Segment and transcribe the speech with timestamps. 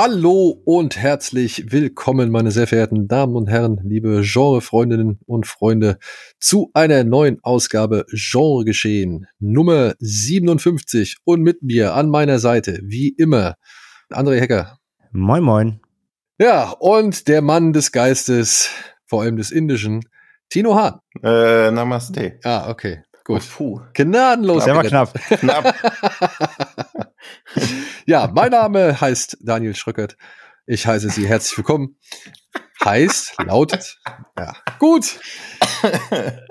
[0.00, 5.98] Hallo und herzlich willkommen, meine sehr verehrten Damen und Herren, liebe Genrefreundinnen und Freunde,
[6.38, 13.08] zu einer neuen Ausgabe Genre geschehen, Nummer 57 und mit mir an meiner Seite, wie
[13.08, 13.56] immer,
[14.12, 14.78] André Hecker.
[15.10, 15.80] Moin, moin.
[16.38, 18.70] Ja, und der Mann des Geistes,
[19.04, 20.04] vor allem des Indischen,
[20.48, 21.00] Tino Hahn.
[21.24, 22.38] Äh, Namaste.
[22.44, 23.02] Ah, okay.
[23.24, 23.42] Gut.
[23.42, 23.80] Oh, puh.
[23.94, 24.62] Gnadenlos.
[24.62, 25.12] Sehr mal knapp.
[25.28, 25.74] Knapp.
[28.06, 30.16] ja, mein Name heißt Daniel Schröckert.
[30.66, 31.96] Ich heiße Sie herzlich willkommen.
[32.84, 33.98] Heißt, lautet,
[34.38, 35.18] ja, gut.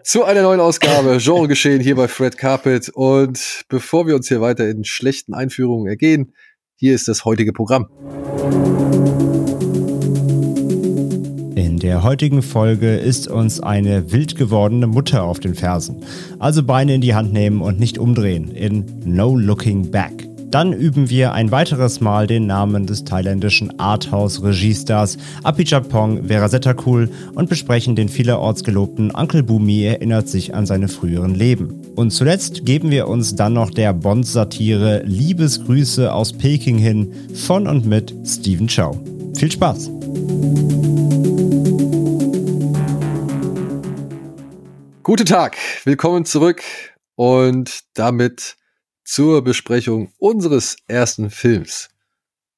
[0.04, 2.90] Zu einer neuen Ausgabe Genre geschehen hier bei Fred Carpet.
[2.90, 6.34] Und bevor wir uns hier weiter in schlechten Einführungen ergehen,
[6.76, 7.88] hier ist das heutige Programm.
[11.56, 16.04] In der heutigen Folge ist uns eine wild gewordene Mutter auf den Fersen.
[16.40, 20.27] Also Beine in die Hand nehmen und nicht umdrehen in No Looking Back.
[20.50, 27.98] Dann üben wir ein weiteres Mal den Namen des thailändischen Arthouse-Regiestars Apichatpong Verasetakul und besprechen
[27.98, 31.82] den vielerorts gelobten Uncle Bumi erinnert sich an seine früheren Leben.
[31.98, 37.86] Und zuletzt geben wir uns dann noch der Bond-Satire Liebesgrüße aus Peking hin von und
[37.86, 38.98] mit Steven Chow.
[39.36, 39.92] Viel Spaß!
[45.04, 46.62] Guten Tag, willkommen zurück
[47.16, 48.57] und damit
[49.08, 51.90] zur Besprechung unseres ersten Films.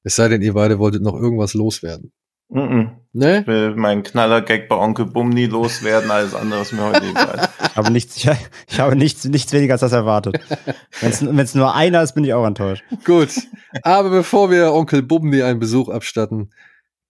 [0.02, 2.12] Es sei denn, ihr beide wolltet noch irgendwas loswerden.
[2.48, 2.90] Mhm.
[3.12, 3.42] Ne?
[3.42, 7.48] Ich will meinen Knaller-Gag bei Onkel Bumni loswerden, alles andere ist mir heute egal.
[7.62, 8.28] Ich habe nichts, ich,
[8.68, 10.40] ich habe nichts, nichts weniger als das erwartet.
[11.00, 12.82] Wenn es nur einer ist, bin ich auch enttäuscht.
[13.04, 13.30] Gut,
[13.82, 16.50] aber bevor wir Onkel Bubni einen Besuch abstatten,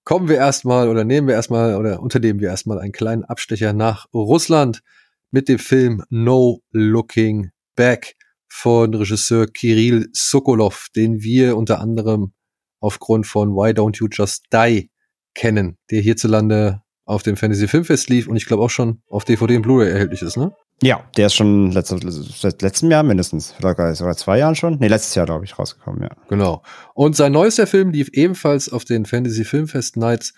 [0.05, 4.07] kommen wir erstmal oder nehmen wir erstmal oder unternehmen wir erstmal einen kleinen Abstecher nach
[4.13, 4.83] Russland
[5.31, 8.17] mit dem Film No Looking Back
[8.51, 12.33] von Regisseur Kirill Sokolov, den wir unter anderem
[12.81, 14.91] aufgrund von Why Don't You Just Die
[15.35, 19.57] kennen, der hierzulande auf dem Fantasy Filmfest lief und ich glaube auch schon auf DVD
[19.57, 20.55] und Blu-ray erhältlich ist, ne?
[20.83, 23.53] Ja, der ist schon letzte, seit letztem Jahr mindestens.
[23.53, 24.79] Vielleicht sogar zwei Jahren schon.
[24.79, 26.09] Nee, letztes Jahr, glaube ich, rausgekommen, ja.
[26.29, 26.63] Genau.
[26.95, 30.33] Und sein neuester Film lief ebenfalls auf den Fantasy Filmfest Nights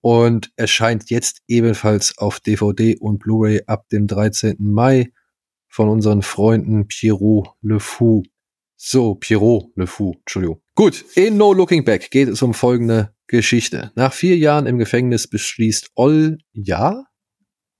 [0.00, 4.56] und erscheint jetzt ebenfalls auf DVD und Blu-ray ab dem 13.
[4.60, 5.10] Mai
[5.74, 8.22] von unseren Freunden Pierrot Le Fou.
[8.76, 10.60] So, Pierrot Le Fou, Entschuldigung.
[10.76, 13.90] Gut, in No Looking Back geht es um folgende Geschichte.
[13.96, 17.06] Nach vier Jahren im Gefängnis beschließt Olja,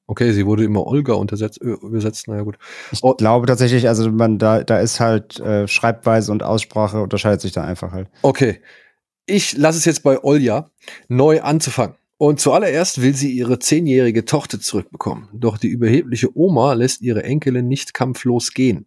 [0.09, 2.59] okay, sie wurde immer Olga untersetzt, äh, übersetzt, naja gut.
[2.91, 3.15] Ich Oh.
[3.15, 7.62] glaube tatsächlich, also man, da, da ist halt äh, Schreibweise und Aussprache unterscheidet sich da
[7.62, 8.09] einfach halt.
[8.22, 8.61] Okay,
[9.26, 10.69] ich lasse es jetzt bei Olja,
[11.06, 11.94] neu anzufangen.
[12.16, 15.28] Und zuallererst will sie ihre zehnjährige Tochter zurückbekommen.
[15.32, 18.86] Doch die überhebliche Oma lässt ihre Enkelin nicht kampflos gehen.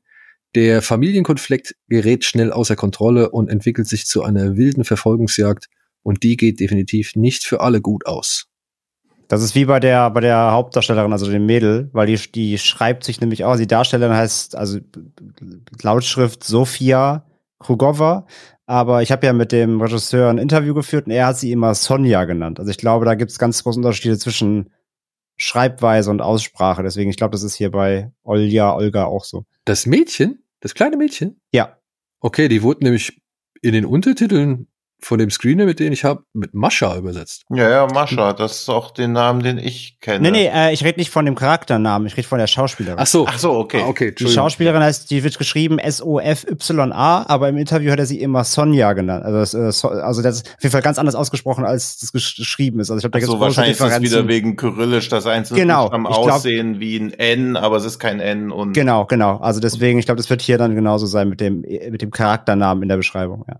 [0.55, 5.67] Der Familienkonflikt gerät schnell außer Kontrolle und entwickelt sich zu einer wilden Verfolgungsjagd.
[6.03, 8.47] Und die geht definitiv nicht für alle gut aus.
[9.27, 13.03] Das ist wie bei der, bei der Hauptdarstellerin, also dem Mädel, weil die, die schreibt
[13.03, 14.79] sich nämlich auch, die Darstellerin heißt, also
[15.81, 17.25] Lautschrift Sofia
[17.59, 18.25] Krugova,
[18.67, 21.73] aber ich habe ja mit dem Regisseur ein Interview geführt und er hat sie immer
[21.73, 22.59] Sonja genannt.
[22.59, 24.71] Also ich glaube, da gibt es ganz große Unterschiede zwischen
[25.37, 26.83] Schreibweise und Aussprache.
[26.83, 29.45] Deswegen, ich glaube, das ist hier bei Olja, Olga auch so.
[29.63, 31.77] Das Mädchen, das kleine Mädchen, Ja,
[32.19, 33.21] okay, die wurde nämlich
[33.61, 34.67] in den Untertiteln
[34.99, 37.43] von dem Screener, mit dem ich habe, mit Mascha übersetzt.
[37.53, 40.19] Ja, ja, Mascha, das ist auch den Namen, den ich kenne.
[40.19, 42.97] nee, nee, äh, ich rede nicht von dem Charakternamen, ich rede von der Schauspielerin.
[42.99, 43.25] Ach so.
[43.27, 43.81] Ach so, okay.
[43.83, 44.27] Ah, okay, Die.
[44.27, 49.23] Schauspielerin heißt, die wird geschrieben S-O-F-Y-A, aber im Interview hat er sie immer Sonja genannt.
[49.25, 52.13] Also das, äh, so, also das ist auf jeden Fall ganz anders ausgesprochen, als das
[52.13, 52.89] gesch- geschrieben ist.
[52.89, 55.83] Also ich glaube, da Ach gibt so, wahrscheinlich ist wieder wegen Kyrillisch, das einzelne Genau,
[55.89, 59.37] Buchstaben ich glaub- aussehen wie ein N, aber es ist kein N und Genau, genau.
[59.37, 62.83] Also deswegen, ich glaube, das wird hier dann genauso sein mit dem, mit dem Charakternamen
[62.83, 63.45] in der Beschreibung.
[63.47, 63.59] Ja.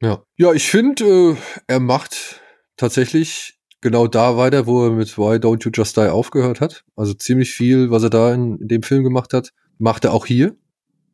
[0.00, 1.36] Ja, ja ich finde, äh,
[1.66, 2.40] er macht
[2.76, 6.84] tatsächlich genau da weiter, wo er mit Why Don't You Just Die aufgehört hat.
[6.96, 10.26] Also ziemlich viel, was er da in, in dem Film gemacht hat, macht er auch
[10.26, 10.56] hier.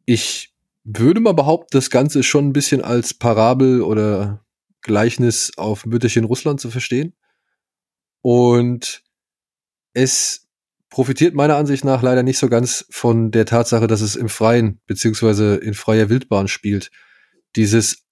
[0.07, 0.55] Ich
[0.85, 4.45] würde mal behaupten, das Ganze ist schon ein bisschen als Parabel oder
[4.83, 7.15] Gleichnis auf Mütterchen Russland zu verstehen.
[8.21, 9.03] Und
[9.95, 10.47] es
[10.91, 14.81] profitiert meiner Ansicht nach leider nicht so ganz von der Tatsache, dass es im Freien
[14.87, 16.91] beziehungsweise in freier Wildbahn spielt.
[17.57, 18.04] Dieses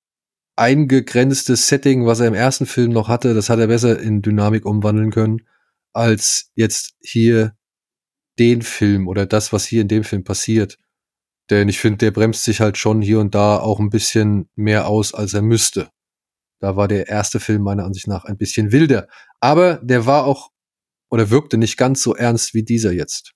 [0.57, 4.67] eingegrenzte Setting, was er im ersten Film noch hatte, das hat er besser in Dynamik
[4.67, 5.47] umwandeln können,
[5.93, 7.57] als jetzt hier
[8.39, 10.79] den Film oder das, was hier in dem Film passiert.
[11.51, 14.87] Denn ich finde, der bremst sich halt schon hier und da auch ein bisschen mehr
[14.87, 15.91] aus, als er müsste.
[16.61, 19.09] Da war der erste Film meiner Ansicht nach ein bisschen wilder.
[19.41, 20.51] Aber der war auch
[21.11, 23.33] oder wirkte nicht ganz so ernst wie dieser jetzt.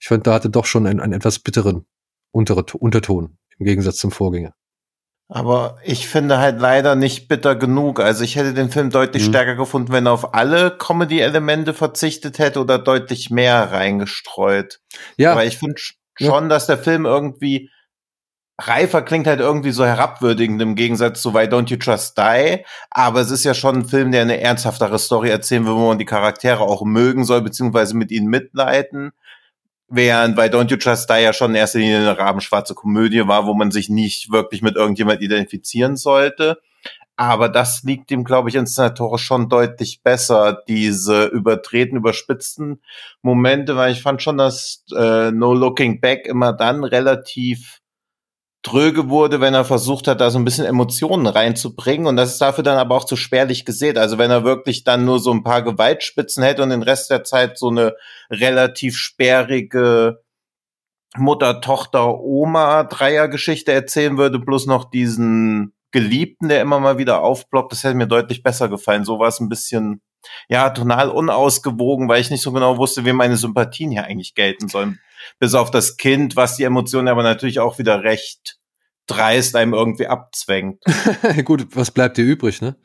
[0.00, 1.86] Ich fand, da hatte doch schon einen, einen etwas bitteren
[2.30, 4.54] Unterton im Gegensatz zum Vorgänger.
[5.34, 8.00] Aber ich finde halt leider nicht bitter genug.
[8.00, 9.28] Also ich hätte den Film deutlich mhm.
[9.30, 14.80] stärker gefunden, wenn er auf alle Comedy-Elemente verzichtet hätte oder deutlich mehr reingestreut.
[15.16, 15.32] Ja.
[15.32, 16.48] Aber ich finde schon, ja.
[16.48, 17.70] dass der Film irgendwie
[18.60, 22.62] reifer klingt halt irgendwie so herabwürdigend im Gegensatz zu Why Don't You Trust Die.
[22.90, 25.98] Aber es ist ja schon ein Film, der eine ernsthaftere Story erzählen will, wo man
[25.98, 29.12] die Charaktere auch mögen soll, beziehungsweise mit ihnen mitleiden.
[29.94, 33.44] Während bei Don't You Trust Die ja schon in erster Linie eine rabenschwarze Komödie war,
[33.44, 36.56] wo man sich nicht wirklich mit irgendjemand identifizieren sollte.
[37.16, 42.80] Aber das liegt ihm, glaube ich, inszenatorisch schon deutlich besser, diese übertreten, überspitzten
[43.20, 47.81] Momente, weil ich fand schon, dass äh, No Looking Back immer dann relativ
[48.62, 52.06] dröge wurde, wenn er versucht hat, da so ein bisschen Emotionen reinzubringen.
[52.06, 53.98] Und das ist dafür dann aber auch zu spärlich gesät.
[53.98, 57.24] Also wenn er wirklich dann nur so ein paar Gewaltspitzen hätte und den Rest der
[57.24, 57.94] Zeit so eine
[58.30, 60.20] relativ sperrige
[61.16, 67.72] Mutter, Tochter, Oma Dreiergeschichte erzählen würde, plus noch diesen Geliebten, der immer mal wieder aufploppt,
[67.72, 69.04] das hätte mir deutlich besser gefallen.
[69.04, 70.00] So war es ein bisschen,
[70.48, 74.68] ja, tonal unausgewogen, weil ich nicht so genau wusste, wem meine Sympathien hier eigentlich gelten
[74.68, 75.00] sollen
[75.38, 78.58] bis auf das Kind, was die Emotionen aber natürlich auch wieder recht
[79.06, 80.82] dreist einem irgendwie abzwängt.
[81.44, 82.76] Gut, was bleibt dir übrig, ne?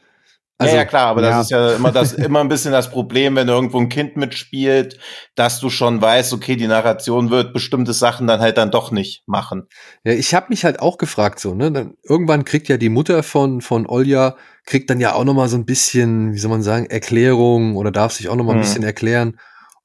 [0.60, 1.30] Also, ja, ja, klar, aber ja.
[1.30, 4.98] das ist ja immer das, immer ein bisschen das Problem, wenn irgendwo ein Kind mitspielt,
[5.36, 9.22] dass du schon weißt, okay, die Narration wird bestimmte Sachen dann halt dann doch nicht
[9.28, 9.68] machen.
[10.04, 13.22] Ja, ich habe mich halt auch gefragt so, ne, dann, irgendwann kriegt ja die Mutter
[13.22, 14.36] von von Olja
[14.66, 17.92] kriegt dann ja auch noch mal so ein bisschen, wie soll man sagen, Erklärung oder
[17.92, 18.64] darf sich auch noch mal ein hm.
[18.64, 19.40] bisschen erklären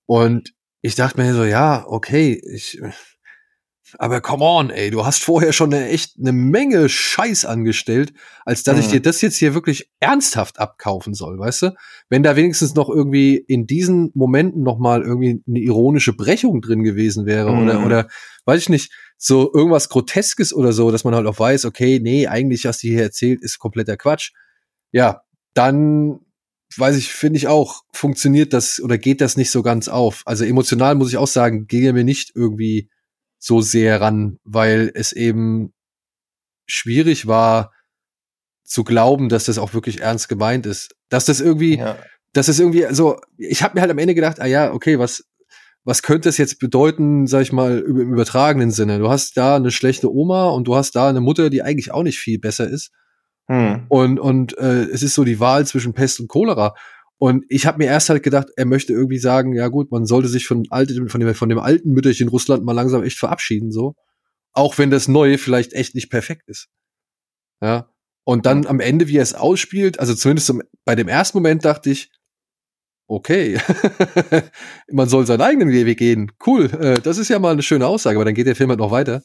[0.07, 2.81] und ich dachte mir so, ja, okay, ich,
[3.99, 8.13] aber come on, ey, du hast vorher schon eine, echt eine Menge Scheiß angestellt,
[8.45, 8.83] als dass mhm.
[8.83, 11.75] ich dir das jetzt hier wirklich ernsthaft abkaufen soll, weißt du?
[12.09, 16.83] Wenn da wenigstens noch irgendwie in diesen Momenten noch mal irgendwie eine ironische Brechung drin
[16.83, 17.63] gewesen wäre mhm.
[17.63, 18.09] oder oder
[18.45, 22.27] weiß ich nicht, so irgendwas groteskes oder so, dass man halt auch weiß, okay, nee,
[22.27, 24.33] eigentlich was die hier erzählt ist kompletter Quatsch.
[24.91, 25.23] Ja,
[25.55, 26.21] dann
[26.79, 30.23] weiß ich, finde ich auch, funktioniert das oder geht das nicht so ganz auf.
[30.27, 32.91] Also emotional muss ich auch sagen, gehe mir nicht irgendwie
[33.39, 35.73] so sehr ran, weil es eben
[36.67, 37.73] schwierig war
[38.65, 40.95] zu glauben, dass das auch wirklich ernst gemeint ist.
[41.09, 41.99] Dass das irgendwie, ja.
[42.33, 45.25] dass das irgendwie, so, ich habe mir halt am Ende gedacht, ah ja, okay, was,
[45.85, 48.99] was könnte es jetzt bedeuten, sag ich mal, im übertragenen Sinne?
[48.99, 52.05] Du hast da eine schlechte Oma und du hast da eine Mutter, die eigentlich auch
[52.05, 52.93] nicht viel besser ist.
[53.49, 53.87] Hm.
[53.89, 56.75] Und, und äh, es ist so die Wahl zwischen Pest und Cholera.
[57.19, 60.29] Und ich habe mir erst halt gedacht, er möchte irgendwie sagen, ja gut, man sollte
[60.29, 63.95] sich von, alte, von, dem, von dem alten Mütterchen Russland mal langsam echt verabschieden, so.
[64.53, 66.69] Auch wenn das Neue vielleicht echt nicht perfekt ist.
[67.61, 67.89] Ja.
[68.25, 71.65] Und dann am Ende, wie er es ausspielt, also zumindest zum, bei dem ersten Moment
[71.65, 72.11] dachte ich,
[73.07, 73.59] okay,
[74.91, 76.33] man soll seinen eigenen Weg gehen.
[76.45, 78.81] Cool, äh, das ist ja mal eine schöne Aussage, aber dann geht der Film halt
[78.81, 79.23] noch weiter.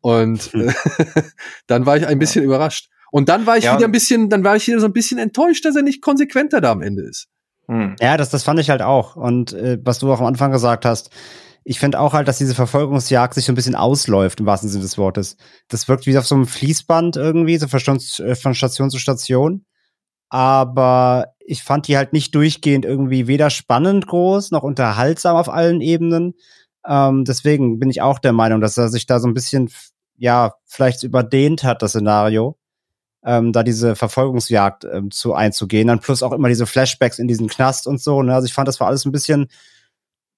[0.00, 0.72] Und hm.
[1.66, 2.46] dann war ich ein bisschen ja.
[2.46, 2.88] überrascht.
[3.16, 3.74] Und dann war ich ja.
[3.74, 6.60] wieder ein bisschen, dann war ich wieder so ein bisschen enttäuscht, dass er nicht konsequenter
[6.60, 7.28] da am Ende ist.
[7.66, 7.96] Hm.
[7.98, 9.16] Ja, das, das fand ich halt auch.
[9.16, 11.08] Und äh, was du auch am Anfang gesagt hast,
[11.64, 14.82] ich finde auch halt, dass diese Verfolgungsjagd sich so ein bisschen ausläuft, im wahrsten Sinne
[14.82, 15.38] des Wortes.
[15.68, 19.64] Das wirkt wie auf so einem Fließband irgendwie, so von, äh, von Station zu Station.
[20.28, 25.80] Aber ich fand die halt nicht durchgehend irgendwie weder spannend groß noch unterhaltsam auf allen
[25.80, 26.34] Ebenen.
[26.86, 29.70] Ähm, deswegen bin ich auch der Meinung, dass er sich da so ein bisschen,
[30.18, 32.58] ja, vielleicht überdehnt hat, das Szenario
[33.26, 35.88] ähm, da diese Verfolgungsjagd ähm, zu einzugehen.
[35.88, 38.22] Dann plus auch immer diese Flashbacks in diesen Knast und so.
[38.22, 38.32] Ne?
[38.32, 39.48] Also ich fand, das war alles ein bisschen,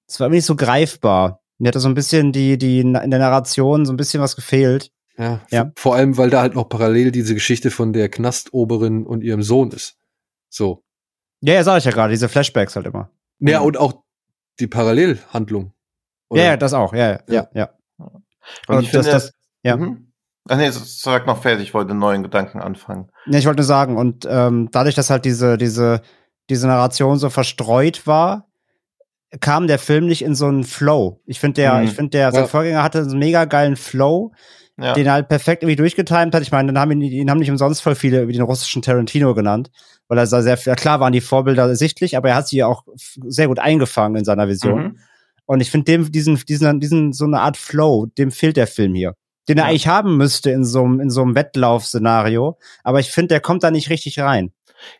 [0.09, 1.43] es war nicht so greifbar.
[1.59, 4.91] Mir hatte so ein bisschen die, die in der Narration so ein bisschen was gefehlt.
[5.19, 5.73] Ja, ja.
[5.77, 9.71] Vor allem, weil da halt noch parallel diese Geschichte von der Knastoberin und ihrem Sohn
[9.73, 9.97] ist.
[10.49, 10.85] So.
[11.41, 13.11] Ja, ja, sag ich ja gerade, diese Flashbacks halt immer.
[13.41, 13.67] Ja, mhm.
[13.67, 14.03] und auch
[14.61, 15.73] die Parallelhandlung.
[16.31, 16.43] Oder?
[16.43, 17.49] Ja, ja, das auch, ja, ja, ja.
[17.53, 17.71] ja.
[17.99, 19.77] Und, und das, finde, das, ja.
[19.77, 20.08] Mhm.
[20.49, 23.11] Ach nee, sag noch fertig, ich wollte einen neuen Gedanken anfangen.
[23.27, 26.01] Nee, ich wollte nur sagen, und ähm, dadurch, dass halt diese, diese,
[26.49, 28.49] diese Narration so verstreut war,
[29.41, 31.21] kam der Film nicht in so einen Flow.
[31.27, 31.85] Ich finde, der, mhm.
[31.85, 32.33] ich finde, der, ja.
[32.33, 34.33] sein Vorgänger hatte einen mega geilen Flow,
[34.81, 34.95] ja.
[34.95, 36.43] den er halt perfekt irgendwie durchgetimt hat.
[36.43, 39.35] Ich meine, dann haben ihn, ihn haben nicht umsonst voll viele wie den russischen Tarantino
[39.35, 39.71] genannt,
[40.09, 42.85] weil er sehr, sehr, klar waren die Vorbilder sichtlich, aber er hat sie auch
[43.27, 44.83] sehr gut eingefangen in seiner Vision.
[44.83, 44.99] Mhm.
[45.45, 48.95] Und ich finde dem, diesen, diesen, diesen, so eine Art Flow, dem fehlt der Film
[48.95, 49.15] hier
[49.49, 49.71] den er ja.
[49.71, 52.59] eigentlich haben müsste in so einem in so einem Wettlaufszenario.
[52.85, 54.53] Aber ich finde, der kommt da nicht richtig rein.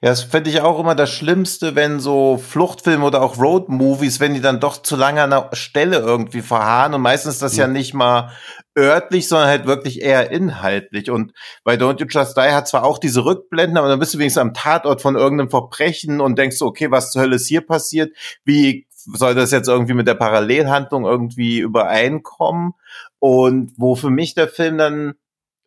[0.03, 4.35] Ja, das finde ich auch immer das Schlimmste, wenn so Fluchtfilme oder auch Roadmovies, wenn
[4.35, 7.73] die dann doch zu lange an der Stelle irgendwie verharren und meistens das ja, ja
[7.73, 8.33] nicht mal
[8.77, 11.11] örtlich, sondern halt wirklich eher inhaltlich.
[11.11, 11.33] Und
[11.65, 14.41] bei Don't You Just Die hat zwar auch diese Rückblenden, aber dann bist du wenigstens
[14.41, 18.13] am Tatort von irgendeinem Verbrechen und denkst so, okay, was zur Hölle ist hier passiert?
[18.45, 22.73] Wie soll das jetzt irgendwie mit der Parallelhandlung irgendwie übereinkommen?
[23.21, 25.15] Und wo für mich der Film dann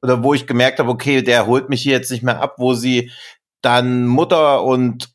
[0.01, 2.73] oder wo ich gemerkt habe, okay, der holt mich hier jetzt nicht mehr ab, wo
[2.73, 3.11] sie
[3.61, 5.09] dann Mutter und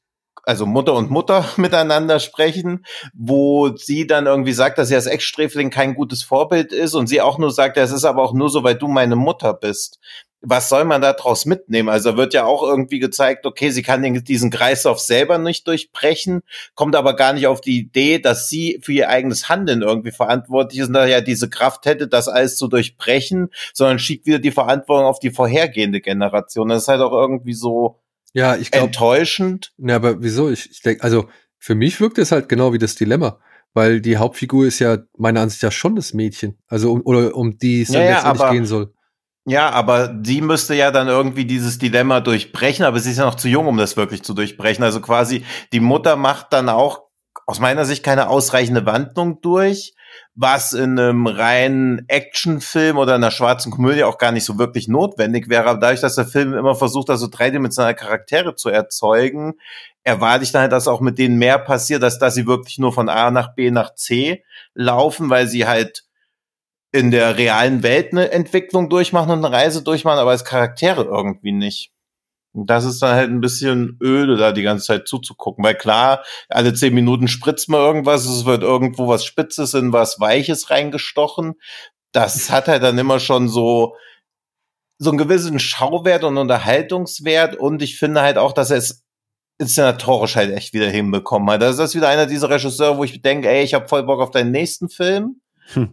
[0.44, 5.70] also Mutter und Mutter miteinander sprechen, wo sie dann irgendwie sagt, dass sie als Ex-Sträfling
[5.70, 8.62] kein gutes Vorbild ist und sie auch nur sagt, es ist aber auch nur so,
[8.62, 9.98] weil du meine Mutter bist.
[10.48, 11.88] Was soll man da draus mitnehmen?
[11.88, 16.42] Also wird ja auch irgendwie gezeigt, okay, sie kann diesen Kreislauf selber nicht durchbrechen,
[16.74, 20.80] kommt aber gar nicht auf die Idee, dass sie für ihr eigenes Handeln irgendwie verantwortlich
[20.80, 24.52] ist und da ja diese Kraft hätte, das alles zu durchbrechen, sondern schiebt wieder die
[24.52, 26.68] Verantwortung auf die vorhergehende Generation.
[26.68, 28.00] Das ist halt auch irgendwie so,
[28.32, 28.86] ja, ich glaube.
[28.86, 29.72] Enttäuschend.
[29.78, 30.50] Ja, aber wieso?
[30.50, 33.40] Ich, ich denke, also für mich wirkt es halt genau wie das Dilemma.
[33.76, 36.56] Weil die Hauptfigur ist ja meiner Ansicht nach schon das Mädchen.
[36.66, 38.94] Also um, oder um die es ja, ja, letztendlich aber, gehen soll.
[39.48, 43.36] Ja, aber sie müsste ja dann irgendwie dieses Dilemma durchbrechen, aber sie ist ja noch
[43.36, 44.82] zu jung, um das wirklich zu durchbrechen.
[44.82, 47.02] Also quasi die Mutter macht dann auch
[47.46, 49.94] aus meiner Sicht keine ausreichende Wandlung durch
[50.34, 55.48] was in einem reinen Actionfilm oder einer schwarzen Komödie auch gar nicht so wirklich notwendig
[55.48, 55.68] wäre.
[55.68, 59.54] Aber dadurch, dass der Film immer versucht, also dreidimensionale Charaktere zu erzeugen,
[60.02, 62.92] erwarte ich dann halt, dass auch mit denen mehr passiert, dass, dass sie wirklich nur
[62.92, 66.04] von A nach B nach C laufen, weil sie halt
[66.96, 71.52] in der realen Welt eine Entwicklung durchmachen und eine Reise durchmachen, aber als Charaktere irgendwie
[71.52, 71.92] nicht.
[72.56, 75.62] Und das ist dann halt ein bisschen öde, da die ganze Zeit zuzugucken.
[75.62, 80.18] Weil klar, alle zehn Minuten spritzt man irgendwas, es wird irgendwo was Spitzes in was
[80.20, 81.54] Weiches reingestochen.
[82.12, 83.94] Das hat halt dann immer schon so,
[84.98, 87.56] so einen gewissen Schauwert und Unterhaltungswert.
[87.56, 89.04] Und ich finde halt auch, dass er es
[89.58, 91.60] inszenatorisch halt echt wieder hinbekommen hat.
[91.60, 94.30] Das ist wieder einer dieser Regisseure, wo ich denke, ey, ich habe voll Bock auf
[94.30, 95.42] deinen nächsten Film.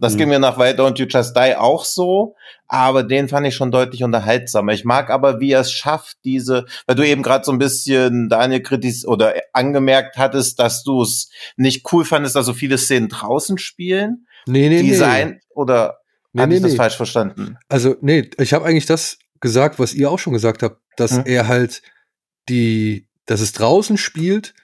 [0.00, 2.36] Das ging mir nach Why Don't You Just Die auch so,
[2.68, 4.72] aber den fand ich schon deutlich unterhaltsamer.
[4.72, 8.28] Ich mag aber, wie er es schafft, diese, weil du eben gerade so ein bisschen
[8.28, 13.08] Daniel kritis oder angemerkt hattest, dass du es nicht cool fandest, dass so viele Szenen
[13.08, 14.26] draußen spielen.
[14.46, 15.40] Nee, nee, Design nee.
[15.54, 15.98] oder
[16.32, 16.76] nee, habe nee, ich das nee.
[16.76, 17.56] falsch verstanden?
[17.68, 21.22] Also, nee, ich habe eigentlich das gesagt, was ihr auch schon gesagt habt, dass hm?
[21.26, 21.82] er halt
[22.48, 24.54] die, dass es draußen spielt,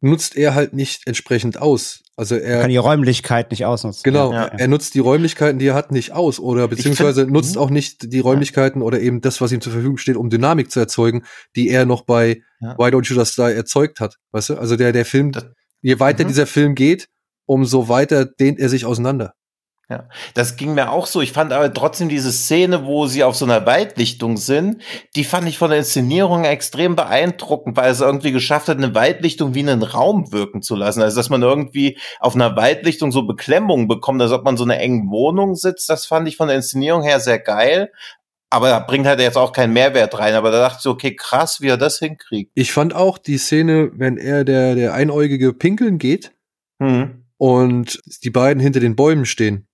[0.00, 2.02] nutzt er halt nicht entsprechend aus.
[2.16, 4.02] Also er kann die Räumlichkeit nicht ausnutzen.
[4.04, 4.46] Genau, ja.
[4.46, 8.12] er nutzt die Räumlichkeiten, die er hat, nicht aus oder beziehungsweise find, nutzt auch nicht
[8.12, 8.86] die Räumlichkeiten ja.
[8.86, 11.24] oder eben das, was ihm zur Verfügung steht, um Dynamik zu erzeugen,
[11.56, 12.76] die er noch bei ja.
[12.76, 14.16] Why Don't You Just Die erzeugt hat.
[14.32, 14.56] Weißt du?
[14.56, 15.32] Also der der Film,
[15.80, 16.28] je weiter mhm.
[16.28, 17.08] dieser Film geht,
[17.46, 19.32] umso weiter dehnt er sich auseinander.
[19.90, 20.04] Ja,
[20.34, 21.20] das ging mir auch so.
[21.20, 24.82] Ich fand aber trotzdem diese Szene, wo sie auf so einer Waldlichtung sind,
[25.16, 29.52] die fand ich von der Inszenierung extrem beeindruckend, weil es irgendwie geschafft hat, eine Waldlichtung
[29.52, 31.02] wie einen Raum wirken zu lassen.
[31.02, 34.78] Also, dass man irgendwie auf einer Waldlichtung so Beklemmungen bekommt, als ob man so eine
[34.78, 37.90] engen Wohnung sitzt, das fand ich von der Inszenierung her sehr geil.
[38.48, 40.34] Aber da bringt halt jetzt auch keinen Mehrwert rein.
[40.34, 42.52] Aber da dachte ich, okay, krass, wie er das hinkriegt.
[42.54, 46.30] Ich fand auch die Szene, wenn er der, der Einäugige pinkeln geht
[46.78, 47.24] mhm.
[47.38, 49.66] und die beiden hinter den Bäumen stehen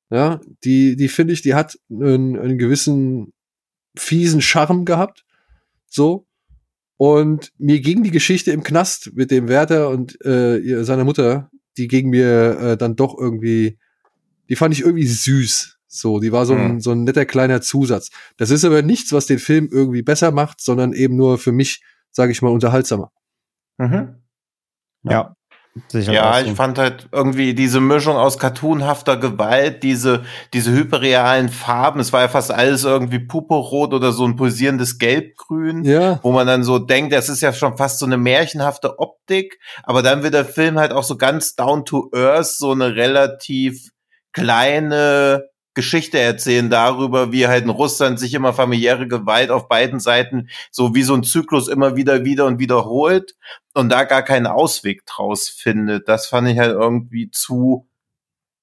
[0.09, 3.33] Ja, die, die finde ich, die hat einen, einen gewissen
[3.95, 5.25] fiesen Charme gehabt.
[5.87, 6.27] So.
[6.95, 11.87] Und mir ging die Geschichte im Knast mit dem Wärter und äh, seiner Mutter, die
[11.87, 13.77] ging mir äh, dann doch irgendwie,
[14.49, 15.76] die fand ich irgendwie süß.
[15.87, 16.79] So, die war so ein, mhm.
[16.81, 18.09] so ein netter kleiner Zusatz.
[18.37, 21.81] Das ist aber nichts, was den Film irgendwie besser macht, sondern eben nur für mich,
[22.11, 23.11] sage ich mal, unterhaltsamer.
[23.77, 24.21] Mhm.
[25.03, 25.33] Ja.
[25.89, 31.99] Sicher ja, ich fand halt irgendwie diese Mischung aus cartoonhafter Gewalt, diese, diese hyperrealen Farben,
[31.99, 36.19] es war ja fast alles irgendwie pupurrot oder so ein pulsierendes Gelbgrün, ja.
[36.23, 40.01] wo man dann so denkt, das ist ja schon fast so eine märchenhafte Optik, aber
[40.01, 43.91] dann wird der Film halt auch so ganz down to earth, so eine relativ
[44.33, 45.43] kleine,
[45.77, 50.95] Geschichte erzählen darüber, wie halt in Russland sich immer familiäre Gewalt auf beiden Seiten so
[50.95, 53.35] wie so ein Zyklus immer wieder, wieder und wiederholt
[53.75, 56.09] und da gar keinen Ausweg draus findet.
[56.09, 57.87] Das fand ich halt irgendwie zu,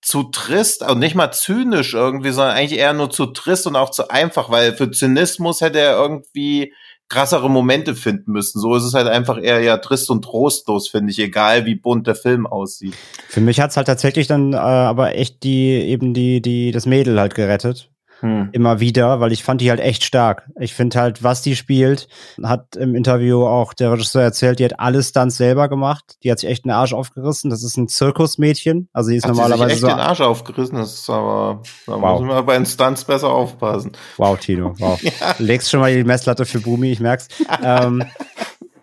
[0.02, 3.90] zu trist und nicht mal zynisch irgendwie, sondern eigentlich eher nur zu trist und auch
[3.90, 6.75] zu einfach, weil für Zynismus hätte er irgendwie
[7.09, 8.61] krassere Momente finden müssen.
[8.61, 12.07] So ist es halt einfach eher ja trist und trostlos, finde ich, egal wie bunt
[12.07, 12.95] der Film aussieht.
[13.29, 17.21] Für mich hat's halt tatsächlich dann äh, aber echt die eben die die das Mädel
[17.21, 17.91] halt gerettet,
[18.25, 18.49] hm.
[18.52, 20.49] immer wieder, weil ich fand die halt echt stark.
[20.59, 22.09] Ich finde halt, was die spielt,
[22.43, 26.16] hat im Interview auch der Regisseur erzählt, die hat alles dann selber gemacht.
[26.23, 27.50] Die hat sich echt den Arsch aufgerissen.
[27.50, 28.88] Das ist ein Zirkusmädchen.
[28.95, 29.88] Also die ist hat normalerweise sie sich echt so.
[29.88, 32.19] den Arsch aufgerissen, das ist aber, da wow.
[32.19, 33.93] müssen wir bei den Stunts besser aufpassen.
[34.16, 34.99] Wow, Tino, wow.
[35.02, 35.12] ja.
[35.38, 37.28] Legst schon mal die Messlatte für Bumi, ich merk's.
[37.62, 38.04] ähm,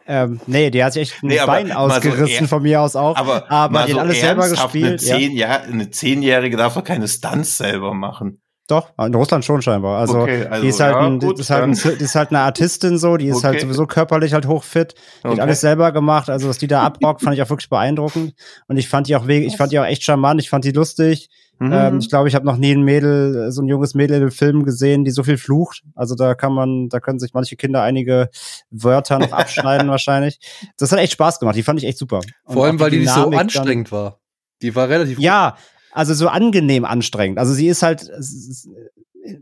[0.06, 3.16] ähm, nee, der hat sich echt ein nee, Bein ausgerissen so von mir aus auch.
[3.16, 4.86] Aber, aber die so alles selber gespielt.
[4.86, 5.48] Eine, zehn ja.
[5.48, 8.41] Jahr, eine Zehnjährige darf doch keine Stunts selber machen.
[8.72, 10.00] Doch, in Russland schon scheinbar.
[10.00, 12.30] Also, okay, also die ist halt, ja, ein, gut, ist halt ein, die ist halt
[12.30, 13.48] eine Artistin so, die ist okay.
[13.48, 15.36] halt sowieso körperlich halt hochfit, die okay.
[15.36, 16.30] hat alles selber gemacht.
[16.30, 18.34] Also was die da abrockt, fand ich auch wirklich beeindruckend.
[18.70, 21.28] Und ich fand die auch ich fand die auch echt charmant, ich fand die lustig.
[21.60, 21.74] Mhm.
[21.74, 24.64] Ähm, ich glaube, ich habe noch nie ein Mädel, so ein junges Mädel im Film
[24.64, 25.84] gesehen, die so viel flucht.
[25.94, 28.30] Also da kann man, da können sich manche Kinder einige
[28.70, 30.40] Wörter noch abschneiden wahrscheinlich.
[30.78, 31.58] Das hat echt Spaß gemacht.
[31.58, 32.22] Die fand ich echt super.
[32.46, 34.20] Und Vor allem, weil die nicht so anstrengend dann, war.
[34.62, 35.20] Die war relativ.
[35.20, 35.58] Ja,
[35.92, 37.40] also so angenehm anstrengend.
[37.40, 38.10] Also sie ist halt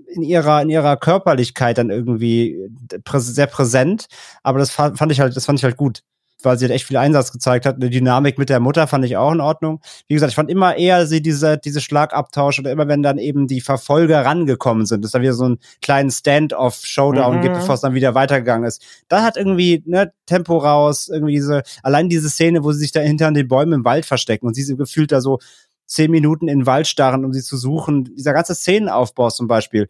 [0.07, 2.69] in ihrer in ihrer Körperlichkeit dann irgendwie
[3.15, 4.07] sehr präsent,
[4.43, 6.01] aber das fand ich halt das fand ich halt gut,
[6.43, 7.75] weil sie halt echt viel Einsatz gezeigt hat.
[7.75, 9.81] Eine Dynamik mit der Mutter fand ich auch in Ordnung.
[10.07, 13.47] Wie gesagt, ich fand immer eher sie diese diese Schlagabtausch oder immer wenn dann eben
[13.47, 17.41] die Verfolger rangekommen sind, dass da wieder so einen kleinen Stand-off Showdown mhm.
[17.41, 18.83] gibt, bevor es dann wieder weitergegangen ist.
[19.07, 22.99] Da hat irgendwie ne Tempo raus, irgendwie diese allein diese Szene, wo sie sich da
[22.99, 25.39] hinter den Bäumen im Wald verstecken und sie so gefühlt da so
[25.89, 28.05] zehn Minuten in den Wald starren, um sie zu suchen.
[28.15, 29.89] Dieser ganze Szenenaufbau zum Beispiel,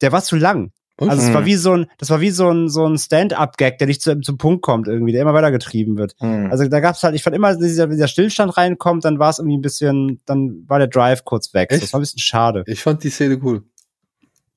[0.00, 0.72] der war zu lang.
[1.00, 1.10] Okay.
[1.10, 3.86] Also es war wie so ein, das war wie so ein, so ein Stand-up-Gag, der
[3.86, 6.16] nicht zu, zum Punkt kommt irgendwie, der immer weiter getrieben wird.
[6.20, 6.50] Mhm.
[6.50, 9.38] Also da gab's halt, ich fand immer, wenn dieser, dieser Stillstand reinkommt, dann war es
[9.38, 11.70] irgendwie ein bisschen, dann war der Drive kurz weg.
[11.70, 11.84] Echt?
[11.84, 12.64] Das war ein bisschen schade.
[12.66, 13.62] Ich fand die Szene cool.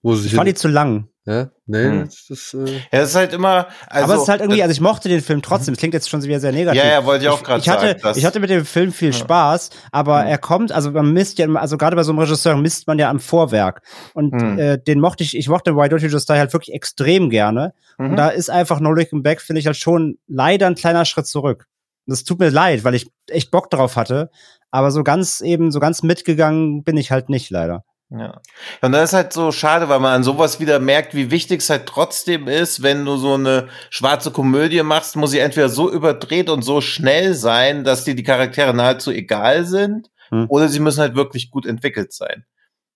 [0.02, 1.08] Wo sie ich fand die zu lang.
[1.26, 2.06] Ja, nee, hm.
[2.06, 3.68] das, das äh Ja, das ist halt immer.
[3.88, 5.74] Also, Aber es ist halt irgendwie, also ich mochte den Film trotzdem.
[5.74, 6.82] Es klingt jetzt schon wieder sehr negativ.
[6.82, 8.00] Ja, ja, wollte ich auch gerade sagen.
[8.02, 10.28] Hatte, ich hatte mit dem Film viel Spaß, aber hm.
[10.30, 13.12] er kommt, also man misst ja, also gerade bei so einem Regisseur misst man ja
[13.12, 13.84] am Vorwerk.
[14.16, 14.58] Und hm.
[14.58, 17.74] äh, den mochte ich, ich mochte Why Don't You Just Die halt wirklich extrem gerne.
[18.00, 18.12] Mhm.
[18.12, 21.28] Und da ist einfach No Looking Back, finde ich halt schon leider ein kleiner Schritt
[21.28, 21.68] zurück.
[22.08, 24.32] Und das tut mir leid, weil ich echt Bock drauf hatte.
[24.72, 27.84] Aber so ganz eben, so ganz mitgegangen bin ich halt nicht leider.
[28.12, 28.42] Ja.
[28.82, 31.70] Und das ist halt so schade, weil man an sowas wieder merkt, wie wichtig es
[31.70, 36.50] halt trotzdem ist, wenn du so eine schwarze Komödie machst, muss sie entweder so überdreht
[36.50, 40.48] und so schnell sein, dass dir die Charaktere nahezu egal sind, hm.
[40.50, 42.46] oder sie müssen halt wirklich gut entwickelt sein.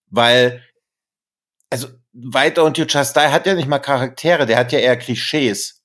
[0.08, 0.62] Weil,
[1.70, 4.98] also, Weiter und You Just Die hat ja nicht mal Charaktere, der hat ja eher
[4.98, 5.82] Klischees.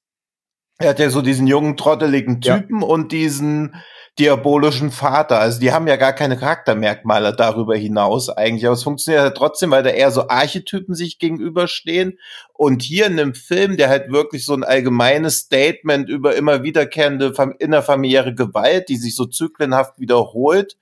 [0.79, 2.87] Er hat ja so diesen jungen, trotteligen Typen ja.
[2.87, 3.77] und diesen,
[4.19, 5.39] diabolischen Vater.
[5.39, 8.67] Also die haben ja gar keine Charaktermerkmale darüber hinaus eigentlich.
[8.67, 12.19] Aber es funktioniert halt trotzdem, weil da eher so Archetypen sich gegenüberstehen.
[12.53, 17.33] Und hier in einem Film, der halt wirklich so ein allgemeines Statement über immer wiederkehrende
[17.59, 20.77] innerfamiliäre Gewalt, die sich so zyklenhaft wiederholt,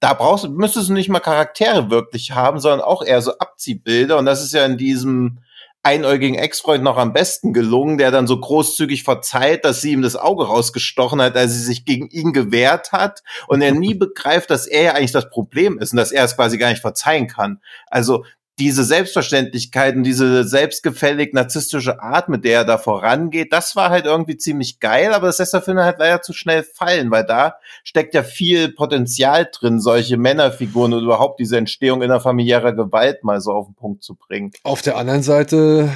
[0.00, 4.18] da brauchst müsstest du nicht mal Charaktere wirklich haben, sondern auch eher so Abziehbilder.
[4.18, 5.38] Und das ist ja in diesem
[5.82, 10.16] einäugigen Ex-Freund noch am besten gelungen, der dann so großzügig verzeiht, dass sie ihm das
[10.16, 14.66] Auge rausgestochen hat, als sie sich gegen ihn gewehrt hat und er nie begreift, dass
[14.66, 17.60] er ja eigentlich das Problem ist und dass er es quasi gar nicht verzeihen kann.
[17.86, 18.24] Also
[18.60, 24.04] diese Selbstverständlichkeit und diese selbstgefällig narzisstische Art, mit der er da vorangeht, das war halt
[24.04, 27.54] irgendwie ziemlich geil, aber das lässt der Film halt leider zu schnell fallen, weil da
[27.82, 33.52] steckt ja viel Potenzial drin, solche Männerfiguren und überhaupt diese Entstehung innerfamiliärer Gewalt mal so
[33.52, 34.52] auf den Punkt zu bringen.
[34.62, 35.90] Auf der anderen Seite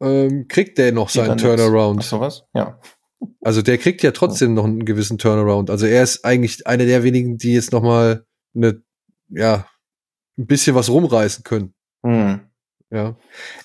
[0.00, 2.04] ähm, kriegt der noch seinen Turnaround.
[2.04, 2.44] Sowas?
[2.54, 2.78] Ja.
[3.40, 5.70] Also der kriegt ja trotzdem noch einen gewissen Turnaround.
[5.70, 8.82] Also er ist eigentlich einer der wenigen, die jetzt noch mal eine
[9.28, 9.64] ja
[10.36, 11.72] ein bisschen was rumreißen können.
[12.04, 12.40] Hm.
[12.90, 13.16] Ja.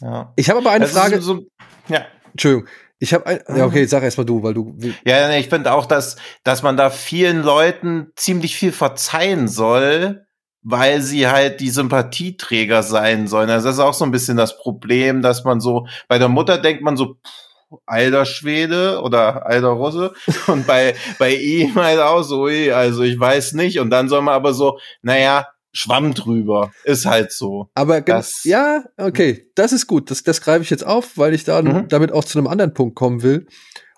[0.01, 0.33] ja.
[0.35, 1.21] Ich habe aber eine also Frage.
[1.21, 1.45] So,
[1.89, 2.05] ja.
[2.31, 2.67] Entschuldigung.
[2.99, 5.85] Ich habe ein, ja okay, sag erst mal du, weil du Ja, ich finde auch,
[5.85, 10.25] dass dass man da vielen Leuten ziemlich viel verzeihen soll,
[10.63, 13.49] weil sie halt die Sympathieträger sein sollen.
[13.49, 16.57] Also das ist auch so ein bisschen das Problem, dass man so bei der Mutter
[16.57, 20.13] denkt man so pff, alter Schwede oder alter Russe
[20.47, 24.33] und bei bei ihm halt auch so, also ich weiß nicht und dann soll man
[24.33, 25.47] aber so, naja,
[25.77, 26.71] Schwamm drüber.
[26.83, 27.69] Ist halt so.
[27.75, 30.09] Aber das, ja, okay, das ist gut.
[30.09, 31.87] Das, das greife ich jetzt auf, weil ich da mhm.
[31.87, 33.45] damit auch zu einem anderen Punkt kommen will.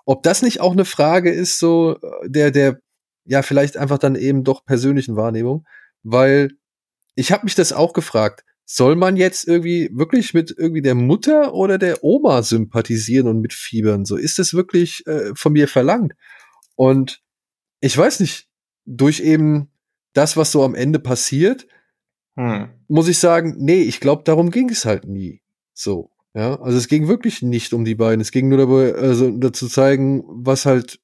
[0.04, 2.80] Ob das nicht auch eine Frage ist, so der, der,
[3.24, 5.64] ja, vielleicht einfach dann eben doch persönlichen Wahrnehmung,
[6.02, 6.50] weil
[7.14, 8.44] ich habe mich das auch gefragt.
[8.66, 14.04] Soll man jetzt irgendwie wirklich mit irgendwie der Mutter oder der Oma sympathisieren und mitfiebern?
[14.04, 16.12] So ist das wirklich äh, von mir verlangt?
[16.76, 17.22] Und
[17.80, 18.48] ich weiß nicht,
[18.84, 19.70] durch eben
[20.12, 21.66] das, was so am Ende passiert,
[22.36, 22.70] hm.
[22.88, 25.42] muss ich sagen, nee, ich glaube, darum ging es halt nie.
[25.74, 26.10] So.
[26.32, 28.20] Ja, also es ging wirklich nicht um die beiden.
[28.20, 31.00] Es ging nur dabei, also dazu zeigen, was halt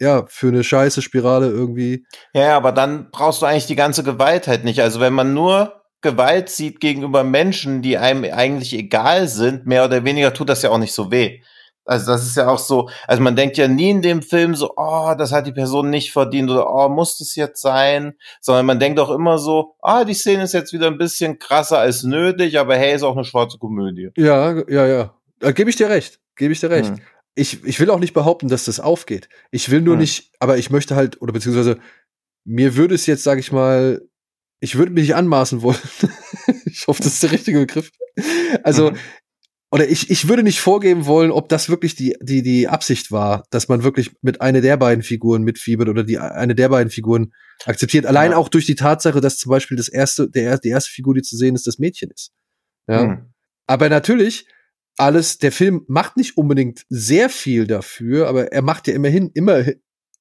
[0.00, 2.06] ja, für eine scheiße Spirale irgendwie.
[2.32, 4.80] Ja, aber dann brauchst du eigentlich die ganze Gewalt halt nicht.
[4.80, 10.02] Also wenn man nur Gewalt sieht gegenüber Menschen, die einem eigentlich egal sind, mehr oder
[10.04, 11.42] weniger tut das ja auch nicht so weh.
[11.84, 14.74] Also das ist ja auch so, also man denkt ja nie in dem Film so,
[14.76, 18.78] oh, das hat die Person nicht verdient oder oh, muss das jetzt sein, sondern man
[18.78, 22.58] denkt auch immer so, ah, die Szene ist jetzt wieder ein bisschen krasser als nötig,
[22.58, 24.10] aber hey, ist auch eine schwarze Komödie.
[24.16, 25.14] Ja, ja, ja.
[25.38, 26.90] Da gebe ich dir recht, gebe ich dir recht.
[26.90, 27.00] Hm.
[27.34, 29.28] Ich, ich will auch nicht behaupten, dass das aufgeht.
[29.50, 30.00] Ich will nur hm.
[30.00, 31.78] nicht, aber ich möchte halt, oder beziehungsweise
[32.44, 34.02] mir würde es jetzt, sage ich mal,
[34.60, 35.78] ich würde mich nicht anmaßen wollen.
[36.66, 37.90] ich hoffe, das ist der richtige Begriff.
[38.62, 38.96] Also, mhm
[39.72, 43.44] oder ich, ich würde nicht vorgeben wollen, ob das wirklich die, die, die Absicht war,
[43.50, 47.32] dass man wirklich mit einer der beiden Figuren mitfiebert oder die eine der beiden Figuren
[47.64, 48.04] akzeptiert.
[48.04, 48.36] Allein ja.
[48.36, 51.36] auch durch die Tatsache, dass zum Beispiel das erste, der, die erste Figur, die zu
[51.36, 52.32] sehen ist, das Mädchen ist.
[52.88, 53.06] Ja.
[53.06, 53.34] Mhm.
[53.68, 54.46] Aber natürlich,
[54.96, 59.64] alles, der Film macht nicht unbedingt sehr viel dafür, aber er macht ja immerhin, immer,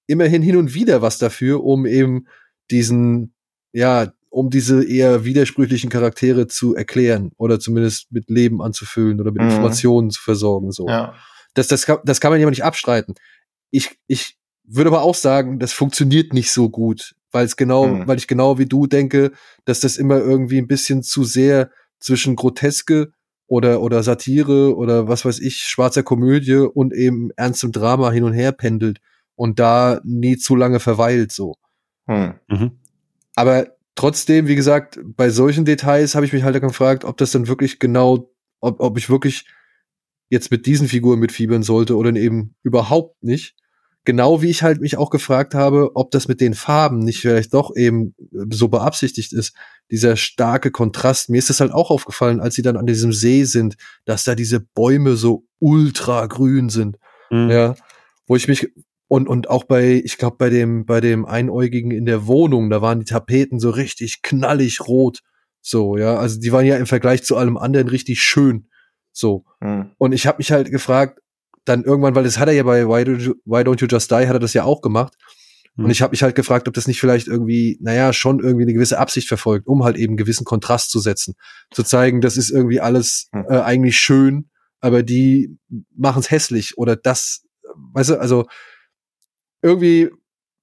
[0.05, 2.27] immerhin hin und wieder was dafür, um eben
[2.69, 3.33] diesen,
[3.73, 9.41] ja, um diese eher widersprüchlichen Charaktere zu erklären oder zumindest mit Leben anzufüllen oder mit
[9.41, 9.49] mhm.
[9.49, 10.71] Informationen zu versorgen.
[10.71, 10.87] So.
[10.87, 11.13] Ja.
[11.55, 13.15] Das, das, kann, das kann man ja nicht abstreiten.
[13.69, 18.07] Ich, ich würde aber auch sagen, das funktioniert nicht so gut, weil es genau, mhm.
[18.07, 19.33] weil ich genau wie du denke,
[19.65, 23.11] dass das immer irgendwie ein bisschen zu sehr zwischen Groteske
[23.45, 28.31] oder, oder Satire oder was weiß ich, schwarzer Komödie und eben ernstem Drama hin und
[28.31, 29.01] her pendelt
[29.35, 31.55] und da nie zu lange verweilt so.
[32.07, 32.79] Mhm.
[33.35, 33.67] Aber
[33.99, 37.79] trotzdem, wie gesagt, bei solchen Details habe ich mich halt gefragt, ob das dann wirklich
[37.79, 38.31] genau,
[38.61, 39.45] ob, ob ich wirklich
[40.29, 43.55] jetzt mit diesen Figuren mitfiebern sollte oder eben überhaupt nicht.
[44.05, 47.53] Genau wie ich halt mich auch gefragt habe, ob das mit den Farben nicht vielleicht
[47.53, 48.15] doch eben
[48.49, 49.53] so beabsichtigt ist,
[49.91, 51.29] dieser starke Kontrast.
[51.29, 54.33] Mir ist das halt auch aufgefallen, als sie dann an diesem See sind, dass da
[54.33, 56.97] diese Bäume so ultra grün sind.
[57.31, 57.49] Mhm.
[57.49, 57.75] Ja,
[58.27, 58.71] wo ich mich
[59.09, 62.81] und, und auch bei, ich glaube, bei dem, bei dem Einäugigen in der Wohnung, da
[62.83, 65.21] waren die Tapeten so richtig knallig rot.
[65.61, 66.15] So, ja.
[66.15, 68.69] Also die waren ja im Vergleich zu allem anderen richtig schön.
[69.11, 69.45] So.
[69.61, 69.91] Mhm.
[69.97, 71.19] Und ich habe mich halt gefragt,
[71.65, 74.11] dann irgendwann, weil das hat er ja bei Why Don't You, Why Don't you Just
[74.11, 75.15] Die, hat er das ja auch gemacht.
[75.75, 75.85] Mhm.
[75.85, 78.73] Und ich habe mich halt gefragt, ob das nicht vielleicht irgendwie, naja, schon irgendwie eine
[78.73, 81.33] gewisse Absicht verfolgt, um halt eben gewissen Kontrast zu setzen.
[81.71, 83.45] Zu zeigen, das ist irgendwie alles mhm.
[83.49, 85.57] äh, eigentlich schön, aber die
[85.95, 87.41] machen es hässlich oder das,
[87.93, 88.45] weißt du, also
[89.61, 90.09] irgendwie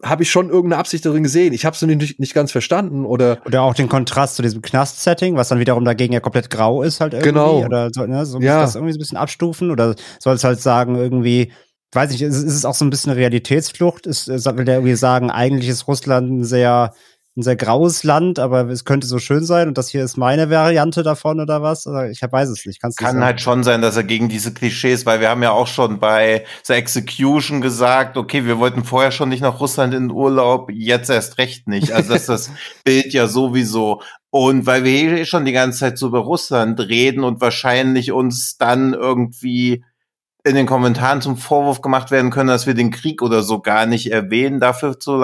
[0.02, 1.54] habe ich schon irgendeine Absicht darin gesehen.
[1.54, 5.37] Ich habe es nicht, nicht ganz verstanden oder oder auch den Kontrast zu diesem Knast-Setting,
[5.37, 7.64] was dann wiederum dagegen ja komplett grau ist halt irgendwie genau.
[7.64, 8.61] oder so, ne, so ja.
[8.61, 11.50] das irgendwie so ein bisschen abstufen oder soll es halt sagen irgendwie
[11.92, 14.06] weiß ich, ist, ist es auch so ein bisschen eine Realitätsflucht?
[14.06, 16.94] Ist, will der irgendwie sagen, eigentlich ist Russland ein sehr
[17.37, 20.49] ein sehr graues Land, aber es könnte so schön sein und das hier ist meine
[20.49, 21.87] Variante davon oder was?
[22.11, 22.81] Ich weiß es nicht.
[22.81, 25.66] Kannst Kann halt schon sein, dass er gegen diese Klischees, weil wir haben ja auch
[25.66, 30.70] schon bei The Execution gesagt, okay, wir wollten vorher schon nicht nach Russland in Urlaub,
[30.72, 31.92] jetzt erst recht nicht.
[31.92, 32.51] Also das ist das
[32.85, 34.01] Bild ja sowieso.
[34.31, 38.57] Und weil wir hier schon die ganze Zeit so über Russland reden und wahrscheinlich uns
[38.57, 39.85] dann irgendwie
[40.42, 43.85] in den Kommentaren zum Vorwurf gemacht werden können, dass wir den Krieg oder so gar
[43.85, 44.61] nicht erwähnen.
[44.61, 45.16] Dafür zu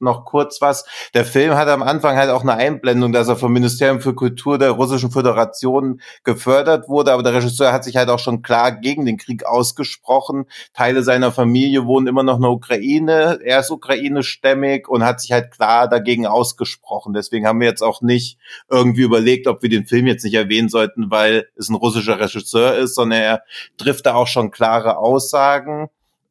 [0.00, 0.84] noch kurz was.
[1.14, 4.58] Der Film hat am Anfang halt auch eine Einblendung, dass er vom Ministerium für Kultur
[4.58, 9.06] der Russischen Föderation gefördert wurde, aber der Regisseur hat sich halt auch schon klar gegen
[9.06, 10.46] den Krieg ausgesprochen.
[10.74, 15.32] Teile seiner Familie wohnen immer noch in der Ukraine, er ist ukrainischstämmig und hat sich
[15.32, 17.12] halt klar dagegen ausgesprochen.
[17.12, 18.38] Deswegen haben wir jetzt auch nicht
[18.70, 22.76] irgendwie überlegt, ob wir den Film jetzt nicht erwähnen sollten, weil es ein russischer Regisseur
[22.76, 23.42] ist, sondern er
[23.76, 25.88] trifft da auch schon klare Aussagen.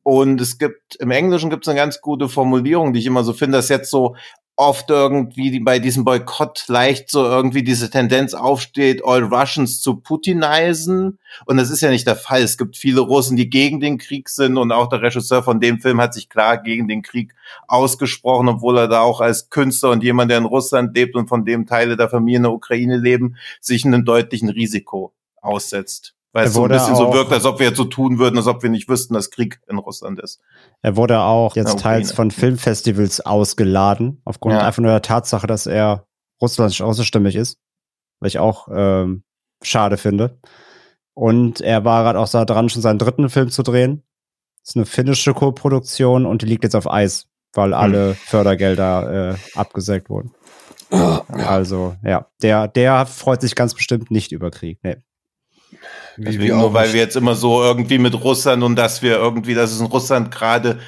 [0.10, 3.34] Und es gibt, im Englischen gibt es eine ganz gute Formulierung, die ich immer so
[3.34, 4.16] finde, dass jetzt so
[4.56, 11.20] oft irgendwie bei diesem Boykott leicht so irgendwie diese Tendenz aufsteht, all Russians zu Putinisen.
[11.46, 12.42] Und das ist ja nicht der Fall.
[12.42, 15.82] Es gibt viele Russen, die gegen den Krieg sind und auch der Regisseur von dem
[15.82, 17.36] Film hat sich klar gegen den Krieg
[17.68, 21.44] ausgesprochen, obwohl er da auch als Künstler und jemand, der in Russland lebt und von
[21.44, 26.17] dem Teile der Familie in der Ukraine leben, sich einem deutlichen Risiko aussetzt.
[26.38, 28.46] Weil es so ein bisschen so wirkt, als ob wir jetzt so tun würden, als
[28.46, 30.40] ob wir nicht wüssten, dass Krieg in Russland ist.
[30.84, 34.60] Er wurde auch jetzt teils von Filmfestivals ausgeladen, aufgrund ja.
[34.60, 36.06] einfach nur der Tatsache, dass er
[36.40, 37.58] russlandisch außerstimmig ist.
[38.20, 39.24] Was ich auch ähm,
[39.64, 40.40] schade finde.
[41.16, 44.04] Und er war gerade auch da dran, schon seinen dritten Film zu drehen.
[44.62, 47.74] Das ist eine finnische Co-Produktion und die liegt jetzt auf Eis, weil hm.
[47.74, 50.36] alle Fördergelder äh, abgesägt wurden.
[51.30, 54.78] Also, ja, der, der freut sich ganz bestimmt nicht über Krieg.
[54.84, 54.98] Nee.
[56.18, 59.54] Wie, wie nur weil wir jetzt immer so irgendwie mit Russland und dass wir irgendwie,
[59.54, 60.80] dass es in Russland gerade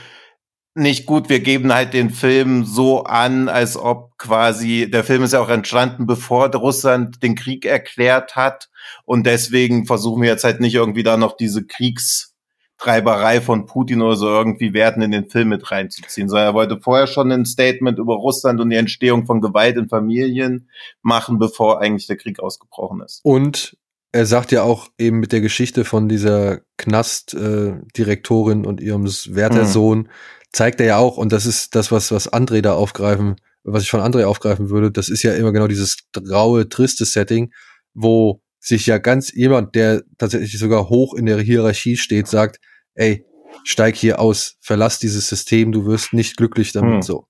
[0.76, 1.30] nicht gut.
[1.30, 5.50] Wir geben halt den Film so an, als ob quasi, der Film ist ja auch
[5.50, 8.70] entstanden, bevor Russland den Krieg erklärt hat.
[9.06, 14.16] Und deswegen versuchen wir jetzt halt nicht irgendwie da noch diese Kriegstreiberei von Putin oder
[14.16, 18.00] so irgendwie Werten in den Film mit reinzuziehen, sondern er wollte vorher schon ein Statement
[18.00, 20.70] über Russland und die Entstehung von Gewalt in Familien
[21.02, 23.22] machen, bevor eigentlich der Krieg ausgebrochen ist.
[23.24, 23.78] Und
[24.12, 30.00] er sagt ja auch eben mit der Geschichte von dieser Knastdirektorin äh, und ihrem Wärtersohn,
[30.00, 30.08] mhm.
[30.52, 33.90] zeigt er ja auch, und das ist das, was, was André da aufgreifen, was ich
[33.92, 37.54] von André aufgreifen würde, das ist ja immer genau dieses graue, triste Setting,
[37.94, 42.60] wo sich ja ganz jemand, der tatsächlich sogar hoch in der Hierarchie steht, sagt,
[42.96, 43.26] ey,
[43.64, 47.02] steig hier aus, verlass dieses System, du wirst nicht glücklich damit mhm.
[47.02, 47.28] so.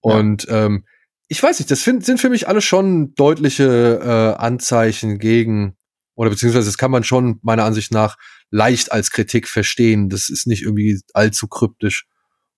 [0.00, 0.66] Und ja.
[0.66, 0.84] ähm,
[1.28, 5.75] ich weiß nicht, das find, sind für mich alle schon deutliche äh, Anzeichen gegen
[6.16, 8.16] oder beziehungsweise das kann man schon meiner Ansicht nach
[8.50, 10.08] leicht als Kritik verstehen.
[10.08, 12.06] Das ist nicht irgendwie allzu kryptisch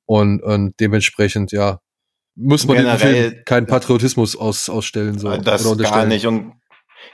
[0.07, 1.81] und, und dementsprechend, ja,
[2.35, 5.19] muss man generell keinen Patriotismus aus, ausstellen.
[5.19, 6.27] So, das gar nicht.
[6.27, 6.53] Und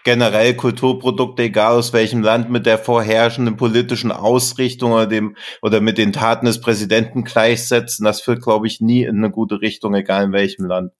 [0.04, 5.96] generell Kulturprodukte, egal aus welchem Land, mit der vorherrschenden politischen Ausrichtung oder dem oder mit
[5.96, 10.24] den Taten des Präsidenten gleichsetzen, das führt, glaube ich, nie in eine gute Richtung, egal
[10.24, 10.92] in welchem Land.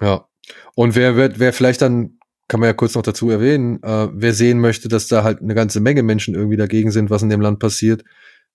[0.00, 0.28] Ja.
[0.74, 2.17] Und wer wird, wer vielleicht dann
[2.48, 5.54] kann man ja kurz noch dazu erwähnen, äh, wer sehen möchte, dass da halt eine
[5.54, 8.04] ganze Menge Menschen irgendwie dagegen sind, was in dem Land passiert.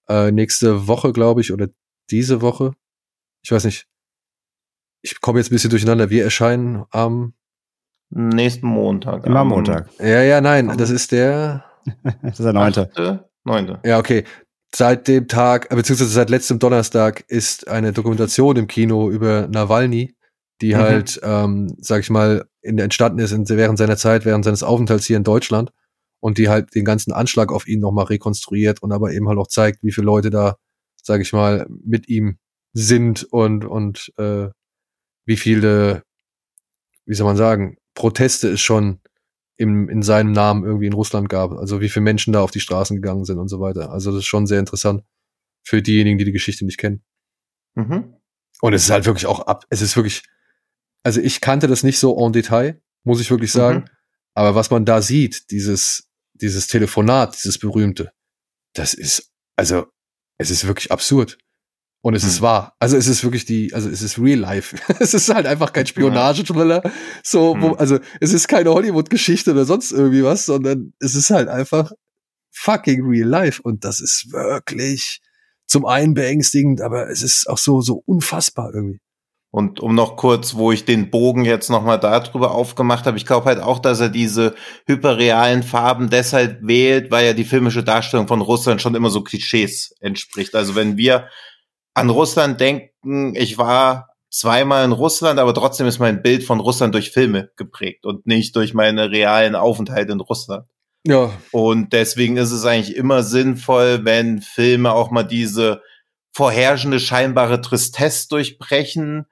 [0.09, 1.67] Äh, nächste Woche, glaube ich, oder
[2.09, 2.73] diese Woche.
[3.43, 3.87] Ich weiß nicht.
[5.03, 6.09] Ich komme jetzt ein bisschen durcheinander.
[6.09, 7.33] Wir erscheinen am
[8.09, 9.25] nächsten Montag.
[9.25, 9.89] Immer Montag.
[9.99, 11.65] Ja, ja, nein, das ist der.
[12.21, 12.89] das ist der neunte.
[13.43, 13.79] Neunte.
[13.85, 14.23] Ja, okay.
[14.73, 20.15] Seit dem Tag, äh, beziehungsweise seit letztem Donnerstag ist eine Dokumentation im Kino über Nawalny
[20.61, 20.77] die mhm.
[20.77, 25.05] halt, ähm, sag ich mal, in, entstanden ist in, während seiner Zeit, während seines Aufenthalts
[25.05, 25.71] hier in Deutschland
[26.19, 29.47] und die halt den ganzen Anschlag auf ihn nochmal rekonstruiert und aber eben halt auch
[29.47, 30.55] zeigt, wie viele Leute da,
[31.01, 32.37] sag ich mal, mit ihm
[32.73, 34.47] sind und, und äh,
[35.25, 36.03] wie viele,
[37.05, 39.01] wie soll man sagen, Proteste es schon
[39.57, 41.51] im, in seinem Namen irgendwie in Russland gab.
[41.51, 43.91] Also wie viele Menschen da auf die Straßen gegangen sind und so weiter.
[43.91, 45.03] Also das ist schon sehr interessant
[45.63, 47.03] für diejenigen, die die Geschichte nicht kennen.
[47.75, 48.15] Mhm.
[48.61, 50.23] Und es ist halt wirklich auch ab, es ist wirklich,
[51.03, 53.79] also ich kannte das nicht so en Detail, muss ich wirklich sagen.
[53.79, 53.89] Mhm.
[54.33, 58.11] Aber was man da sieht, dieses, dieses Telefonat, dieses berühmte,
[58.73, 59.85] das ist, also,
[60.39, 61.37] es ist wirklich absurd.
[62.01, 62.29] Und es mhm.
[62.29, 62.75] ist wahr.
[62.79, 64.75] Also es ist wirklich die, also es ist real life.
[64.99, 66.81] es ist halt einfach kein Spionagetriller.
[67.23, 67.75] So, wo, mhm.
[67.75, 71.91] also es ist keine Hollywood-Geschichte oder sonst irgendwie was, sondern es ist halt einfach
[72.51, 73.61] fucking real life.
[73.61, 75.21] Und das ist wirklich
[75.65, 78.99] zum einen beängstigend, aber es ist auch so, so unfassbar irgendwie.
[79.55, 83.45] Und um noch kurz, wo ich den Bogen jetzt nochmal darüber aufgemacht habe, ich glaube
[83.45, 84.55] halt auch, dass er diese
[84.87, 89.93] hyperrealen Farben deshalb wählt, weil ja die filmische Darstellung von Russland schon immer so Klischees
[89.99, 90.55] entspricht.
[90.55, 91.27] Also wenn wir
[91.93, 96.95] an Russland denken, ich war zweimal in Russland, aber trotzdem ist mein Bild von Russland
[96.95, 100.65] durch Filme geprägt und nicht durch meine realen Aufenthalte in Russland.
[101.05, 101.31] Ja.
[101.51, 105.83] Und deswegen ist es eigentlich immer sinnvoll, wenn Filme auch mal diese
[106.31, 109.27] vorherrschende scheinbare Tristesse durchbrechen,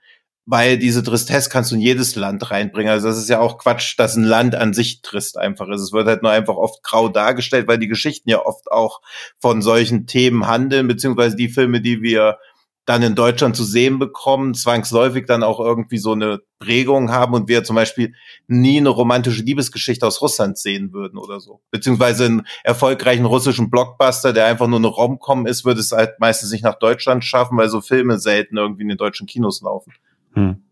[0.51, 2.91] weil diese Tristesse kannst du in jedes Land reinbringen.
[2.91, 5.79] Also das ist ja auch Quatsch, dass ein Land an sich trist einfach ist.
[5.79, 8.99] Es wird halt nur einfach oft grau dargestellt, weil die Geschichten ja oft auch
[9.39, 12.37] von solchen Themen handeln, beziehungsweise die Filme, die wir
[12.83, 17.47] dann in Deutschland zu sehen bekommen, zwangsläufig dann auch irgendwie so eine Prägung haben und
[17.47, 18.13] wir zum Beispiel
[18.47, 21.61] nie eine romantische Liebesgeschichte aus Russland sehen würden oder so.
[21.71, 26.51] Beziehungsweise einen erfolgreichen russischen Blockbuster, der einfach nur eine Rom-Com ist, würde es halt meistens
[26.51, 29.93] nicht nach Deutschland schaffen, weil so Filme selten irgendwie in den deutschen Kinos laufen.
[30.33, 30.63] Hm.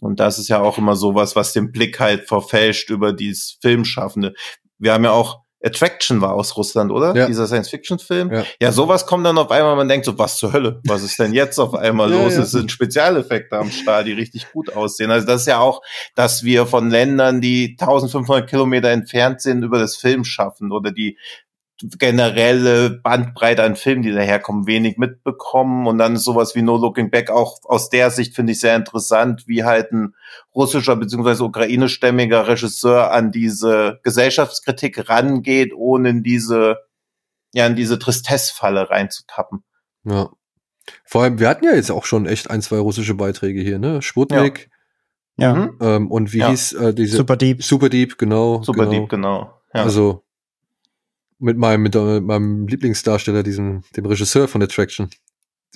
[0.00, 4.34] Und das ist ja auch immer sowas, was den Blick halt verfälscht über dieses Filmschaffende.
[4.78, 7.14] Wir haben ja auch Attraction war aus Russland, oder?
[7.14, 7.26] Ja.
[7.26, 8.32] Dieser Science-Fiction-Film.
[8.32, 8.44] Ja.
[8.60, 10.80] ja, sowas kommt dann auf einmal, man denkt so, was zur Hölle?
[10.84, 12.34] Was ist denn jetzt auf einmal Ja, los?
[12.34, 12.42] ja.
[12.42, 15.10] Es sind Spezialeffekte am Start, die richtig gut aussehen.
[15.10, 15.82] Also das ist ja auch,
[16.16, 21.16] dass wir von Ländern, die 1500 Kilometer entfernt sind, über das Film schaffen oder die
[21.98, 25.86] generelle Bandbreite an Filmen, die daherkommen, wenig mitbekommen.
[25.86, 28.76] Und dann ist sowas wie No Looking Back auch aus der Sicht finde ich sehr
[28.76, 30.14] interessant, wie halt ein
[30.54, 36.78] russischer beziehungsweise ukrainischstämmiger Regisseur an diese Gesellschaftskritik rangeht, ohne in diese,
[37.52, 39.64] ja, in diese Tristesse-Falle reinzutappen.
[40.04, 40.30] Ja.
[41.04, 44.02] Vor allem, wir hatten ja jetzt auch schon echt ein, zwei russische Beiträge hier, ne?
[44.02, 44.68] Sputnik
[45.36, 45.54] Ja.
[45.54, 45.78] Mhm.
[45.80, 46.50] ähm, und wie Ja.
[46.50, 47.62] hieß äh, diese Super Deep.
[47.62, 48.62] Super Deep, genau.
[48.62, 49.00] Super genau.
[49.00, 49.60] Deep, genau.
[49.74, 49.84] Ja.
[49.84, 50.24] Also
[51.42, 55.10] mit meinem, mit äh, meinem Lieblingsdarsteller, diesem, dem Regisseur von Attraction.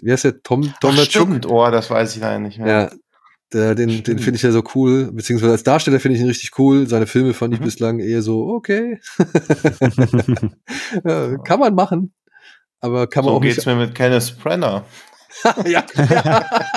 [0.02, 0.42] Wie heißt der?
[0.42, 1.46] Tom, Tom Ach, stimmt.
[1.46, 2.66] Oh, das weiß ich leider nicht mehr.
[2.68, 2.90] Ja,
[3.52, 6.58] der, den, den finde ich ja so cool, beziehungsweise als Darsteller finde ich ihn richtig
[6.58, 6.86] cool.
[6.88, 7.64] Seine Filme fand ich Mhm.
[7.64, 9.00] bislang eher so, okay.
[11.04, 12.12] ja, kann man machen.
[12.80, 13.66] Aber kann man so auch geht's nicht.
[13.66, 14.84] mir mit Kenneth Brenner.
[15.66, 15.84] ja.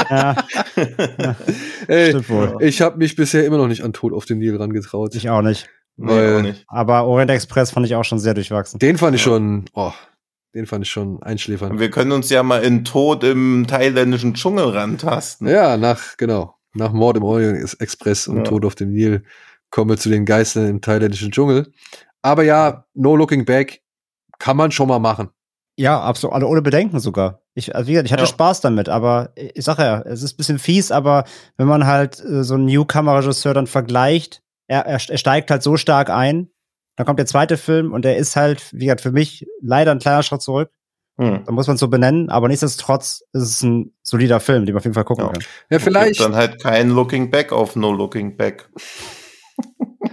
[0.09, 0.35] ja,
[1.87, 2.57] Ey, stimmt wohl.
[2.59, 5.15] ich habe mich bisher immer noch nicht an Tod auf dem Nil rangetraut.
[5.15, 5.69] Ich auch nicht.
[6.01, 6.65] Nee, Weil- auch nicht.
[6.67, 8.79] Aber Orient Express fand ich auch schon sehr durchwachsen.
[8.79, 9.91] Den fand ich schon, oh,
[10.55, 11.79] den fand ich schon einschläfernd.
[11.79, 15.47] Wir können uns ja mal in Tod im thailändischen Dschungel rantasten.
[15.47, 18.43] Ja, nach, genau, nach Mord im Orient Express und Ja.
[18.43, 19.23] Tod auf dem Nil
[19.71, 21.71] kommen wir zu den Geistern im thailändischen Dschungel.
[22.21, 23.81] Aber ja, No Looking Back
[24.39, 25.29] kann man schon mal machen.
[25.77, 26.33] Ja, absolut.
[26.33, 27.41] Also ohne Bedenken sogar.
[27.55, 28.27] Ich, also wie gesagt, ich hatte Ja.
[28.27, 31.23] Spaß damit, aber ich sag ja, es ist ein bisschen fies, aber
[31.57, 35.75] wenn man halt äh, so einen Newcomer-Regisseur dann vergleicht, er, er, er steigt halt so
[35.77, 36.49] stark ein,
[36.95, 39.99] dann kommt der zweite Film und der ist halt, wie gesagt, für mich leider ein
[39.99, 40.69] kleiner Schritt zurück.
[41.19, 41.43] Hm.
[41.45, 44.79] Da muss man es so benennen, aber nichtsdestotrotz ist es ein solider Film, den man
[44.79, 45.31] auf jeden Fall gucken Ja.
[45.33, 45.43] kann.
[45.69, 46.17] Ja, vielleicht.
[46.19, 48.69] Gibt dann halt kein Looking Back auf No Looking Back.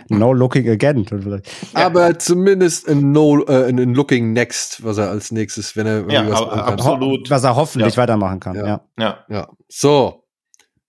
[0.09, 1.05] No Looking Again.
[1.05, 1.49] vielleicht.
[1.75, 6.09] Aber zumindest in No, äh, in, in Looking Next, was er als nächstes, wenn er
[6.11, 6.73] Ja, was aber machen kann.
[6.75, 7.31] absolut.
[7.31, 8.03] Was er hoffentlich Ja.
[8.03, 8.55] weitermachen kann.
[8.57, 8.67] Ja.
[8.67, 8.81] Ja.
[8.99, 9.19] Ja.
[9.29, 9.49] Ja.
[9.69, 10.25] So.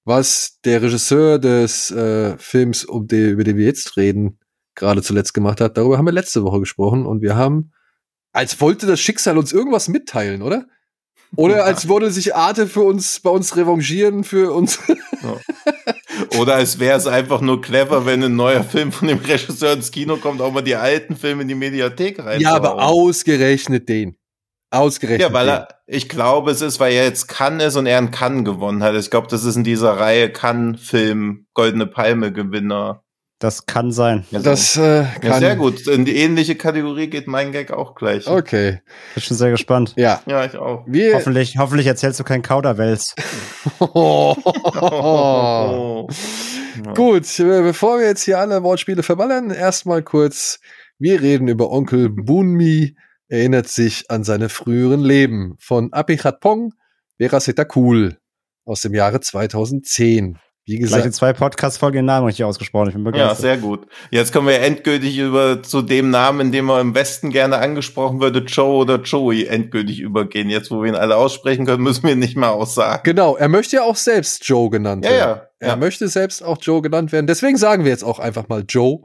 [0.07, 4.39] Was der Regisseur des äh, Films, um den, über den wir jetzt reden,
[4.73, 7.73] gerade zuletzt gemacht hat, darüber haben wir letzte Woche gesprochen und wir haben,
[8.31, 10.65] als wollte das Schicksal uns irgendwas mitteilen, oder?
[11.35, 14.79] Oder als würde sich Arte für uns, bei uns revanchieren, für uns.
[16.39, 19.91] Oder als wäre es einfach nur clever, wenn ein neuer Film von dem Regisseur ins
[19.91, 22.39] Kino kommt, auch mal die alten Filme in die Mediathek rein.
[22.39, 24.15] ja, aber ausgerechnet den.
[24.69, 27.97] Ausgerechnet Ja, weil er, ich glaube, es ist, weil er jetzt Cannes ist und er
[27.97, 28.95] einen Cannes gewonnen hat.
[28.95, 33.03] Ich glaube, das ist in dieser Reihe Cannes-Film Goldene Palme-Gewinner.
[33.39, 34.25] Das kann sein.
[34.31, 35.39] Ja, Das äh, ja, kann.
[35.39, 35.85] sehr gut.
[35.87, 38.27] In die ähnliche Kategorie geht mein Gag auch gleich.
[38.27, 38.81] Okay.
[39.13, 39.93] Bin schon sehr gespannt.
[39.95, 40.21] Ja.
[40.25, 40.83] Ja, ich auch.
[40.87, 41.13] Wir.
[41.13, 43.13] Hoffentlich, hoffentlich erzählst du kein Kauderwels.
[43.79, 44.35] Oh.
[46.85, 46.93] Ja.
[46.93, 50.59] Gut, äh, bevor wir jetzt hier alle Wortspiele verballern, erstmal kurz,
[50.99, 52.95] wir reden über Onkel Bunmi,
[53.29, 56.73] erinnert sich an seine früheren Leben von Apichatpong,
[57.19, 57.39] Vera
[57.75, 58.17] Cool
[58.65, 60.37] aus dem Jahre 2010.
[60.69, 62.89] Wie Gleich in gesagt, zwei Podcast-Folgen den Namen richtig ausgesprochen.
[62.89, 63.37] Ich bin Ja, begeistert.
[63.37, 63.87] sehr gut.
[64.11, 68.19] Jetzt kommen wir endgültig über zu dem Namen, in dem er im Westen gerne angesprochen
[68.19, 70.49] würde, Joe oder Joey, endgültig übergehen.
[70.49, 73.01] Jetzt, wo wir ihn alle aussprechen können, müssen wir ihn nicht mehr aussagen.
[73.05, 75.29] genau, er möchte ja auch selbst Joe genannt Ja, werden.
[75.37, 75.47] ja.
[75.59, 75.75] Er ja.
[75.77, 77.27] möchte selbst auch Joe genannt werden.
[77.27, 78.99] Deswegen sagen wir jetzt auch einfach mal Joe,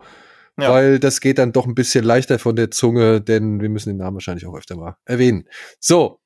[0.63, 0.71] Ja.
[0.71, 3.99] weil das geht dann doch ein bisschen leichter von der Zunge, denn wir müssen den
[3.99, 5.49] Namen wahrscheinlich auch öfter mal erwähnen.
[5.81, 6.21] So,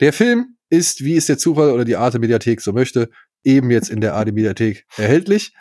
[0.00, 3.10] der Film ist, wie es der Zufall oder die Arte Mediathek so möchte,
[3.44, 5.54] eben jetzt in der Arte Mediathek erhältlich.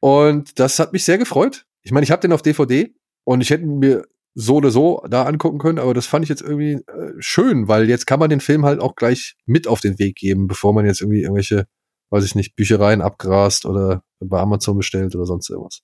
[0.00, 1.66] Und das hat mich sehr gefreut.
[1.82, 2.92] Ich meine, ich habe den auf DVD
[3.24, 4.04] und ich hätte mir
[4.34, 7.88] so oder so da angucken können, aber das fand ich jetzt irgendwie äh, schön, weil
[7.88, 10.86] jetzt kann man den Film halt auch gleich mit auf den Weg geben, bevor man
[10.86, 11.66] jetzt irgendwie irgendwelche,
[12.10, 15.80] weiß ich nicht, Büchereien abgrast oder bei Amazon bestellt oder sonst irgendwas.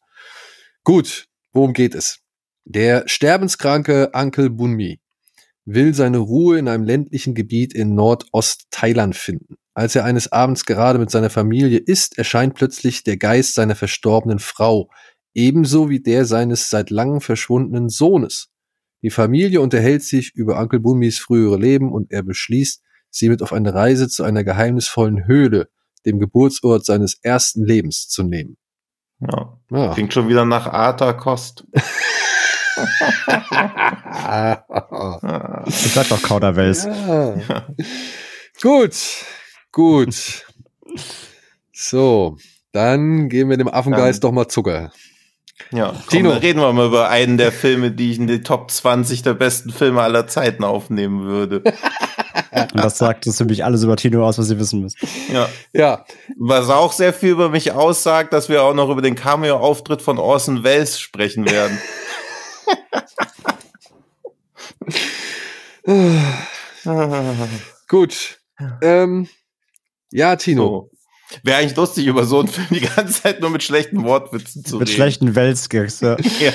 [0.84, 2.20] Gut, worum geht es?
[2.64, 5.00] Der sterbenskranke Uncle Bunmi
[5.64, 9.56] will seine Ruhe in einem ländlichen Gebiet in Nordost-Thailand finden.
[9.74, 14.38] Als er eines Abends gerade mit seiner Familie isst, erscheint plötzlich der Geist seiner verstorbenen
[14.38, 14.90] Frau,
[15.34, 18.48] ebenso wie der seines seit langem verschwundenen Sohnes.
[19.02, 23.52] Die Familie unterhält sich über Uncle Bunmis frühere Leben und er beschließt, sie mit auf
[23.52, 25.68] eine Reise zu einer geheimnisvollen Höhle,
[26.06, 28.56] dem Geburtsort seines ersten Lebens, zu nehmen.
[29.20, 29.58] Ja.
[29.70, 29.94] Ja.
[29.94, 31.64] Klingt schon wieder nach Arthur Kost.
[34.12, 34.62] Ah.
[35.66, 36.84] Ich sag doch Kauderwels.
[36.84, 37.34] Ja.
[38.62, 38.94] Gut,
[39.72, 40.44] gut.
[41.78, 42.38] So,
[42.72, 44.92] dann geben wir dem Affengeist doch mal Zucker.
[45.72, 46.30] Ja, komm, Tino.
[46.30, 49.34] dann reden wir mal über einen der Filme, die ich in die Top 20 der
[49.34, 51.62] besten Filme aller Zeiten aufnehmen würde.
[52.72, 54.96] Und das sagt uns nämlich alles über Tino aus, was ihr wissen müsst.
[55.32, 55.48] Ja.
[55.72, 56.04] Ja,
[56.38, 60.18] Was auch sehr viel über mich aussagt, dass wir auch noch über den Cameo-Auftritt von
[60.18, 61.78] Orson Welles sprechen werden.
[67.88, 68.40] Gut.
[68.82, 69.28] Ähm,
[70.10, 70.90] ja, Tino.
[70.90, 70.95] So.
[71.42, 74.78] Wäre eigentlich lustig, über so einen Film die ganze Zeit nur mit schlechten Wortwitzen zu
[74.78, 74.90] mit reden.
[74.90, 76.16] Mit schlechten Weltskicks, ja.
[76.40, 76.52] ja.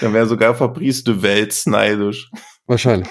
[0.00, 2.30] Dann wäre sogar Fabrice de Welt neidisch.
[2.66, 3.08] Wahrscheinlich.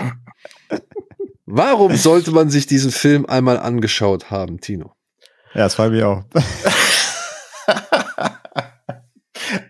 [1.46, 4.96] Warum sollte man sich diesen Film einmal angeschaut haben, Tino?
[5.54, 6.24] Ja, das frage ich auch.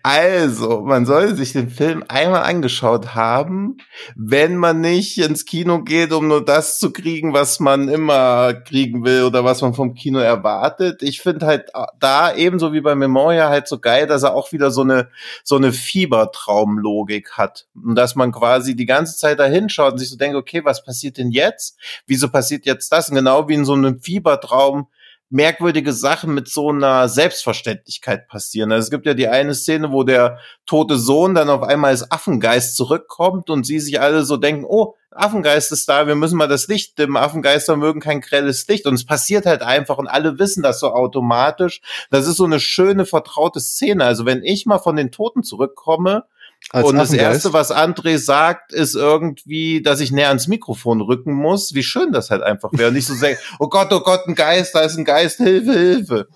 [0.06, 3.78] Also, man sollte sich den Film einmal angeschaut haben,
[4.14, 9.02] wenn man nicht ins Kino geht, um nur das zu kriegen, was man immer kriegen
[9.02, 11.02] will oder was man vom Kino erwartet.
[11.02, 14.70] Ich finde halt da ebenso wie bei Memoria halt so geil, dass er auch wieder
[14.70, 15.08] so eine
[15.42, 20.10] so eine Fiebertraumlogik hat und dass man quasi die ganze Zeit da hinschaut und sich
[20.10, 21.78] so denkt, okay, was passiert denn jetzt?
[22.06, 23.08] Wieso passiert jetzt das?
[23.08, 24.86] Und genau wie in so einem Fiebertraum
[25.30, 28.70] merkwürdige Sachen mit so einer Selbstverständlichkeit passieren.
[28.70, 32.10] Also es gibt ja die eine Szene, wo der tote Sohn dann auf einmal als
[32.10, 36.48] Affengeist zurückkommt und sie sich alle so denken, oh, Affengeist ist da, wir müssen mal
[36.48, 40.38] das Licht dimmen, Affengeister mögen kein grelles Licht und es passiert halt einfach und alle
[40.38, 41.80] wissen das so automatisch.
[42.10, 44.04] Das ist so eine schöne, vertraute Szene.
[44.04, 46.24] Also wenn ich mal von den Toten zurückkomme,
[46.70, 51.32] als und das Erste, was André sagt, ist irgendwie, dass ich näher ans Mikrofon rücken
[51.32, 51.74] muss.
[51.74, 52.88] Wie schön das halt einfach wäre.
[52.88, 55.72] Und nicht so sagen, oh Gott, oh Gott, ein Geist, da ist ein Geist, Hilfe,
[55.72, 56.28] Hilfe.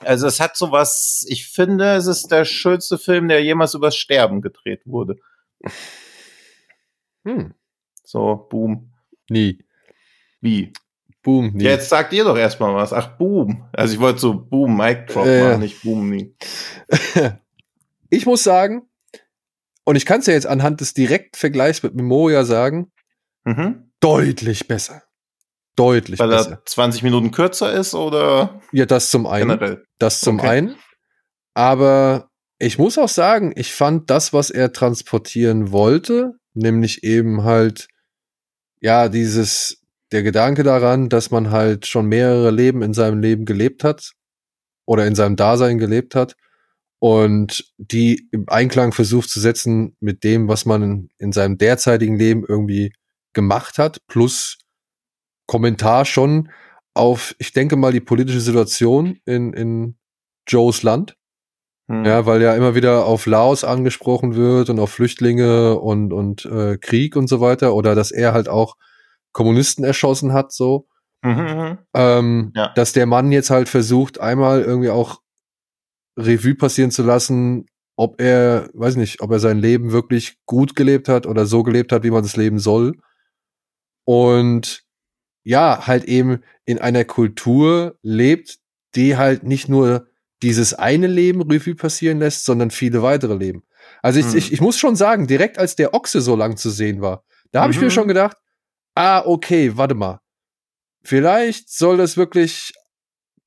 [0.00, 3.96] Also es hat so was, ich finde, es ist der schönste Film, der jemals übers
[3.96, 5.16] Sterben gedreht wurde.
[7.24, 7.54] Hm.
[8.02, 8.92] So, boom.
[9.28, 9.62] Nie.
[10.40, 10.72] Wie?
[11.22, 11.64] Boom, nie.
[11.64, 12.92] Jetzt sagt ihr doch erstmal was.
[12.92, 13.68] Ach, boom.
[13.72, 15.44] Also ich wollte so boom, Mic Drop äh.
[15.44, 16.34] machen, nicht boom, nie.
[18.10, 18.88] ich muss sagen,
[19.84, 22.92] und ich kann es ja jetzt anhand des Direktvergleichs mit Memoria sagen,
[23.44, 23.90] mhm.
[24.00, 25.02] deutlich besser.
[25.76, 26.50] Deutlich Weil besser.
[26.50, 28.60] er 20 Minuten kürzer ist oder?
[28.72, 29.48] Ja, das zum einen.
[29.48, 29.84] Generell.
[29.98, 30.48] Das zum okay.
[30.48, 30.76] einen.
[31.54, 32.28] Aber
[32.58, 37.88] ich muss auch sagen, ich fand das, was er transportieren wollte, nämlich eben halt,
[38.80, 43.84] ja, dieses, der Gedanke daran, dass man halt schon mehrere Leben in seinem Leben gelebt
[43.84, 44.12] hat
[44.84, 46.36] oder in seinem Dasein gelebt hat
[47.00, 52.44] und die im Einklang versucht zu setzen mit dem, was man in seinem derzeitigen Leben
[52.46, 52.92] irgendwie
[53.32, 54.58] gemacht hat, plus
[55.46, 56.50] Kommentar schon
[56.94, 59.96] auf, ich denke mal, die politische Situation in, in
[60.46, 61.16] Joes Land.
[61.88, 62.04] Hm.
[62.04, 66.76] Ja, weil ja immer wieder auf Laos angesprochen wird und auf Flüchtlinge und, und äh,
[66.76, 67.74] Krieg und so weiter.
[67.74, 68.76] Oder dass er halt auch
[69.32, 70.86] Kommunisten erschossen hat, so.
[71.22, 71.78] Mhm, mhm.
[71.94, 72.72] ähm, ja.
[72.74, 75.20] Dass der Mann jetzt halt versucht, einmal irgendwie auch
[76.20, 77.66] Revue passieren zu lassen,
[77.96, 81.92] ob er, weiß nicht, ob er sein Leben wirklich gut gelebt hat oder so gelebt
[81.92, 82.96] hat, wie man es leben soll.
[84.04, 84.84] Und
[85.44, 88.58] ja, halt eben in einer Kultur lebt,
[88.94, 90.08] die halt nicht nur
[90.42, 93.62] dieses eine Leben Revue passieren lässt, sondern viele weitere Leben.
[94.02, 94.36] Also ich, hm.
[94.36, 97.60] ich, ich muss schon sagen, direkt als der Ochse so lang zu sehen war, da
[97.60, 97.74] habe mhm.
[97.74, 97.90] ich mir mhm.
[97.90, 98.36] schon gedacht,
[98.94, 100.20] ah, okay, warte mal.
[101.02, 102.72] Vielleicht soll das wirklich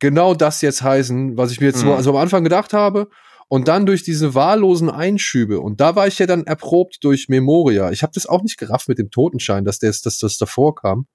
[0.03, 1.91] genau das jetzt heißen, was ich mir jetzt mhm.
[1.91, 3.07] also am Anfang gedacht habe.
[3.47, 7.91] Und dann durch diese wahllosen Einschübe, und da war ich ja dann erprobt durch Memoria.
[7.91, 11.07] Ich habe das auch nicht gerafft mit dem Totenschein, dass das, dass das davor kam.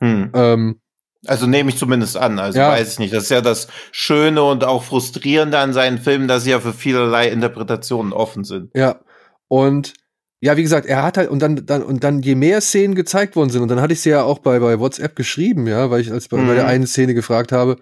[0.00, 0.30] Mhm.
[0.34, 0.80] Ähm,
[1.26, 2.70] also nehme ich zumindest an, also ja.
[2.70, 3.12] weiß ich nicht.
[3.12, 6.72] Das ist ja das Schöne und auch Frustrierende an seinen Filmen, dass sie ja für
[6.72, 8.70] vielerlei Interpretationen offen sind.
[8.74, 9.00] Ja.
[9.48, 9.94] Und
[10.40, 13.36] ja, wie gesagt, er hat halt, und dann, dann, und dann, je mehr Szenen gezeigt
[13.36, 16.00] worden sind, und dann hatte ich sie ja auch bei, bei WhatsApp geschrieben, ja, weil
[16.00, 16.46] ich als bei, mhm.
[16.48, 16.70] bei der mhm.
[16.70, 17.76] einen Szene gefragt habe,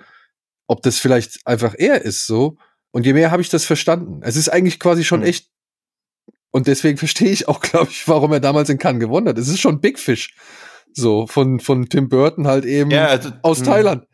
[0.66, 2.56] ob das vielleicht einfach er ist so.
[2.90, 4.20] Und je mehr habe ich das verstanden.
[4.22, 5.26] Es ist eigentlich quasi schon mhm.
[5.26, 5.50] echt.
[6.50, 9.38] Und deswegen verstehe ich auch, glaube ich, warum er damals in Cannes gewonnen hat.
[9.38, 10.34] Es ist schon Big Fish.
[10.92, 13.66] So, von, von Tim Burton halt eben ja, also, aus mh.
[13.66, 14.06] Thailand.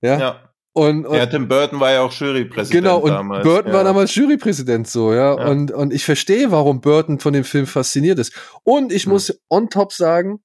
[0.00, 0.18] Ja.
[0.18, 0.48] ja.
[0.72, 3.42] Und, und, ja, Tim Burton war ja auch Jurypräsident genau, und damals.
[3.42, 3.78] Burton ja.
[3.78, 5.36] war damals Jurypräsident so, ja.
[5.36, 5.48] ja.
[5.48, 8.32] Und, und ich verstehe, warum Burton von dem Film fasziniert ist.
[8.62, 9.12] Und ich hm.
[9.12, 10.38] muss on top sagen,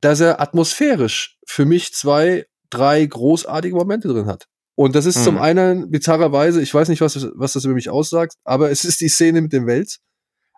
[0.00, 4.46] dass er atmosphärisch für mich zwei, drei großartige Momente drin hat.
[4.76, 5.24] Und das ist hm.
[5.24, 9.00] zum einen bizarrerweise, ich weiß nicht, was, was das über mich aussagt, aber es ist
[9.00, 10.00] die Szene mit dem Wels.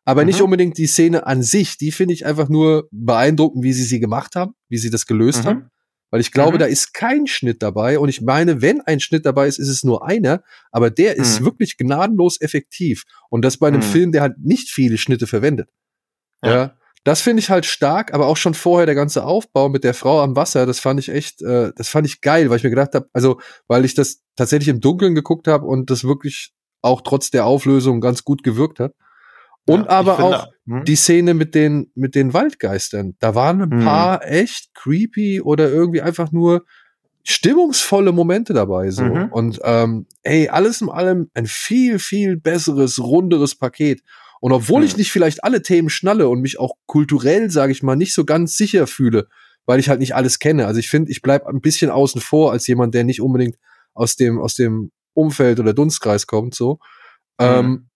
[0.07, 0.27] Aber mhm.
[0.29, 1.79] nicht unbedingt die Szene an sich.
[1.79, 5.43] Die finde ich einfach nur beeindruckend, wie sie sie gemacht haben, wie sie das gelöst
[5.43, 5.49] mhm.
[5.49, 5.71] haben.
[6.11, 6.61] Weil ich glaube, mhm.
[6.61, 7.99] da ist kein Schnitt dabei.
[7.99, 10.45] Und ich meine, wenn ein Schnitt dabei ist, ist es nur einer.
[10.71, 11.47] Aber der ist mhm.
[11.47, 13.03] wirklich gnadenlos effektiv.
[13.31, 13.85] Und das bei einem mhm.
[13.85, 15.69] Film, der halt nicht viele Schnitte verwendet.
[16.43, 16.51] Ja.
[16.51, 16.77] ja.
[17.07, 20.21] Das finde ich halt stark, aber auch schon vorher der ganze Aufbau mit der Frau
[20.23, 22.97] am Wasser, das fand ich echt, äh, das fand ich geil, weil ich mir gedacht
[22.97, 23.39] habe, also
[23.69, 26.53] weil ich das tatsächlich im Dunkeln geguckt habe und das wirklich
[26.83, 28.93] auch trotz der Auflösung ganz gut gewirkt hat.
[29.69, 30.85] Und ja, aber finde, auch hm?
[30.85, 33.15] die Szene mit den mit den Waldgeistern.
[33.21, 33.85] Da waren ein hm.
[33.85, 36.65] paar echt creepy oder irgendwie einfach nur
[37.23, 39.29] stimmungsvolle Momente dabei so mhm.
[39.31, 44.03] und ähm, ey alles in allem ein viel viel besseres runderes Paket
[44.47, 44.87] Und obwohl hm.
[44.87, 48.25] ich nicht vielleicht alle Themen schnalle und mich auch kulturell, sage ich mal, nicht so
[48.25, 49.27] ganz sicher fühle,
[49.65, 50.69] weil ich halt nicht alles kenne.
[50.69, 53.57] Also ich finde, ich bleib ein bisschen außen vor als jemand, der nicht unbedingt
[53.93, 56.79] aus dem, aus dem Umfeld oder Dunstkreis kommt, so.
[57.41, 57.59] Hm.
[57.59, 57.89] Ähm,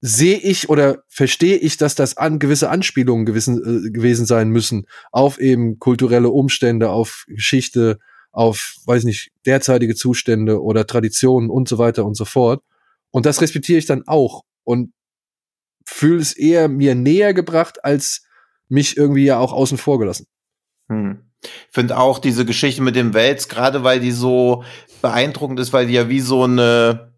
[0.00, 4.86] sehe ich oder verstehe ich, dass das an gewisse Anspielungen gewissen, äh, gewesen sein müssen
[5.10, 7.98] auf eben kulturelle Umstände, auf Geschichte,
[8.30, 12.62] auf, weiß nicht, derzeitige Zustände oder Traditionen und so weiter und so fort.
[13.10, 14.94] Und das respektiere ich dann auch und
[15.86, 18.22] fühle es eher mir näher gebracht, als
[18.68, 20.26] mich irgendwie ja auch außen vor gelassen.
[20.88, 21.30] Hm.
[21.42, 24.64] Ich finde auch diese Geschichte mit dem Wels, gerade weil die so
[25.00, 27.11] beeindruckend ist, weil die ja wie so eine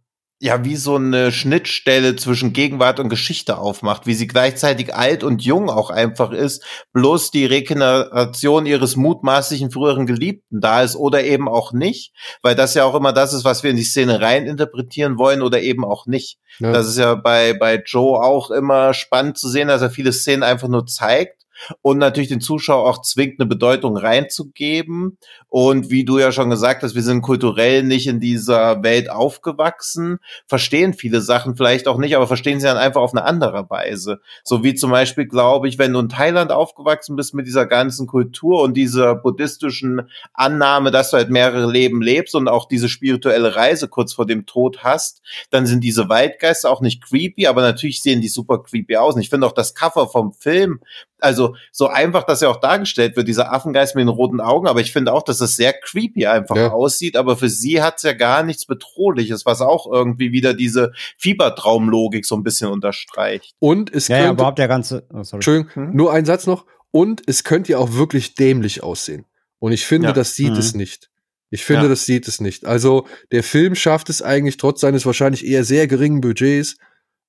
[0.45, 5.43] ja wie so eine Schnittstelle zwischen Gegenwart und Geschichte aufmacht, wie sie gleichzeitig alt und
[5.43, 11.49] jung auch einfach ist, bloß die Regeneration ihres mutmaßlichen früheren Geliebten da ist oder eben
[11.49, 14.45] auch nicht, weil das ja auch immer das ist, was wir in die Szene rein
[14.45, 16.39] interpretieren wollen oder eben auch nicht.
[16.59, 16.73] Ja.
[16.73, 20.43] Das ist ja bei, bei Joe auch immer spannend zu sehen, dass er viele Szenen
[20.43, 21.44] einfach nur zeigt
[21.83, 25.19] und natürlich den Zuschauer auch zwingt, eine Bedeutung reinzugeben.
[25.49, 30.19] Und wie du ja schon gesagt hast, wir sind kulturell nicht in dieser Welt aufgewachsen,
[30.47, 34.21] verstehen viele Sachen vielleicht auch nicht, aber verstehen sie dann einfach auf eine andere Weise.
[34.43, 38.07] So wie zum Beispiel, glaube ich, wenn du in Thailand aufgewachsen bist mit dieser ganzen
[38.07, 43.55] Kultur und dieser buddhistischen Annahme, dass du halt mehrere Leben lebst und auch diese spirituelle
[43.57, 48.03] Reise kurz vor dem Tod hast, dann sind diese Waldgeister auch nicht creepy, aber natürlich
[48.03, 49.15] sehen die super creepy aus.
[49.15, 50.81] Und ich finde auch das Cover vom Film
[51.21, 54.81] also so einfach, dass er auch dargestellt wird, dieser Affengeist mit den roten Augen, aber
[54.81, 56.71] ich finde auch, dass es sehr creepy einfach ja.
[56.71, 60.93] aussieht, aber für sie hat es ja gar nichts Bedrohliches, was auch irgendwie wieder diese
[61.19, 63.55] Fiebertraumlogik so ein bisschen unterstreicht.
[63.59, 65.37] Und es ja, könnte, ja, überhaupt der ganze, oh, sorry.
[65.37, 65.97] Entschuldigung, hm?
[65.97, 66.67] nur ein Satz noch.
[66.91, 69.27] Und es könnte ja auch wirklich dämlich aussehen.
[69.59, 70.13] Und ich finde, ja.
[70.13, 70.59] das sieht mhm.
[70.59, 71.11] es nicht.
[71.51, 71.89] Ich finde, ja.
[71.89, 72.67] das sieht es nicht.
[72.67, 76.77] Also der Film schafft es eigentlich trotz seines wahrscheinlich eher sehr geringen Budgets,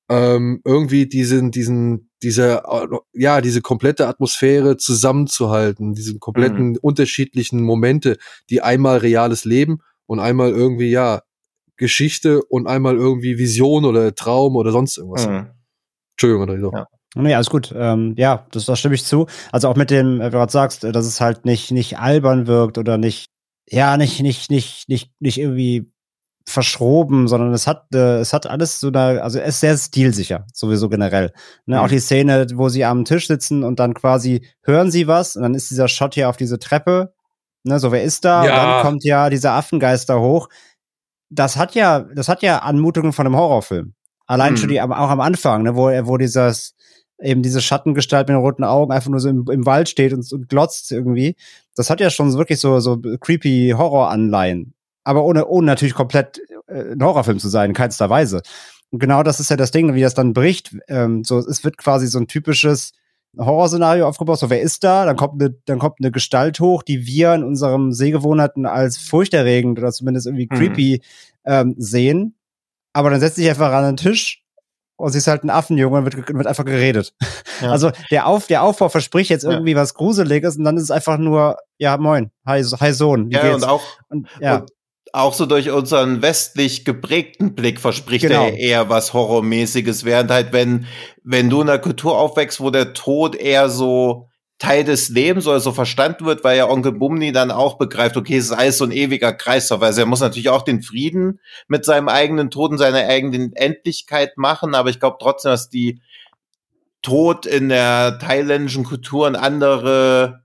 [0.09, 2.63] ähm, irgendwie diesen, diesen, diese,
[3.13, 6.79] ja, diese komplette Atmosphäre zusammenzuhalten, diese kompletten mhm.
[6.81, 8.17] unterschiedlichen Momente,
[8.49, 11.21] die einmal reales Leben und einmal irgendwie, ja,
[11.77, 15.27] Geschichte und einmal irgendwie Vision oder Traum oder sonst irgendwas.
[15.27, 15.47] Mhm.
[16.13, 16.61] Entschuldigung, André.
[16.61, 16.71] So.
[16.71, 16.87] Ja.
[17.15, 17.73] Nee, alles gut.
[17.75, 19.27] Ähm, ja, das, das stimme ich zu.
[19.51, 22.77] Also auch mit dem, wie du gerade sagst, dass es halt nicht, nicht albern wirkt
[22.77, 23.29] oder nicht,
[23.69, 25.91] ja, nicht, nicht, nicht, nicht, nicht irgendwie
[26.47, 30.45] verschroben, sondern es hat, äh, es hat alles so da, also es ist sehr stilsicher,
[30.53, 31.33] sowieso generell.
[31.65, 31.81] Ne, mhm.
[31.81, 35.41] Auch die Szene, wo sie am Tisch sitzen und dann quasi hören sie was und
[35.41, 37.13] dann ist dieser Shot hier auf diese Treppe,
[37.63, 38.45] ne, so wer ist da?
[38.45, 38.51] Ja.
[38.51, 40.47] Und dann kommt ja dieser Affengeister hoch.
[41.29, 43.93] Das hat ja, das hat ja Anmutungen von einem Horrorfilm.
[44.27, 44.57] Allein mhm.
[44.57, 46.75] schon die, auch am Anfang, ne, wo, wo dieses,
[47.19, 50.31] eben diese Schattengestalt mit den roten Augen einfach nur so im, im Wald steht und,
[50.31, 51.35] und glotzt irgendwie.
[51.75, 54.74] Das hat ja schon wirklich so, so creepy Horror-Anleihen
[55.05, 58.41] aber ohne, ohne natürlich komplett äh, ein Horrorfilm zu sein, in keinster Weise.
[58.91, 60.75] Und genau das ist ja das Ding, wie das dann bricht.
[60.87, 62.91] Ähm, so, es wird quasi so ein typisches
[63.37, 64.39] Horrorszenario aufgebaut.
[64.39, 65.05] So, wer ist da?
[65.05, 69.79] Dann kommt eine, dann kommt eine Gestalt hoch, die wir in unserem Sehgewohnheiten als furchterregend
[69.79, 70.55] oder zumindest irgendwie mhm.
[70.55, 71.01] creepy
[71.45, 72.35] ähm, sehen.
[72.93, 74.43] Aber dann setzt sich einfach an den Tisch
[74.97, 77.13] und sie ist halt ein Affenjunge und wird, wird einfach geredet.
[77.19, 77.21] Ja.
[77.71, 79.77] Also der, Auf, der Aufbau verspricht jetzt irgendwie ja.
[79.77, 83.41] was Gruseliges und dann ist es einfach nur, ja, moin, hi, hi Sohn, wie ja,
[83.43, 83.63] geht's?
[83.63, 84.57] Und auch, und, ja.
[84.57, 84.71] Und
[85.15, 88.45] auch so durch unseren westlich geprägten Blick verspricht genau.
[88.45, 90.87] er eher was Horrormäßiges, während halt, wenn,
[91.23, 95.59] wenn du in einer Kultur aufwächst, wo der Tod eher so Teil des Lebens oder
[95.59, 98.85] so verstanden wird, weil ja Onkel Bumni dann auch begreift, okay, es ist alles so
[98.85, 99.81] ein ewiger Kreislauf.
[99.81, 104.37] Also er muss natürlich auch den Frieden mit seinem eigenen Tod und seiner eigenen Endlichkeit
[104.37, 106.01] machen, aber ich glaube trotzdem, dass die
[107.01, 110.44] Tod in der thailändischen Kultur ein andere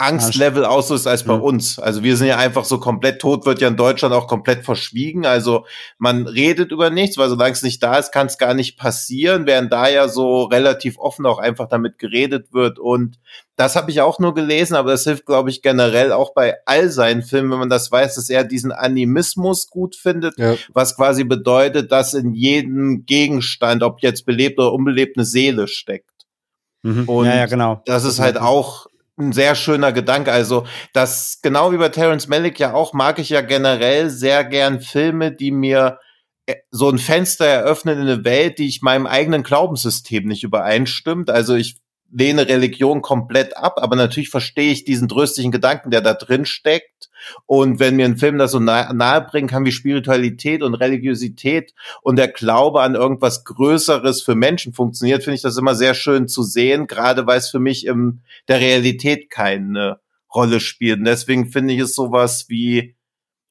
[0.00, 1.40] Angstlevel auslöst als bei ja.
[1.40, 1.80] uns.
[1.80, 5.26] Also wir sind ja einfach so komplett tot, wird ja in Deutschland auch komplett verschwiegen.
[5.26, 5.66] Also
[5.98, 9.44] man redet über nichts, weil solange es nicht da ist, kann es gar nicht passieren,
[9.46, 12.78] während da ja so relativ offen auch einfach damit geredet wird.
[12.78, 13.18] Und
[13.56, 16.90] das habe ich auch nur gelesen, aber das hilft, glaube ich, generell auch bei all
[16.90, 20.54] seinen Filmen, wenn man das weiß, dass er diesen Animismus gut findet, ja.
[20.72, 26.08] was quasi bedeutet, dass in jedem Gegenstand, ob jetzt belebt oder unbelebt, eine Seele steckt.
[26.84, 27.08] Mhm.
[27.08, 27.82] Und ja, ja, genau.
[27.84, 28.86] das ist halt auch
[29.18, 30.32] ein sehr schöner Gedanke.
[30.32, 34.80] Also, das genau wie bei Terence Malick ja auch, mag ich ja generell sehr gern
[34.80, 35.98] Filme, die mir
[36.46, 41.30] äh, so ein Fenster eröffnen in eine Welt, die ich meinem eigenen Glaubenssystem nicht übereinstimmt.
[41.30, 41.78] Also ich
[42.10, 47.10] lehne Religion komplett ab, aber natürlich verstehe ich diesen tröstlichen Gedanken, der da drin steckt.
[47.46, 52.16] Und wenn mir ein Film das so nahe, bringen kann wie Spiritualität und Religiosität und
[52.16, 56.42] der Glaube an irgendwas Größeres für Menschen funktioniert, finde ich das immer sehr schön zu
[56.42, 59.98] sehen, gerade weil es für mich in der Realität keine
[60.34, 61.00] Rolle spielt.
[61.00, 62.94] Und deswegen finde ich es sowas wie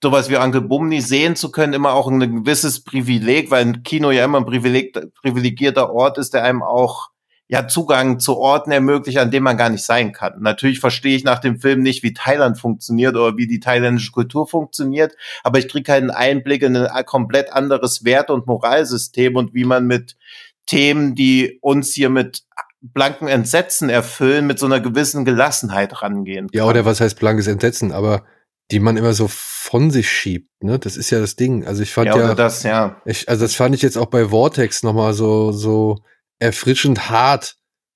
[0.01, 4.12] sowas wie Uncle Bumni sehen zu können, immer auch ein gewisses Privileg, weil ein Kino
[4.12, 7.10] ja immer ein Privileg, privilegierter Ort ist, der einem auch
[7.49, 10.41] ja Zugang zu Orten ermöglicht, an denen man gar nicht sein kann.
[10.41, 14.47] Natürlich verstehe ich nach dem Film nicht, wie Thailand funktioniert oder wie die thailändische Kultur
[14.47, 19.65] funktioniert, aber ich kriege keinen Einblick in ein komplett anderes Wert- und Moralsystem und wie
[19.65, 20.17] man mit
[20.65, 22.43] Themen, die uns hier mit
[22.81, 26.57] blanken Entsetzen erfüllen, mit so einer gewissen Gelassenheit rangehen kann.
[26.57, 28.23] Ja, oder was heißt blankes Entsetzen, aber
[28.69, 30.77] die man immer so von sich schiebt, ne?
[30.77, 31.65] Das ist ja das Ding.
[31.65, 33.01] Also ich fand ja, ja das, ja.
[33.05, 35.99] Ich, also das fand ich jetzt auch bei Vortex nochmal so, so
[36.39, 37.55] erfrischend hart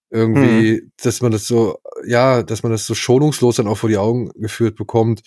[0.10, 0.92] irgendwie, hm.
[1.02, 4.30] dass man das so, ja, dass man das so schonungslos dann auch vor die Augen
[4.36, 5.22] geführt bekommt,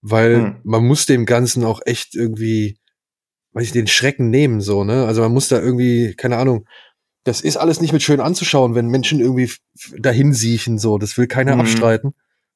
[0.00, 0.60] weil hm.
[0.64, 2.78] man muss dem Ganzen auch echt irgendwie,
[3.52, 5.06] weiß ich, den Schrecken nehmen, so, ne?
[5.06, 6.66] Also man muss da irgendwie, keine Ahnung,
[7.24, 9.52] das ist alles nicht mit schön anzuschauen, wenn Menschen irgendwie
[9.98, 11.60] dahin siechen, so, das will keiner hm.
[11.60, 12.12] abstreiten.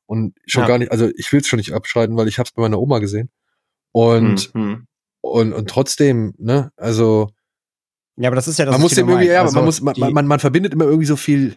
[0.06, 0.68] Und schon ja.
[0.68, 2.98] gar nicht, also ich will es schon nicht abstreiten, weil ich hab's bei meiner Oma
[2.98, 3.30] gesehen.
[3.92, 4.86] Und, mhm.
[5.20, 7.30] und, und trotzdem, ne, also
[8.20, 8.72] ja, aber das ist ja das.
[8.72, 11.56] Man muss irgendwie, ja, also man muss, man, man, man verbindet immer irgendwie so viel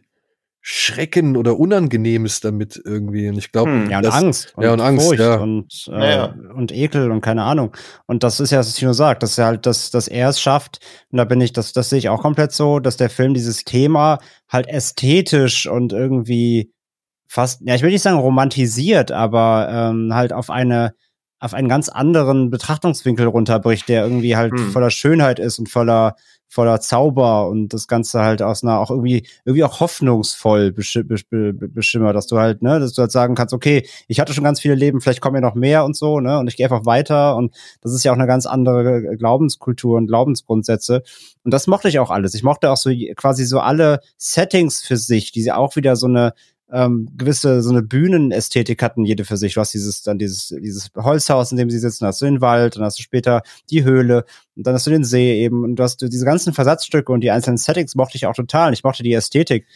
[0.61, 3.28] Schrecken oder Unangenehmes damit irgendwie.
[3.28, 4.53] Und ich glaube, hm, ja, und das, Angst.
[4.55, 5.36] Und ja, und Angst, Furcht ja.
[5.36, 6.36] Und, äh, ja.
[6.55, 7.76] und Ekel und keine Ahnung.
[8.05, 10.80] Und das ist ja, was Tino sagt, dass er halt, dass, dass er es schafft,
[11.11, 13.66] und da bin ich, das, das sehe ich auch komplett so, dass der Film dieses
[13.66, 16.72] Thema halt ästhetisch und irgendwie
[17.28, 20.93] fast, ja, ich will nicht sagen romantisiert, aber ähm, halt auf eine,
[21.41, 24.72] auf einen ganz anderen Betrachtungswinkel runterbricht, der irgendwie halt hm.
[24.72, 26.16] voller Schönheit ist und voller
[26.54, 32.28] voller Zauber und das Ganze halt aus einer auch irgendwie, irgendwie auch hoffnungsvoll beschimmert, dass
[32.28, 35.01] du halt, ne, dass du halt sagen kannst, okay, ich hatte schon ganz viele Leben,
[35.01, 37.93] vielleicht kommen ja noch mehr und so, ne, und ich gehe einfach weiter und das
[37.93, 41.01] ist ja auch eine ganz andere Glaubenskultur und Glaubensgrundsätze
[41.43, 42.36] und das mochte ich auch alles.
[42.36, 46.34] Ich mochte auch so quasi so alle Settings für sich, die auch wieder so eine,
[46.74, 49.53] ähm, gewisse so eine Bühnenästhetik hatten jede für sich.
[49.53, 52.76] Du hast dieses dann dieses dieses Holzhaus, in dem sie sitzen, hast du den Wald,
[52.76, 55.84] dann hast du später die Höhle und dann hast du den See eben und du
[55.84, 58.74] hast diese ganzen Versatzstücke und die einzelnen Settings mochte ich auch total.
[58.74, 59.67] Ich mochte die Ästhetik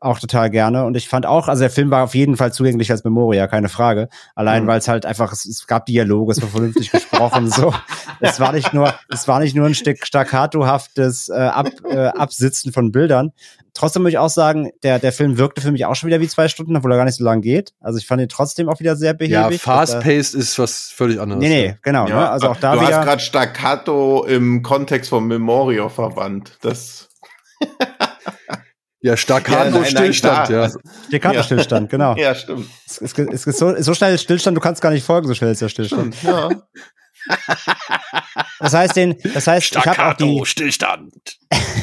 [0.00, 0.84] auch total gerne.
[0.84, 3.68] Und ich fand auch, also der Film war auf jeden Fall zugänglich als Memoria, keine
[3.68, 4.08] Frage.
[4.34, 4.66] Allein, mhm.
[4.68, 7.72] weil es halt einfach, es, es, gab Dialoge, es war vernünftig gesprochen, so.
[8.24, 12.72] Es war nicht nur, es war nicht nur ein Stück staccatohaftes äh, Ab, äh, Absitzen
[12.72, 13.32] von Bildern.
[13.74, 16.28] Trotzdem muss ich auch sagen, der, der Film wirkte für mich auch schon wieder wie
[16.28, 17.72] zwei Stunden, obwohl er gar nicht so lang geht.
[17.80, 19.32] Also ich fand ihn trotzdem auch wieder sehr behäbig.
[19.32, 21.40] Ja, fast-paced ist was völlig anderes.
[21.40, 22.06] Nee, nee, genau.
[22.06, 22.30] Ja, ne?
[22.30, 26.58] Also auch da du hast gerade Staccato im Kontext von Memoria verwandt.
[26.60, 27.08] Das
[29.02, 30.62] Ja, Staccato ja, Stillstand, ja.
[30.62, 30.78] Also,
[31.08, 32.14] Staccato Stillstand, genau.
[32.16, 32.68] Ja, stimmt.
[32.86, 35.50] Es, es, es ist so, so schnell Stillstand, du kannst gar nicht folgen, so schnell
[35.52, 36.22] ist der Stillstand.
[36.22, 36.50] Ja.
[38.60, 41.38] Das heißt, den, das heißt, Staccato ich habe auch die Stillstand.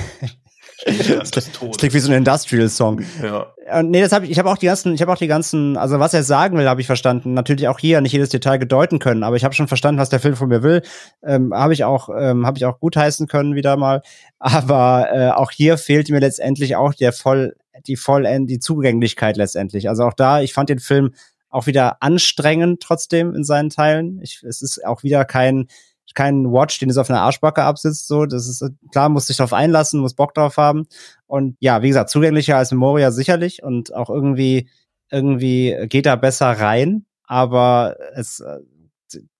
[0.86, 3.02] das, das klingt wie so ein Industrial-Song.
[3.22, 3.48] Ja.
[3.66, 5.78] Äh, nee, das habe ich, ich habe auch die ganzen, ich habe auch die ganzen,
[5.78, 7.34] also was er sagen will, habe ich verstanden.
[7.34, 10.20] Natürlich auch hier nicht jedes Detail gedeuten können, aber ich habe schon verstanden, was der
[10.20, 10.82] Film von mir will.
[11.24, 14.02] Ähm, habe ich auch, ähm, habe ich auch gutheißen können wieder mal.
[14.40, 17.56] Aber äh, auch hier fehlt mir letztendlich auch der voll,
[17.88, 19.90] die voll, die Zugänglichkeit letztendlich.
[19.90, 21.12] Also auch da, ich fand den Film
[21.50, 24.20] auch wieder anstrengend trotzdem in seinen Teilen.
[24.22, 25.68] Ich, es ist auch wieder kein
[26.16, 28.08] kein Watch, den es auf einer Arschbacke absitzt.
[28.08, 30.88] So, das ist klar, muss sich darauf einlassen, muss Bock drauf haben.
[31.28, 34.70] Und ja, wie gesagt, zugänglicher als Memoria sicherlich und auch irgendwie
[35.12, 37.06] irgendwie geht da besser rein.
[37.24, 38.60] Aber es äh,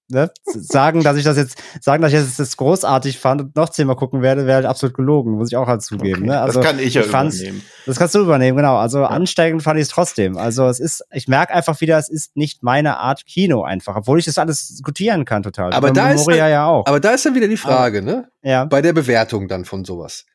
[0.10, 3.70] ne, sagen, dass ich das jetzt, sagen, dass ich das jetzt großartig fand und noch
[3.70, 6.24] zehnmal gucken werde, wäre halt absolut gelogen, muss ich auch halt zugeben.
[6.24, 6.28] Okay.
[6.28, 6.42] Ne?
[6.42, 7.64] Also, das kann ich ja ich übernehmen.
[7.86, 8.78] Das kannst du übernehmen, genau.
[8.78, 9.08] Also ja.
[9.08, 10.38] ansteigend fand ich es trotzdem.
[10.38, 14.20] Also es ist, ich merke einfach wieder, es ist nicht meine Art Kino einfach, obwohl
[14.20, 15.74] ich das alles diskutieren kann total.
[15.74, 16.86] Aber da ist dann, ja auch.
[16.86, 18.30] Aber da ist dann wieder die Frage, aber, ne?
[18.42, 18.66] Ja.
[18.66, 20.26] Bei der Bewertung dann von sowas.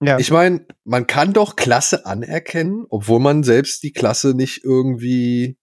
[0.00, 0.18] Ja.
[0.18, 5.57] Ich meine, man kann doch Klasse anerkennen, obwohl man selbst die Klasse nicht irgendwie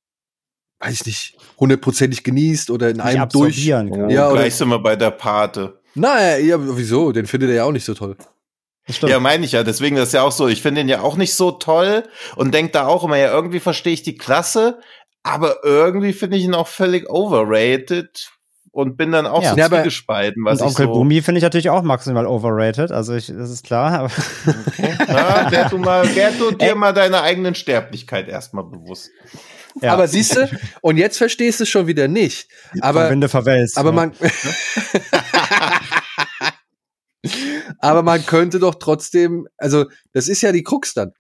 [0.80, 3.68] weiß ich nicht, hundertprozentig genießt oder in einem durch.
[3.68, 3.92] Kann.
[3.92, 5.80] Oh, ja, oder gleich sind wir bei der Pate.
[5.96, 7.12] Na, ja, wieso?
[7.12, 8.18] Den findet er ja auch nicht so toll.
[9.02, 9.64] Ja, meine ich ja.
[9.64, 10.48] Deswegen das ist ja auch so.
[10.48, 12.04] Ich finde den ja auch nicht so toll
[12.36, 14.80] und denke da auch immer, ja, irgendwie verstehe ich die Klasse,
[15.24, 18.30] aber irgendwie finde ich ihn auch völlig overrated
[18.72, 19.52] und bin dann auch ja.
[19.52, 22.92] so ja, zwiegespalten, was und ich Onkel so Bumi finde ich natürlich auch maximal overrated,
[22.92, 24.12] also ich, das ist klar.
[24.68, 24.94] okay.
[25.08, 29.10] Ja, werd du mal, werd du dir mal deiner eigenen Sterblichkeit erstmal bewusst.
[29.82, 29.94] Ja.
[29.94, 30.50] Aber siehst du,
[30.82, 32.48] und jetzt verstehst du es schon wieder nicht.
[32.82, 33.78] Aber, Winde verwälzt.
[33.78, 34.14] Aber man,
[37.80, 41.12] aber man könnte doch trotzdem, also das ist ja die Krux dann.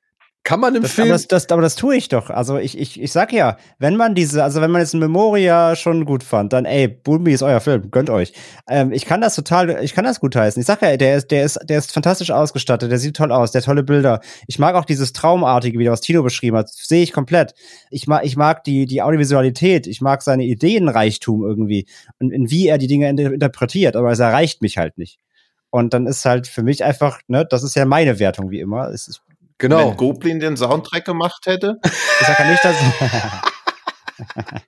[0.45, 1.07] Kann man im das, Film.
[1.07, 2.29] Aber das, das, aber das tue ich doch.
[2.29, 5.75] Also ich, ich, ich sag ja, wenn man diese, also wenn man jetzt ein Memoria
[5.75, 8.31] schon gut fand, dann ey, Boomy ist euer Film, gönnt euch.
[8.69, 10.59] Ähm, ich kann das total, ich kann das gut heißen.
[10.59, 13.51] Ich sag ja, der ist, der ist, der ist fantastisch ausgestattet, der sieht toll aus,
[13.51, 14.21] der tolle Bilder.
[14.45, 17.55] Ich mag auch dieses Traumartige, wie was Tino beschrieben hat, sehe ich komplett.
[17.89, 21.87] Ich mag, ich mag die, die Audiovisualität, ich mag seine Ideenreichtum irgendwie
[22.19, 25.19] und in wie er die Dinge interpretiert, aber es erreicht mich halt nicht.
[25.71, 28.89] Und dann ist halt für mich einfach, ne, das ist ja meine Wertung wie immer.
[28.91, 29.21] Es ist,
[29.57, 29.89] Genau.
[29.89, 31.75] Wenn Goblin den Soundtrack gemacht hätte?
[32.21, 32.75] Ich sag ja nicht, dass.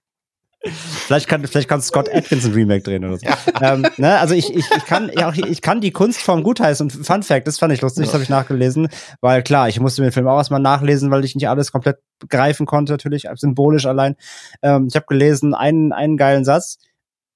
[1.08, 3.26] vielleicht, kann, vielleicht kann Scott Atkins ein Remake drehen oder so.
[3.26, 3.38] Ja.
[3.74, 7.24] Ähm, ne, also ich, ich, ich, kann, ja, ich kann die Kunstform gutheißen und Fun
[7.24, 8.90] Fact, das fand ich lustig, das habe ich nachgelesen,
[9.22, 12.00] weil klar, ich musste mir den Film auch erstmal nachlesen, weil ich nicht alles komplett
[12.28, 14.16] greifen konnte, natürlich, symbolisch allein.
[14.62, 16.80] Ähm, ich habe gelesen, einen, einen geilen Satz.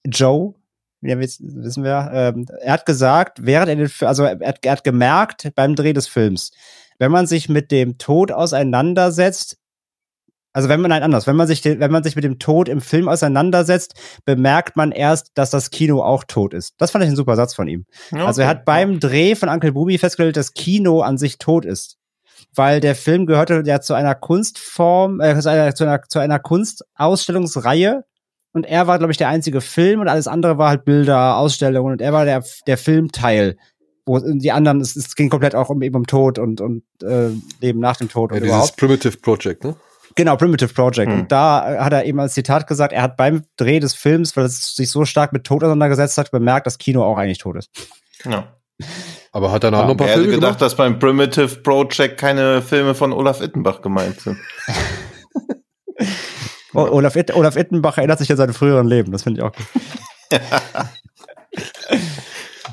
[0.05, 0.55] Joe,
[1.01, 5.49] ja, wissen wir, ähm, er hat gesagt, während er den, also er, er hat gemerkt
[5.55, 6.51] beim Dreh des Films,
[7.01, 9.57] wenn man sich mit dem Tod auseinandersetzt,
[10.53, 12.79] also wenn man ein anders, wenn man sich, wenn man sich mit dem Tod im
[12.79, 16.75] Film auseinandersetzt, bemerkt man erst, dass das Kino auch tot ist.
[16.77, 17.87] Das fand ich ein super Satz von ihm.
[18.11, 18.21] Okay.
[18.21, 21.97] Also er hat beim Dreh von Uncle Booby festgestellt, dass Kino an sich tot ist.
[22.53, 26.37] Weil der Film gehörte ja zu einer Kunstform, äh, zu, einer, zu, einer, zu einer
[26.37, 28.03] Kunstausstellungsreihe.
[28.53, 31.93] Und er war, glaube ich, der einzige Film und alles andere war halt Bilder, Ausstellungen
[31.93, 33.57] und er war der, der Filmteil
[34.05, 37.29] wo die anderen, es, es ging komplett auch um eben um Tod und, und äh,
[37.59, 38.31] Leben nach dem Tod.
[38.31, 38.77] Ja, und dieses überhaupt.
[38.77, 39.75] Primitive Project, ne?
[40.15, 41.09] Genau, Primitive Project.
[41.09, 41.21] Hm.
[41.21, 44.45] Und da hat er eben als Zitat gesagt, er hat beim Dreh des Films, weil
[44.45, 47.69] es sich so stark mit Tod auseinandergesetzt hat, bemerkt, dass Kino auch eigentlich tot ist.
[48.25, 48.47] Ja.
[49.31, 50.61] Aber hat er noch ein paar Filme gedacht, gemacht?
[50.61, 54.37] dass beim Primitive Project keine Filme von Olaf Ittenbach gemeint sind.
[56.73, 59.65] Olaf, It Olaf Ittenbach erinnert sich an seine früheren Leben, das finde ich auch gut.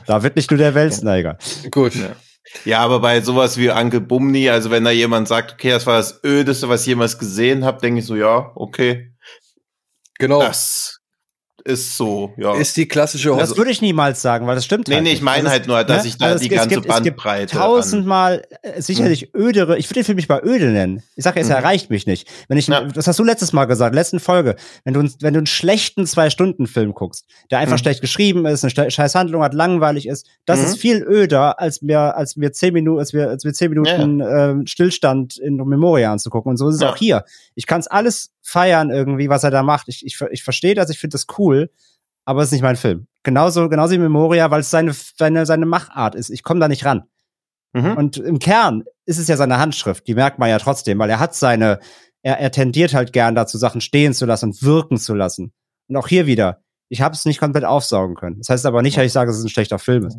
[0.09, 1.37] Da wird nicht nur der Weltsneiger.
[1.71, 1.95] Gut.
[1.95, 2.17] Ja.
[2.65, 2.79] ja.
[2.79, 6.25] aber bei sowas wie Anke Bumni, also wenn da jemand sagt, okay, das war das
[6.25, 9.13] Ödeste, was ich jemals gesehen habe, denke ich so, ja, okay.
[10.19, 10.41] Genau.
[10.41, 10.98] Das
[11.69, 12.57] ist so, ja.
[12.57, 13.51] Ist die klassische Hochzeit.
[13.51, 15.67] Das würde ich niemals sagen, weil das stimmt nee, halt Nee, ich meine also halt
[15.67, 16.09] nur, dass ne?
[16.09, 17.45] ich da also die ganze gibt, Bandbreite.
[17.45, 19.41] Es gibt tausendmal äh, sicherlich hm.
[19.41, 21.03] ödere, ich würde den Film nicht mal öde nennen.
[21.15, 21.57] Ich sage, es hm.
[21.57, 22.27] erreicht mich nicht.
[22.49, 22.83] Wenn ich, ja.
[22.85, 26.95] das hast du letztes Mal gesagt, letzten Folge, wenn du, wenn du einen schlechten Zwei-Stunden-Film
[26.95, 27.83] guckst, der einfach hm.
[27.83, 30.81] schlecht geschrieben ist, eine scheiß Handlung hat, langweilig ist, das ist mhm.
[30.81, 34.53] viel öder, als mir, als mir zehn Minuten, als wir, als wir zehn Minuten ja.
[34.53, 36.51] äh, Stillstand in Memoria anzugucken.
[36.51, 36.91] Und so ist es ja.
[36.91, 37.25] auch hier.
[37.55, 39.89] Ich kann es alles feiern irgendwie, was er da macht.
[39.89, 41.71] Ich, ich, ich verstehe das, ich finde das cool
[42.29, 43.07] aber es ist nicht mein Film.
[43.23, 46.29] Genauso, genauso wie Memoria, weil es seine, seine, seine Machart ist.
[46.29, 47.05] Ich komme da nicht ran.
[47.73, 47.97] Mhm.
[47.97, 51.21] Und im Kern ist es ja seine Handschrift, die merkt man ja trotzdem, weil er
[51.21, 51.79] hat seine,
[52.21, 55.55] er, er tendiert halt gern dazu, Sachen stehen zu lassen und wirken zu lassen.
[55.89, 58.37] Und auch hier wieder, ich habe es nicht komplett aufsaugen können.
[58.41, 60.19] Das heißt aber nicht, dass ich sage, dass es ein schlechter Film ist.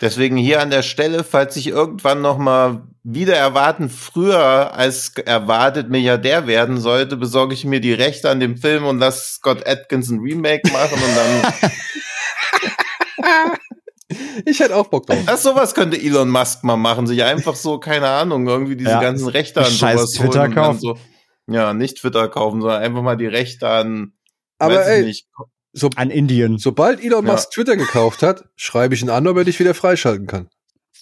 [0.00, 5.90] Deswegen hier an der Stelle, falls ich irgendwann noch mal wieder erwarten, früher als erwartet
[5.90, 10.10] Milliardär werden sollte, besorge ich mir die Rechte an dem Film und lass Scott Atkins
[10.10, 11.52] ein Remake machen und dann.
[14.46, 15.18] ich hätte auch Bock drauf.
[15.26, 19.00] Das sowas könnte Elon Musk mal machen, sich einfach so, keine Ahnung, irgendwie diese ja,
[19.02, 20.80] ganzen Rechte an sowas Twitter kaufen.
[20.80, 20.98] So,
[21.46, 24.14] ja, nicht Twitter kaufen, sondern einfach mal die Rechte an.
[24.58, 25.28] Aber ey, nicht,
[25.72, 26.56] so, an Indien.
[26.56, 27.54] Sobald Elon Musk ja.
[27.54, 30.48] Twitter gekauft hat, schreibe ich ihn an, ob er dich wieder freischalten kann.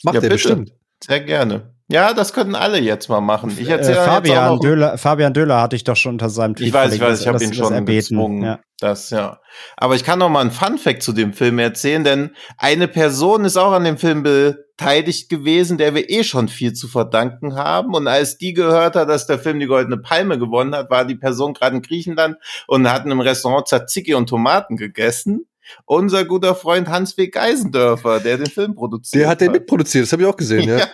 [0.03, 0.72] Macht ja, er bestimmt.
[1.05, 1.72] Sehr gerne.
[1.89, 3.57] Ja, das könnten alle jetzt mal machen.
[3.59, 6.68] Ich erzähle äh, Fabian Döhler, Fabian Döhler hatte ich doch schon unter seinem Tweet.
[6.68, 8.16] Ich weiß, ich weiß, ich habe ihn schon erbeten.
[8.16, 8.43] gezwungen.
[8.43, 8.61] Ja.
[8.78, 9.41] Das, ja.
[9.76, 13.45] Aber ich kann noch mal einen Fun Fact zu dem Film erzählen, denn eine Person
[13.45, 17.95] ist auch an dem Film beteiligt gewesen, der wir eh schon viel zu verdanken haben.
[17.95, 21.14] Und als die gehört hat, dass der Film die Goldene Palme gewonnen hat, war die
[21.14, 25.47] Person gerade in Griechenland und hat in einem Restaurant Tzatziki und Tomaten gegessen
[25.85, 27.28] unser guter Freund Hans W.
[27.28, 29.22] Geisendörfer, der den Film produziert.
[29.22, 30.78] Der hat den mitproduziert, das habe ich auch gesehen, ja.
[30.78, 30.87] ja.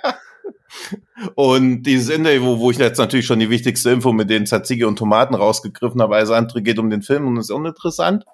[1.35, 4.97] Und dieses Interview, wo ich jetzt natürlich schon die wichtigste Info mit den Tzatziki und
[4.97, 8.25] Tomaten rausgegriffen habe, alles andere geht um den Film und ist uninteressant.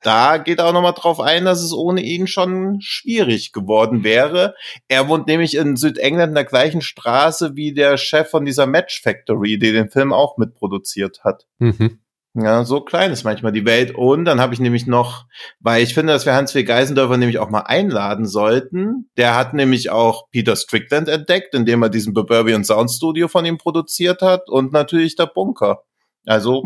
[0.00, 4.54] Da geht er auch nochmal drauf ein, dass es ohne ihn schon schwierig geworden wäre.
[4.88, 9.00] Er wohnt nämlich in Südengland in der gleichen Straße wie der Chef von dieser Match
[9.00, 11.46] Factory, die den Film auch mitproduziert hat.
[11.58, 12.00] Mhm.
[12.34, 13.94] Ja, so klein ist manchmal die Welt.
[13.94, 15.26] Und dann habe ich nämlich noch,
[15.60, 16.64] weil ich finde, dass wir Hans W.
[16.64, 19.10] Geisendörfer nämlich auch mal einladen sollten.
[19.18, 23.58] Der hat nämlich auch Peter Strickland entdeckt, indem er diesen Bourbon Sound Studio von ihm
[23.58, 25.82] produziert hat und natürlich der Bunker.
[26.24, 26.64] Also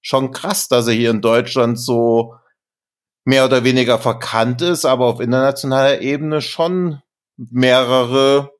[0.00, 2.36] schon krass, dass er hier in Deutschland so
[3.24, 7.00] mehr oder weniger verkannt ist, aber auf internationaler Ebene schon
[7.36, 8.52] mehrere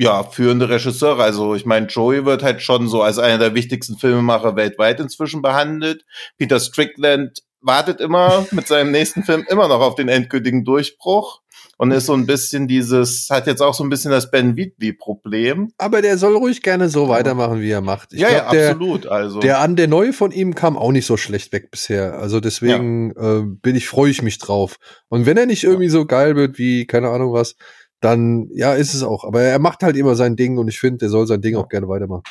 [0.00, 1.24] ja, führende Regisseure.
[1.24, 5.42] Also ich meine, Joey wird halt schon so als einer der wichtigsten Filmemacher weltweit inzwischen
[5.42, 6.04] behandelt.
[6.38, 11.40] Peter Strickland wartet immer mit seinem nächsten Film immer noch auf den endgültigen Durchbruch.
[11.78, 15.72] und ist so ein bisschen dieses, hat jetzt auch so ein bisschen das Ben Wheatley-Problem.
[15.78, 18.12] Aber der soll ruhig gerne so weitermachen, wie er macht.
[18.12, 19.04] Ich ja, glaub, ja, absolut.
[19.04, 19.40] Der, also.
[19.40, 22.20] Der an der neue von ihm kam auch nicht so schlecht weg bisher.
[22.20, 23.38] Also deswegen ja.
[23.38, 24.78] äh, bin ich, freue ich mich drauf.
[25.08, 27.56] Und wenn er nicht irgendwie so geil wird wie, keine Ahnung was,
[28.00, 29.24] dann ja, ist es auch.
[29.24, 31.68] Aber er macht halt immer sein Ding und ich finde, er soll sein Ding auch
[31.68, 32.22] gerne weitermachen.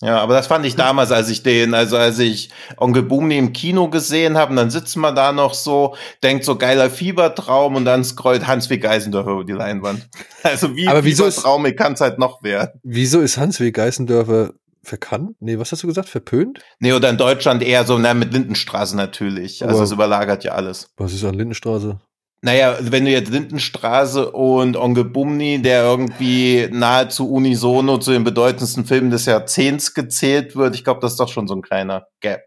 [0.00, 3.52] Ja, aber das fand ich damals, als ich den, also als ich Onkel Boomni im
[3.52, 7.84] Kino gesehen habe, und dann sitzt man da noch so, denkt so geiler Fiebertraum und
[7.84, 8.78] dann scrollt Hans W.
[8.78, 10.08] Geisendörfer über die Leinwand.
[10.44, 12.80] Also wie aber wieso Fiebertraum kann es halt noch werden.
[12.84, 13.72] Wieso ist Hans W.
[13.72, 14.52] Geisendörfer
[14.84, 15.32] verkannt?
[15.40, 16.08] Nee, was hast du gesagt?
[16.08, 16.60] Verpönt?
[16.78, 19.66] Nee, oder in Deutschland eher so, na, mit Lindenstraße natürlich.
[19.66, 20.92] Also es überlagert ja alles.
[20.96, 21.98] Was ist an Lindenstraße?
[22.40, 28.84] Naja, wenn du jetzt Lindenstraße und Onkel Bumni, der irgendwie nahezu unisono zu den bedeutendsten
[28.84, 32.42] Filmen des Jahrzehnts gezählt wird, ich glaube, das ist doch schon so ein kleiner Gap.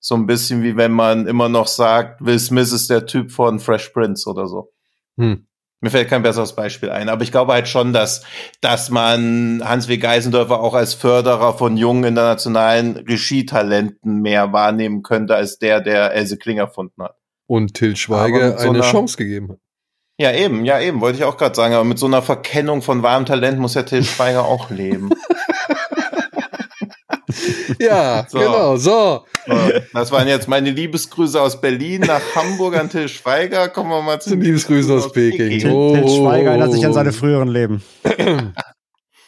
[0.00, 3.60] So ein bisschen wie wenn man immer noch sagt, Will Smith ist der Typ von
[3.60, 4.72] Fresh Prince oder so.
[5.18, 5.46] Hm.
[5.80, 8.24] Mir fällt kein besseres Beispiel ein, aber ich glaube halt schon, dass,
[8.62, 9.98] dass man Hans W.
[9.98, 16.38] Geisendörfer auch als Förderer von jungen internationalen Regietalenten mehr wahrnehmen könnte, als der, der Else
[16.38, 17.16] Kling erfunden hat
[17.46, 19.58] und Till Schweiger so eine Chance gegeben hat.
[20.16, 23.02] Ja, eben, ja, eben, wollte ich auch gerade sagen, aber mit so einer Verkennung von
[23.02, 25.10] wahrem Talent muss ja Till Schweiger auch leben.
[27.80, 28.38] ja, so.
[28.38, 29.24] genau, so.
[29.92, 33.68] Das waren jetzt meine Liebesgrüße aus Berlin nach Hamburg an Till Schweiger.
[33.68, 35.48] Kommen wir mal zu Liebesgrüße aus, aus Peking.
[35.48, 35.72] Peking.
[35.72, 35.94] Oh.
[35.94, 37.82] Till Schweiger erinnert sich an seine früheren Leben.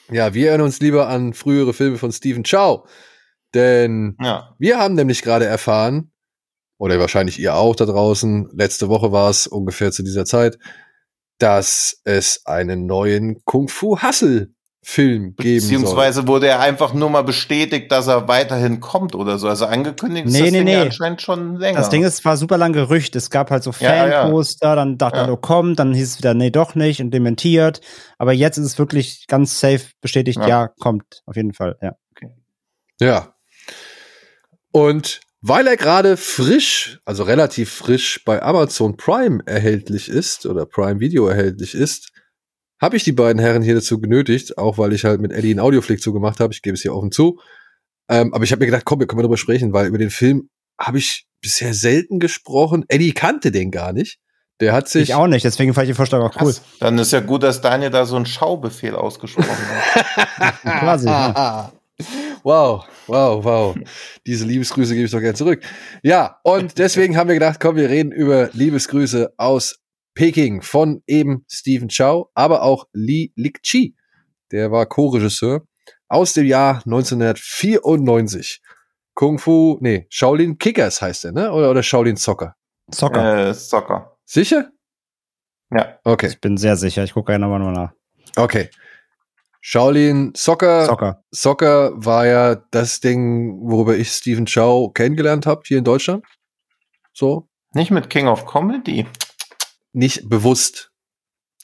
[0.09, 2.89] Ja, wir erinnern uns lieber an frühere Filme von Stephen Chow.
[3.55, 4.55] Denn ja.
[4.59, 6.13] wir haben nämlich gerade erfahren,
[6.79, 10.59] oder wahrscheinlich ihr auch da draußen, letzte Woche war es ungefähr zu dieser Zeit,
[11.39, 14.49] dass es einen neuen Kung Fu Hustle
[14.89, 16.29] Film geben Beziehungsweise soll.
[16.29, 19.49] wurde er einfach nur mal bestätigt, dass er weiterhin kommt oder so.
[19.49, 20.77] Also angekündigt nee, ist das nee, Ding nee.
[20.77, 21.81] anscheinend schon länger.
[21.81, 23.17] Das Ding ist, war super lang Gerücht.
[23.17, 24.77] Es gab halt so Fanposter, ja, ja.
[24.77, 25.25] dann dachte ja.
[25.25, 27.81] er, oh, kommt, dann hieß es wieder, nee, doch nicht und dementiert.
[28.17, 31.97] Aber jetzt ist es wirklich ganz safe bestätigt, ja, ja kommt, auf jeden Fall, ja.
[32.13, 32.31] Okay.
[33.01, 33.35] Ja.
[34.71, 41.01] Und weil er gerade frisch, also relativ frisch bei Amazon Prime erhältlich ist oder Prime
[41.01, 42.11] Video erhältlich ist,
[42.81, 45.61] habe ich die beiden Herren hier dazu genötigt, auch weil ich halt mit Eddie einen
[45.61, 47.41] Audioflick zugemacht habe, ich gebe es hier offen zu.
[48.09, 50.49] Ähm, aber ich habe mir gedacht, komm, wir können darüber sprechen, weil über den Film
[50.79, 52.85] habe ich bisher selten gesprochen.
[52.89, 54.19] Eddie kannte den gar nicht.
[54.61, 55.05] Der hat sich.
[55.05, 56.53] Ich auch nicht, deswegen fand ich den Vorschlag auch cool.
[56.53, 56.63] Krass.
[56.81, 60.63] Dann ist ja gut, dass Daniel da so einen Schaubefehl ausgesprochen hat.
[60.81, 61.07] Quasi.
[61.07, 61.73] Ja.
[62.43, 63.77] Wow, wow, wow.
[64.27, 65.63] Diese Liebesgrüße gebe ich doch gerne zurück.
[66.03, 69.81] Ja, und deswegen haben wir gedacht, komm, wir reden über Liebesgrüße aus
[70.15, 73.97] Peking von eben Stephen Chow, aber auch Li Likchi.
[74.53, 75.67] Der war Co-Regisseur
[76.09, 78.61] aus dem Jahr 1994.
[79.15, 81.51] Kung Fu, nee, Shaolin Kickers heißt er, ne?
[81.51, 82.55] Oder, oder Shaolin Soccer?
[82.93, 83.49] Soccer.
[83.49, 84.17] Äh, Soccer.
[84.25, 84.71] Sicher?
[85.71, 85.99] Ja.
[86.05, 86.29] Okay.
[86.29, 87.03] Ich bin sehr sicher.
[87.03, 87.93] Ich gucke gerne nochmal nach.
[88.37, 88.71] Okay.
[89.61, 91.23] Shaolin Soccer, Soccer.
[91.31, 96.25] Soccer war ja das Ding, worüber ich Stephen Chow kennengelernt habe hier in Deutschland.
[97.13, 97.49] So.
[97.73, 99.07] Nicht mit King of Comedy.
[99.93, 100.93] Nicht bewusst.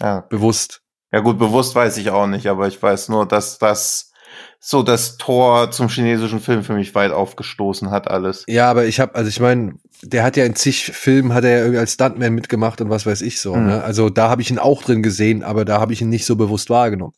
[0.00, 0.20] Ja.
[0.20, 0.82] Bewusst.
[1.12, 4.12] Ja gut, bewusst weiß ich auch nicht, aber ich weiß nur, dass das
[4.58, 8.44] so das Tor zum chinesischen Film für mich weit aufgestoßen hat alles.
[8.48, 11.50] Ja, aber ich habe, also ich meine, der hat ja in zig Filmen hat er
[11.50, 13.54] ja irgendwie als Stuntman mitgemacht und was weiß ich so.
[13.54, 13.66] Mhm.
[13.66, 13.82] Ne?
[13.82, 16.36] Also da habe ich ihn auch drin gesehen, aber da habe ich ihn nicht so
[16.36, 17.14] bewusst wahrgenommen.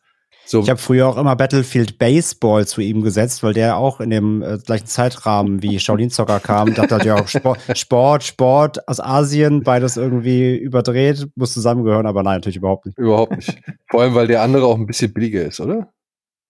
[0.46, 0.60] So.
[0.60, 4.42] Ich habe früher auch immer Battlefield Baseball zu ihm gesetzt, weil der auch in dem
[4.42, 6.68] äh, gleichen Zeitrahmen wie Shaolin Soccer kam.
[6.68, 12.22] Ich dachte halt, ja, Sport, Sport, Sport aus Asien, beides irgendwie überdreht, muss zusammengehören, aber
[12.22, 12.98] nein, natürlich überhaupt nicht.
[12.98, 13.58] Überhaupt nicht.
[13.90, 15.92] Vor allem, weil der andere auch ein bisschen billiger ist, oder?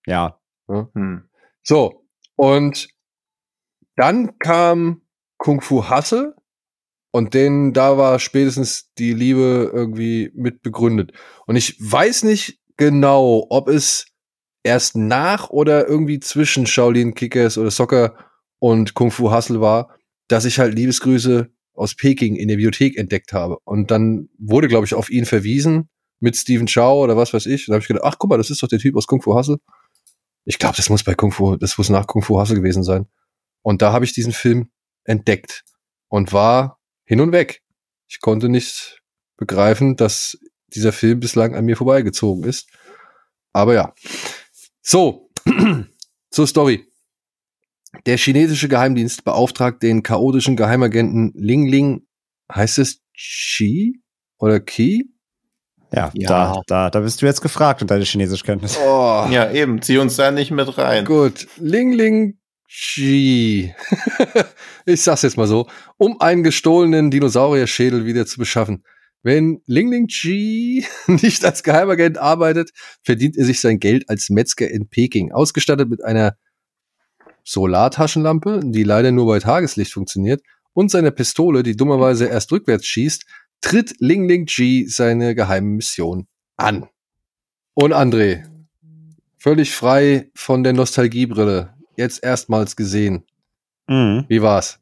[0.06, 0.38] Ja.
[0.68, 0.88] ja.
[0.94, 1.28] Hm.
[1.62, 2.04] So,
[2.36, 2.88] und
[3.96, 5.02] dann kam
[5.38, 6.34] Kung Fu Hasse
[7.12, 11.12] und den, da war spätestens die Liebe irgendwie mit begründet.
[11.46, 14.06] Und ich weiß nicht, genau, ob es
[14.62, 18.16] erst nach oder irgendwie zwischen Shaolin Kickers oder Soccer
[18.58, 19.94] und Kung Fu Hustle war,
[20.28, 23.58] dass ich halt Liebesgrüße aus Peking in der Bibliothek entdeckt habe.
[23.64, 27.68] Und dann wurde, glaube ich, auf ihn verwiesen mit Steven Chow oder was weiß ich.
[27.68, 29.20] Und da habe ich gedacht, ach guck mal, das ist doch der Typ aus Kung
[29.20, 29.58] Fu Hustle.
[30.44, 33.06] Ich glaube, das muss bei Kung Fu, das muss nach Kung Fu Hustle gewesen sein.
[33.62, 34.70] Und da habe ich diesen Film
[35.04, 35.64] entdeckt
[36.08, 37.62] und war hin und weg.
[38.08, 39.02] Ich konnte nicht
[39.36, 42.68] begreifen, dass dieser Film bislang an mir vorbeigezogen ist.
[43.52, 43.94] Aber ja.
[44.82, 45.30] So,
[46.30, 46.86] zur Story.
[48.06, 52.06] Der chinesische Geheimdienst beauftragt den chaotischen Geheimagenten Ling Ling,
[52.52, 54.00] heißt es Chi
[54.38, 55.08] oder Qi?
[55.92, 58.78] Ja, ja, Da, da, da bist du jetzt gefragt und deine Chinesischkenntnis.
[58.78, 59.26] Oh.
[59.30, 61.04] Ja, eben, zieh uns da nicht mit rein.
[61.04, 62.38] Gut, Ling Ling
[62.68, 63.72] Chi.
[64.86, 68.82] ich sag's jetzt mal so, um einen gestohlenen Dinosaurierschädel wieder zu beschaffen.
[69.24, 72.70] Wenn Ling Ling Ji nicht als Geheimagent arbeitet,
[73.02, 76.36] verdient er sich sein Geld als Metzger in Peking, ausgestattet mit einer
[77.42, 80.42] Solartaschenlampe, die leider nur bei Tageslicht funktioniert,
[80.74, 83.24] und seiner Pistole, die dummerweise erst rückwärts schießt,
[83.62, 86.86] tritt Ling Ling Ji seine geheime Mission an.
[87.72, 88.44] Und André,
[89.38, 93.24] völlig frei von der Nostalgiebrille, jetzt erstmals gesehen.
[93.88, 94.26] Mhm.
[94.28, 94.80] Wie war's?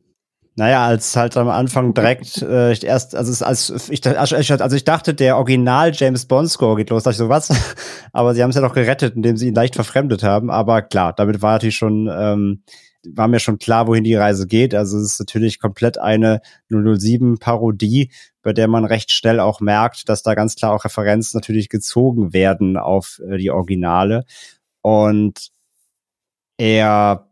[0.54, 5.38] Naja, als halt am Anfang direkt äh, erst, also als ich, also ich dachte, der
[5.38, 7.48] Original James Bond Score geht los, dachte ich so was,
[8.12, 10.50] aber sie haben es ja doch gerettet, indem sie ihn leicht verfremdet haben.
[10.50, 12.64] Aber klar, damit war natürlich schon, ähm,
[13.08, 14.74] war mir schon klar, wohin die Reise geht.
[14.74, 18.10] Also es ist natürlich komplett eine 007 Parodie,
[18.42, 22.34] bei der man recht schnell auch merkt, dass da ganz klar auch Referenzen natürlich gezogen
[22.34, 24.24] werden auf äh, die Originale.
[24.82, 25.48] Und
[26.58, 27.26] er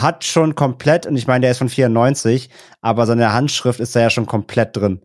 [0.00, 4.00] hat schon komplett, und ich meine, der ist von 94, aber seine Handschrift ist da
[4.00, 5.02] ja schon komplett drin.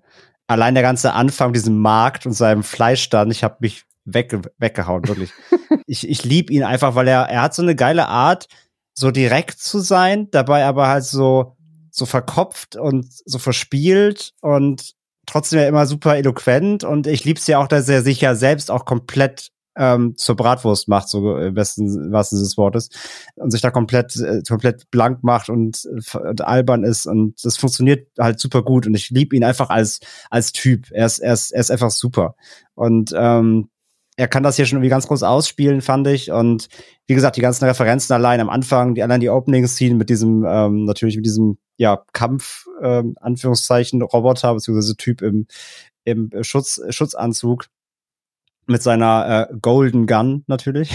[0.47, 5.31] Allein der ganze Anfang, diesem Markt und seinem Fleischstand, ich habe mich wegge weggehauen, wirklich.
[5.87, 8.47] ich ich liebe ihn einfach, weil er, er hat so eine geile Art,
[8.93, 11.55] so direkt zu sein, dabei aber halt so,
[11.91, 14.93] so verkopft und so verspielt und
[15.25, 18.71] trotzdem ja immer super eloquent und ich lieb's ja auch, dass er sich ja selbst
[18.71, 22.89] auch komplett ähm, zur Bratwurst macht, so im besten wahrsten des Wortes,
[23.35, 28.07] und sich da komplett, äh, komplett blank macht und, und, albern ist und das funktioniert
[28.19, 29.99] halt super gut und ich liebe ihn einfach als,
[30.29, 30.91] als Typ.
[30.91, 32.35] Er ist, er ist, er ist einfach super.
[32.75, 33.69] Und ähm,
[34.17, 36.31] er kann das hier schon irgendwie ganz groß ausspielen, fand ich.
[36.31, 36.67] Und
[37.07, 40.85] wie gesagt, die ganzen Referenzen allein am Anfang, die allein die Opening-Scene mit diesem, ähm,
[40.85, 45.47] natürlich mit diesem, ja, Kampf, ähm, Anführungszeichen, Roboter, beziehungsweise Typ im,
[46.03, 47.67] im Schutz, Schutzanzug
[48.71, 50.91] mit seiner äh, Golden Gun natürlich,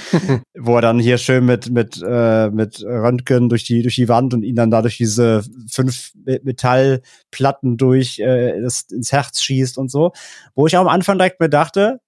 [0.58, 4.34] wo er dann hier schön mit mit äh, mit Röntgen durch die durch die Wand
[4.34, 10.12] und ihn dann dadurch diese fünf Metallplatten durch äh, das, ins Herz schießt und so,
[10.54, 12.00] wo ich auch am Anfang direkt mir dachte,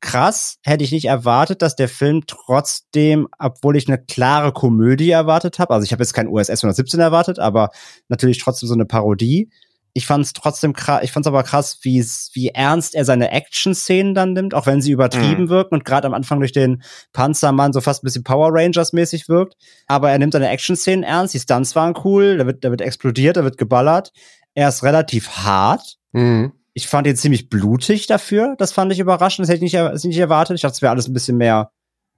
[0.00, 5.58] krass, hätte ich nicht erwartet, dass der Film trotzdem, obwohl ich eine klare Komödie erwartet
[5.58, 7.70] habe, also ich habe jetzt kein USS 117 erwartet, aber
[8.08, 9.48] natürlich trotzdem so eine Parodie,
[9.94, 13.30] ich fand es trotzdem krass, ich fand es aber krass, wie wie ernst er seine
[13.30, 15.48] Action-Szenen dann nimmt, auch wenn sie übertrieben mhm.
[15.50, 16.82] wirken und gerade am Anfang durch den
[17.12, 19.54] Panzermann so fast ein bisschen Power Rangers-mäßig wirkt.
[19.86, 23.36] Aber er nimmt seine Action-Szenen ernst, die Stunts waren cool, da wird, da wird explodiert,
[23.36, 24.12] da wird geballert.
[24.54, 25.98] Er ist relativ hart.
[26.12, 26.52] Mhm.
[26.74, 28.54] Ich fand ihn ziemlich blutig dafür.
[28.56, 29.46] Das fand ich überraschend.
[29.46, 30.56] Das hätte ich nicht, nicht erwartet.
[30.56, 31.70] Ich dachte, es wäre alles ein bisschen mehr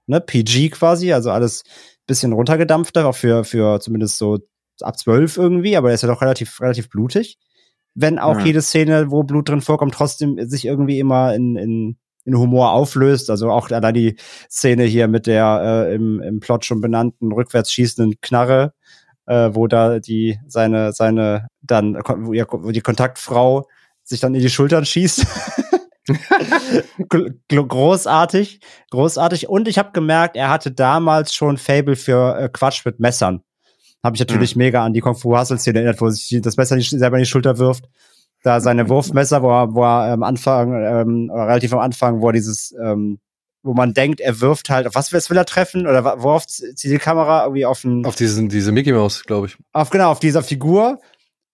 [0.07, 1.63] ne, PG quasi, also alles
[2.07, 4.39] bisschen runtergedampfter, auch für, für zumindest so
[4.81, 7.37] ab zwölf irgendwie, aber er ist ja doch relativ, relativ blutig
[7.95, 8.45] wenn auch ja.
[8.45, 13.29] jede Szene, wo Blut drin vorkommt, trotzdem sich irgendwie immer in, in, in Humor auflöst.
[13.29, 14.17] Also auch allein die
[14.49, 18.73] Szene hier mit der äh, im, im Plot schon benannten rückwärts schießenden Knarre,
[19.25, 23.67] äh, wo da die seine seine dann wo, ihr, wo die Kontaktfrau
[24.03, 25.25] sich dann in die Schultern schießt.
[27.47, 28.59] großartig,
[28.91, 29.49] großartig.
[29.49, 33.41] Und ich habe gemerkt, er hatte damals schon Fable für äh, Quatsch mit Messern
[34.05, 34.59] habe ich natürlich mhm.
[34.59, 37.23] mega an die Kung Fu Hustle Szene erinnert, wo sich das Messer nicht, selber in
[37.23, 37.85] die Schulter wirft.
[38.43, 38.87] Da seine.
[38.89, 43.17] Wurfmesser, wo er, wo er am Anfang, ähm, relativ am Anfang, wo er dieses, ähm,
[43.63, 45.87] wo man denkt, er wirft halt, auf was will er treffen?
[45.87, 48.05] Oder worauf zieht die Kamera irgendwie auf einen.
[48.05, 49.57] Auf diesen, diese Mickey Mouse, glaube ich.
[49.73, 50.99] Auf, genau, auf dieser Figur.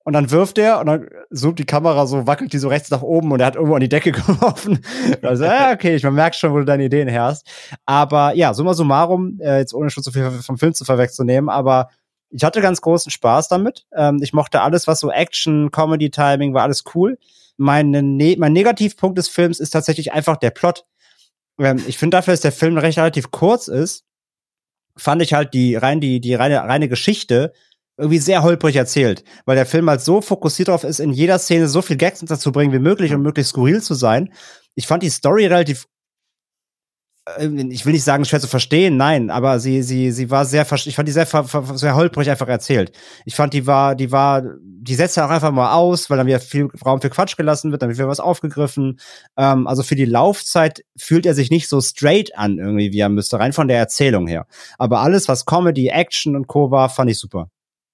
[0.04, 3.04] Und dann wirft er und dann zoomt die Kamera so, wackelt die so rechts nach
[3.04, 4.84] oben und er hat irgendwo an die Decke geworfen.
[5.22, 7.48] Also, ja, okay, ich merke schon, wo du deine Ideen herrst.
[7.86, 11.90] Aber ja, summa summarum, äh, jetzt ohne schon so viel vom Film zu vorwegzunehmen, aber
[12.32, 13.86] ich hatte ganz großen Spaß damit.
[13.96, 17.18] Ähm, ich mochte alles, was so Action, Comedy, Timing war alles cool.
[17.58, 20.86] Meine ne mein Negativpunkt des Films ist tatsächlich einfach der Plot.
[21.60, 24.06] Ähm, ich finde dafür, dass der Film recht relativ kurz ist,
[24.98, 27.54] fand ich halt die rein die die reine reine Geschichte
[27.98, 31.68] irgendwie sehr holprig erzählt, weil der Film halt so fokussiert darauf ist, in jeder Szene
[31.68, 34.34] so viel Gags dazu bringen wie möglich und möglichst skurril zu sein.
[34.76, 35.88] Ich fand die Story relativ
[37.70, 40.96] ich will nicht sagen, schwer zu verstehen, nein, aber sie, sie, sie war sehr, ich
[40.96, 42.92] fand die sehr, sehr holprig einfach erzählt.
[43.26, 46.40] Ich fand, die war, die war, die setzt auch einfach mal aus, weil dann wieder
[46.40, 49.00] viel Raum für Quatsch gelassen wird, dann wird wieder was aufgegriffen.
[49.38, 53.10] Ähm, also für die Laufzeit fühlt er sich nicht so straight an, irgendwie, wie er
[53.10, 54.48] müsste, rein von der Erzählung her.
[54.80, 56.72] Aber alles, was Comedy, Action und Co.
[56.72, 57.52] war, fand ich super.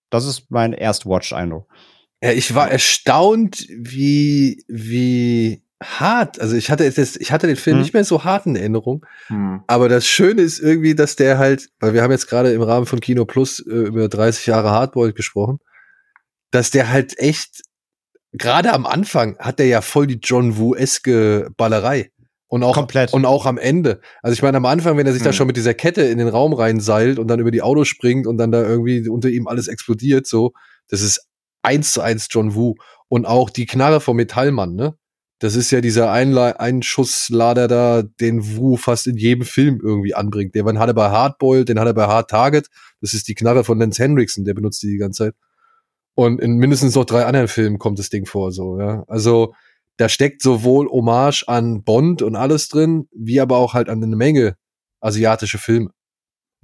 [0.09, 1.67] Das ist mein Erst-Watch-Eindruck.
[2.23, 6.39] Ja, ich war erstaunt, wie, wie hart.
[6.39, 7.81] Also ich hatte jetzt, ich hatte den Film hm.
[7.81, 9.05] nicht mehr so hart in Erinnerung.
[9.27, 9.63] Hm.
[9.67, 12.85] Aber das Schöne ist irgendwie, dass der halt, weil wir haben jetzt gerade im Rahmen
[12.85, 15.59] von Kino Plus äh, über 30 Jahre Hardboiled gesprochen,
[16.51, 17.61] dass der halt echt,
[18.31, 22.11] gerade am Anfang hat der ja voll die John Woo-eske Ballerei.
[22.49, 23.11] Und auch, Komplett.
[23.13, 23.99] und auch am Ende.
[24.21, 25.25] Also ich meine, am Anfang, wenn er sich hm.
[25.25, 28.25] da schon mit dieser Kette in den Raum reinseilt und dann über die Autos springt
[28.25, 30.53] und dann da irgendwie unter ihm alles explodiert, so,
[30.87, 31.27] das ist
[31.61, 32.75] eins zu eins John Woo.
[33.09, 34.97] Und auch die Knarre vom Metallmann, ne?
[35.39, 40.55] Das ist ja dieser Einle Einschusslader da, den Wu fast in jedem Film irgendwie anbringt.
[40.55, 42.67] Den hat er bei Hardboiled, den hat er bei Hard Target.
[43.01, 45.35] Das ist die Knarre von Lance Henriksen, der benutzt die die ganze Zeit.
[46.15, 49.03] Und in mindestens noch drei anderen Filmen kommt das Ding vor, so, ja.
[49.07, 49.53] Also,
[49.97, 54.15] da steckt sowohl Hommage an Bond und alles drin, wie aber auch halt an eine
[54.15, 54.57] Menge
[54.99, 55.91] asiatische Filme.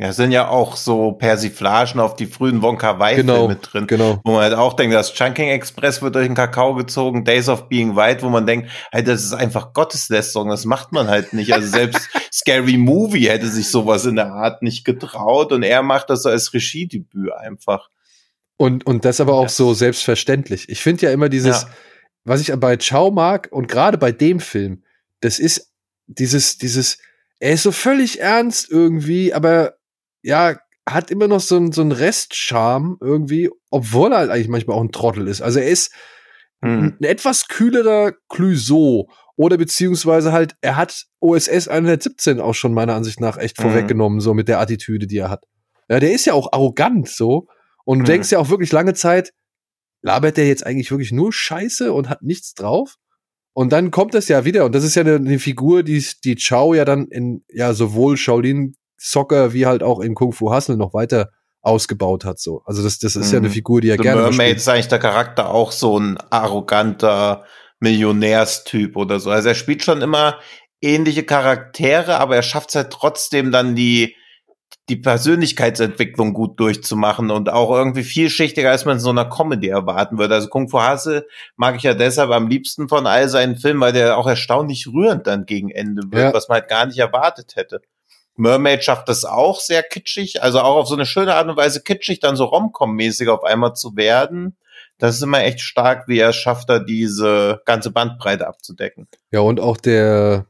[0.04, 4.20] Ja, es sind ja auch so Persiflagen auf die frühen Wonka Wai genau, drin, genau.
[4.26, 7.70] wo man halt auch denkt, das Chunking Express wird durch den Kakao gezogen, Days of
[7.70, 11.54] Being White, wo man denkt, hey, das ist einfach Gotteslästerung, das macht man halt nicht.
[11.54, 16.10] Also selbst Scary Movie hätte sich sowas in der Art nicht getraut und er macht
[16.10, 17.88] das so als Regiedebüt einfach.
[18.58, 19.48] Und, und das aber auch ja.
[19.48, 20.68] so selbstverständlich.
[20.68, 21.70] Ich finde ja immer dieses, ja.
[22.26, 24.84] was ich bei Chow mag und gerade bei dem Film,
[25.22, 25.72] das ist
[26.08, 26.98] dieses, dieses,
[27.40, 29.78] er ist so völlig ernst irgendwie, aber
[30.24, 30.58] ja,
[30.88, 34.84] hat immer noch so, ein, so einen Restcharme irgendwie, obwohl er halt eigentlich manchmal auch
[34.84, 35.42] ein Trottel ist.
[35.42, 35.94] Also er ist
[36.62, 36.98] hm.
[37.00, 43.20] ein etwas kühlerer Clouseau oder beziehungsweise halt, er hat OSS 117 auch schon meiner Ansicht
[43.20, 43.66] nach echt hm.
[43.70, 45.46] vorweggenommen, so mit der Attitüde, die er hat.
[45.90, 47.48] Ja, der ist ja auch arrogant so
[47.86, 48.12] und du hm.
[48.12, 49.34] denkst ja auch wirklich lange Zeit,
[50.02, 52.96] labert der jetzt eigentlich wirklich nur Scheiße und hat nichts drauf?
[53.54, 56.36] Und dann kommt es ja wieder, und das ist ja eine, eine Figur, die, die
[56.36, 60.78] Chao ja dann in ja sowohl Shaolin Soccer wie halt auch in Kung Fu Hustle
[60.78, 61.30] noch weiter
[61.62, 62.40] ausgebaut hat.
[62.40, 62.62] So.
[62.66, 63.34] Also das, das ist mhm.
[63.34, 63.54] ja eine mhm.
[63.54, 67.44] Figur, die er The gerne Mermaid ist eigentlich der Charakter auch so ein arroganter
[67.82, 69.30] Millionärstyp oder so.
[69.30, 70.40] Also er spielt schon immer
[70.82, 74.16] ähnliche Charaktere, aber er schafft es halt trotzdem dann die
[74.90, 80.18] die Persönlichkeitsentwicklung gut durchzumachen und auch irgendwie vielschichtiger, als man in so einer Comedy erwarten
[80.18, 80.36] würde.
[80.36, 81.26] Also Kung Fu Hase
[81.56, 85.28] mag ich ja deshalb am liebsten von all seinen Filmen, weil der auch erstaunlich rührend
[85.28, 86.34] dann gegen Ende wird, ja.
[86.34, 87.82] was man halt gar nicht erwartet hätte.
[88.36, 91.82] Mermaid schafft das auch sehr kitschig, also auch auf so eine schöne Art und Weise
[91.84, 94.58] kitschig, dann so Romcom-mäßig auf einmal zu werden.
[94.98, 99.08] Das ist immer echt stark, wie er schafft, da diese ganze Bandbreite abzudecken.
[99.32, 100.48] Ja, und auch der,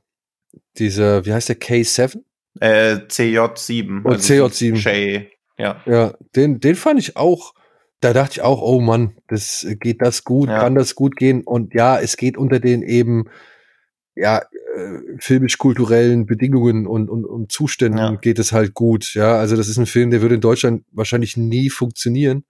[0.78, 2.22] dieser, wie heißt der, K7?
[2.60, 4.02] Äh, CJ7.
[4.06, 4.76] Oh, also CJ7.
[4.78, 5.82] Shay, ja.
[5.86, 7.54] Ja, den, den fand ich auch,
[8.00, 10.60] da dachte ich auch, oh Mann, das geht das gut, ja.
[10.60, 11.44] kann das gut gehen?
[11.44, 13.30] Und ja, es geht unter den eben,
[14.16, 18.16] ja, äh, filmisch-kulturellen Bedingungen und, und, und Zuständen ja.
[18.16, 19.14] geht es halt gut.
[19.14, 22.44] Ja, also das ist ein Film, der würde in Deutschland wahrscheinlich nie funktionieren.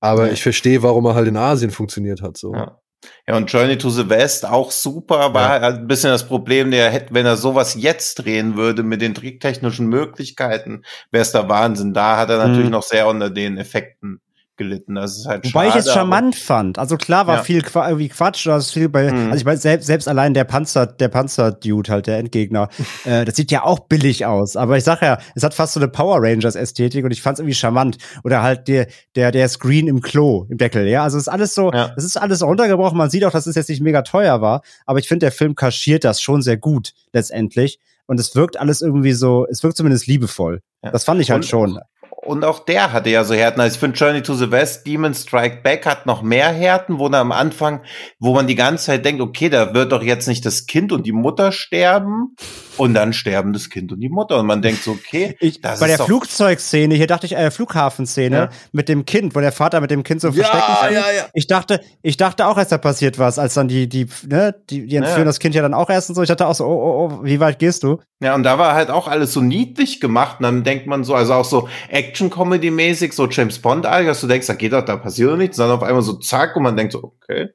[0.00, 0.32] Aber ja.
[0.32, 2.36] ich verstehe, warum er halt in Asien funktioniert hat.
[2.36, 2.54] So.
[2.54, 2.80] Ja.
[3.28, 5.60] Ja, und Journey to the West auch super, war ja.
[5.62, 9.14] halt ein bisschen das Problem, der hätte, wenn er sowas jetzt drehen würde mit den
[9.14, 10.82] tricktechnischen Möglichkeiten,
[11.12, 11.94] wäre es der Wahnsinn.
[11.94, 12.72] Da hat er natürlich mhm.
[12.72, 14.20] noch sehr unter den Effekten
[14.58, 14.96] gelitten.
[14.96, 16.78] Das ist halt Wobei schade, ich es charmant fand.
[16.78, 17.42] Also klar war ja.
[17.42, 19.26] viel irgendwie Quatsch, da ist viel bei, mhm.
[19.26, 22.68] also ich meine, selbst, selbst allein der Panzer, der Panzer-Dude halt, der Endgegner,
[23.04, 24.56] äh, das sieht ja auch billig aus.
[24.56, 27.40] Aber ich sag ja, es hat fast so eine Power Rangers-Ästhetik und ich fand es
[27.40, 27.96] irgendwie charmant.
[28.24, 31.04] Oder halt der, der, der Screen im Klo, im Deckel, ja.
[31.04, 31.92] Also es ist alles so, ja.
[31.96, 32.98] es ist alles runtergebrochen.
[32.98, 35.54] Man sieht auch, dass es jetzt nicht mega teuer war, aber ich finde, der Film
[35.54, 37.78] kaschiert das schon sehr gut, letztendlich.
[38.06, 40.62] Und es wirkt alles irgendwie so, es wirkt zumindest liebevoll.
[40.82, 40.90] Ja.
[40.90, 41.78] Das fand ich halt und, schon
[42.28, 43.60] und auch der hatte ja so Härten.
[43.60, 47.08] Also ich finde Journey to the West, Demon Strike Back hat noch mehr Härten, wo
[47.08, 47.80] da am Anfang,
[48.18, 51.06] wo man die ganze Zeit denkt, okay, da wird doch jetzt nicht das Kind und
[51.06, 52.36] die Mutter sterben
[52.76, 55.86] und dann sterben das Kind und die Mutter und man denkt so, okay, ich, bei
[55.86, 58.48] der Flugzeugszene, hier dachte ich, äh, Flughafenszene ja.
[58.72, 61.26] mit dem Kind, wo der Vater mit dem Kind so ja, verstecken ja, ja.
[61.34, 64.86] Ich dachte, ich dachte auch erst, da passiert was, als dann die, die, ne, die,
[64.86, 65.24] die entführen ja.
[65.24, 66.22] das Kind ja dann auch erst und so.
[66.22, 67.98] Ich dachte auch so, oh, oh, oh, wie weit gehst du?
[68.20, 71.14] Ja, und da war halt auch alles so niedlich gemacht und dann denkt man so,
[71.14, 71.68] also auch so
[72.18, 75.78] Action-Comedy-mäßig, so James Bond-artig, dass du denkst, da geht doch, da passiert doch nichts, sondern
[75.78, 77.50] auf einmal so zack und man denkt so, okay,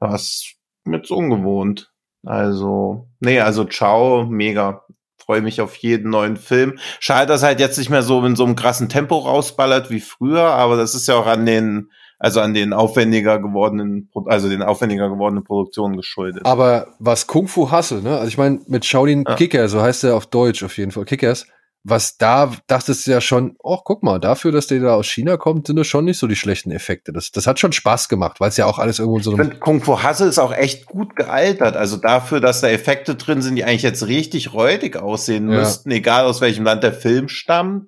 [0.00, 0.54] das ist
[0.84, 1.92] mit so ungewohnt.
[2.24, 4.82] Also, nee, also ciao, mega.
[5.18, 6.78] Freue mich auf jeden neuen Film.
[7.00, 10.42] Schade, dass halt jetzt nicht mehr so in so einem krassen Tempo rausballert wie früher,
[10.42, 15.08] aber das ist ja auch an den, also an den aufwendiger gewordenen, also den aufwendiger
[15.08, 16.46] gewordenen Produktionen geschuldet.
[16.46, 18.16] Aber was Kung Fu Hustle, ne?
[18.16, 19.34] Also ich meine, mit Shaolin ja.
[19.34, 21.46] Kicker, so heißt er auf Deutsch auf jeden Fall, Kickers,
[21.88, 25.36] was da dachtest du ja schon, oh, guck mal, dafür, dass der da aus China
[25.36, 27.12] kommt, sind das schon nicht so die schlechten Effekte.
[27.12, 29.30] Das, das hat schon Spaß gemacht, weil es ja auch alles irgendwo so.
[29.32, 31.76] Ich finde, Kung Fu Hustle ist auch echt gut gealtert.
[31.76, 35.60] Also dafür, dass da Effekte drin sind, die eigentlich jetzt richtig räudig aussehen ja.
[35.60, 37.86] müssten, egal aus welchem Land der Film stammt,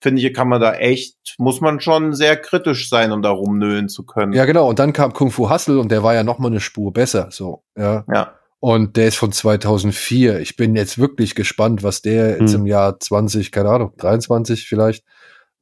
[0.00, 3.88] finde ich, kann man da echt, muss man schon sehr kritisch sein, um da rumnölen
[3.88, 4.32] zu können.
[4.32, 4.68] Ja, genau.
[4.68, 7.28] Und dann kam Kung Fu Hustle und der war ja noch mal eine Spur besser,
[7.30, 8.04] so, ja.
[8.12, 8.34] Ja.
[8.66, 10.40] Und der ist von 2004.
[10.40, 12.62] Ich bin jetzt wirklich gespannt, was der jetzt hm.
[12.62, 15.04] im Jahr 20, keine Ahnung, 23 vielleicht,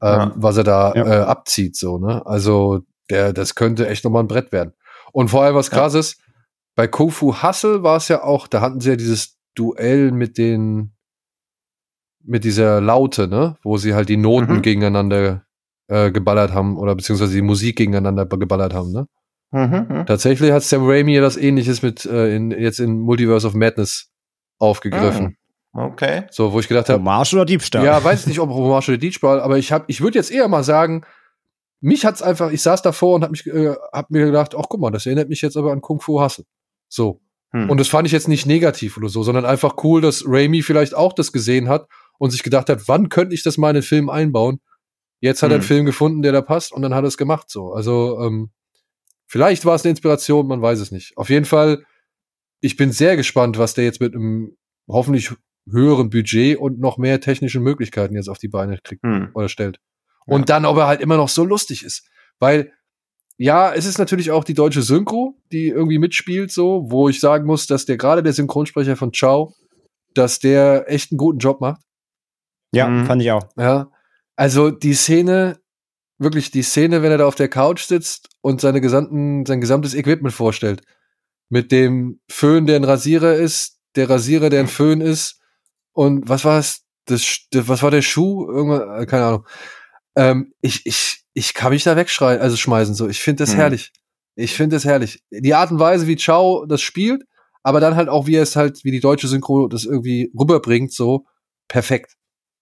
[0.01, 0.33] ähm, ja.
[0.37, 1.07] was er da ja.
[1.07, 2.25] äh, abzieht, so, ne?
[2.25, 4.73] Also, der, das könnte echt nochmal ein Brett werden.
[5.13, 6.25] Und vor allem was krasses, ja.
[6.77, 10.39] bei Kung Fu Hustle war es ja auch, da hatten sie ja dieses Duell mit
[10.39, 10.95] den,
[12.23, 13.59] mit dieser Laute, ne?
[13.63, 14.63] Wo sie halt die Noten mhm.
[14.63, 15.45] gegeneinander
[15.89, 19.09] äh, geballert haben oder beziehungsweise die Musik gegeneinander geballert haben, ne?
[19.55, 20.07] Mhm, mhm.
[20.07, 24.11] Tatsächlich hat Sam Raimi ja das ähnliches mit äh, in, jetzt in Multiverse of Madness
[24.59, 25.37] aufgegriffen.
[25.73, 26.25] Ah, okay.
[26.33, 26.99] So, wo ich gedacht habe.
[26.99, 27.85] Hommage oder Diebstahl?
[27.85, 30.65] Ja, weiß nicht, ob Hommage oder Diebstahl, aber ich habe, ich würde jetzt eher mal
[30.65, 31.05] sagen,
[31.81, 34.81] mich hat's einfach, ich saß davor und habe mich, äh, hab mir gedacht, ach guck
[34.81, 36.47] mal, das erinnert mich jetzt aber an Kung Fu Hustle.
[36.89, 37.21] So.
[37.53, 37.71] Hm.
[37.71, 40.97] Und das fand ich jetzt nicht negativ oder so, sondern einfach cool, dass Raimi vielleicht
[40.97, 41.87] auch das gesehen hat
[42.19, 44.59] und sich gedacht hat, wann könnte ich das mal in den Film einbauen?
[45.21, 45.53] Jetzt hat hm.
[45.53, 45.69] er einen hm.
[45.69, 47.73] Film gefunden, der da passt und dann hat er es gemacht so.
[47.73, 48.51] Also ähm,
[49.27, 51.17] vielleicht war es eine Inspiration, man weiß es nicht.
[51.17, 51.85] Auf jeden Fall,
[52.61, 54.57] ich bin sehr gespannt, was der jetzt mit einem
[54.89, 55.33] hoffentlich
[55.71, 59.31] höheren Budget und noch mehr technischen Möglichkeiten jetzt auf die Beine kriegt hm.
[59.35, 59.81] oder stellt.
[60.27, 60.47] Und ja.
[60.47, 62.09] dann, ob er halt immer noch so lustig ist.
[62.39, 62.73] Weil
[63.37, 67.47] ja, es ist natürlich auch die deutsche Synchro, die irgendwie mitspielt, so, wo ich sagen
[67.47, 69.55] muss, dass der gerade der Synchronsprecher von Ciao,
[70.15, 71.83] dass der echt einen guten Job macht.
[72.73, 73.07] Ja, mhm.
[73.07, 73.49] fand ich auch.
[73.57, 73.91] Ja.
[74.37, 75.59] Also die Szene,
[76.25, 79.95] wirklich die Szene, wenn er da auf der Couch sitzt und seine gesamten, sein gesamtes
[79.95, 80.83] Equipment vorstellt.
[81.49, 85.41] Mit dem Föhn, der ein Rasierer ist, der Rasierer, der ein Föhn ist.
[85.93, 86.81] Und was war es?
[87.07, 88.51] Das, das, was war der Schuh?
[88.51, 89.47] Irgendwas, äh, keine Ahnung.
[90.17, 93.09] Ähm, ich, ich, ich kann mich da wegschreien, also schmeißen so.
[93.09, 93.59] Ich finde das hm.
[93.59, 93.93] herrlich.
[94.37, 95.23] Ich finde das herrlich.
[95.31, 97.23] Die Art und Weise, wie Chao das spielt,
[97.63, 100.93] aber dann halt auch, wie er es halt, wie die deutsche Synchro das irgendwie rüberbringt,
[100.93, 101.27] so
[101.69, 102.15] perfekt.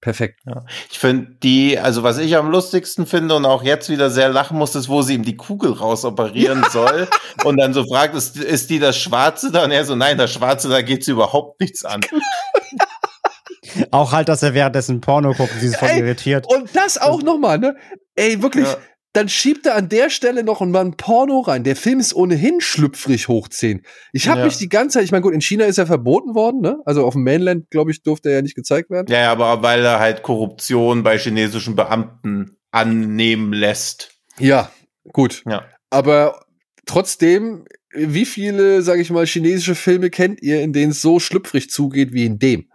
[0.02, 0.40] Perfekt.
[0.44, 0.64] Ja.
[0.90, 4.58] Ich finde die, also was ich am lustigsten finde und auch jetzt wieder sehr lachen
[4.58, 7.06] muss, ist, wo sie ihm die Kugel rausoperieren soll
[7.44, 9.62] und dann so fragt, ist, ist die das Schwarze da?
[9.62, 12.00] Und er so, nein, das Schwarze, da geht's überhaupt nichts an.
[13.92, 16.46] Auch halt, dass er währenddessen Porno guckt, sie ist voll Ey, irritiert.
[16.52, 17.76] Und das auch nochmal, ne?
[18.16, 18.66] Ey, wirklich.
[18.66, 18.76] Ja.
[19.14, 21.64] Dann schiebt er an der Stelle noch mal ein Porno rein.
[21.64, 23.82] Der Film ist ohnehin schlüpfrig hoch 10.
[24.12, 24.46] Ich habe ja.
[24.46, 26.78] mich die ganze Zeit, ich meine, gut, in China ist er verboten worden, ne?
[26.86, 29.06] Also auf dem Mainland, glaube ich, durfte er ja nicht gezeigt werden.
[29.10, 34.12] Ja, aber weil er halt Korruption bei chinesischen Beamten annehmen lässt.
[34.38, 34.70] Ja,
[35.12, 35.42] gut.
[35.46, 35.66] Ja.
[35.90, 36.46] Aber
[36.86, 41.68] trotzdem, wie viele, sage ich mal, chinesische Filme kennt ihr, in denen es so schlüpfrig
[41.68, 42.70] zugeht wie in dem?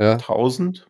[0.00, 0.14] Ja.
[0.14, 0.85] 1000?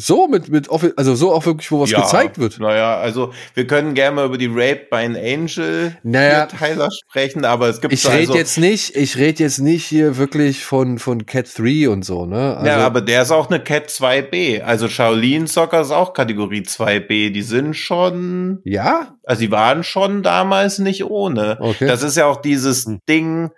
[0.00, 2.60] So mit, mit, also so auch wirklich, wo was ja, gezeigt wird.
[2.60, 7.44] Naja, also wir können gerne mal über die Rape by an Angel naja, Tyler sprechen,
[7.44, 11.00] aber es gibt Ich rede also, jetzt nicht, ich rede jetzt nicht hier wirklich von,
[11.00, 12.56] von Cat 3 und so, ne?
[12.56, 14.62] Also, ja, aber der ist auch eine Cat 2B.
[14.62, 17.32] Also Shaolin Soccer ist auch Kategorie 2B.
[17.32, 18.60] Die sind schon.
[18.64, 19.16] Ja?
[19.24, 21.58] Also die waren schon damals nicht ohne.
[21.60, 21.88] Okay.
[21.88, 23.00] Das ist ja auch dieses hm.
[23.08, 23.50] Ding,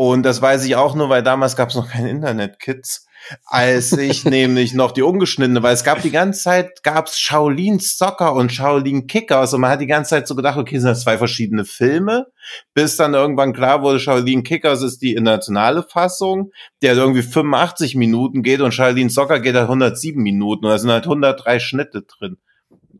[0.00, 3.07] und das weiß ich auch nur, weil damals gab es noch keine Internet-Kids
[3.44, 8.34] als ich nämlich noch die ungeschnittene, weil es gab die ganze Zeit, gab's Shaolin Soccer
[8.34, 11.18] und Shaolin Kickers und man hat die ganze Zeit so gedacht, okay, sind das zwei
[11.18, 12.26] verschiedene Filme,
[12.74, 18.42] bis dann irgendwann klar wurde, Shaolin Kickers ist die internationale Fassung, der irgendwie 85 Minuten
[18.42, 22.38] geht und Shaolin Soccer geht halt 107 Minuten und da sind halt 103 Schnitte drin.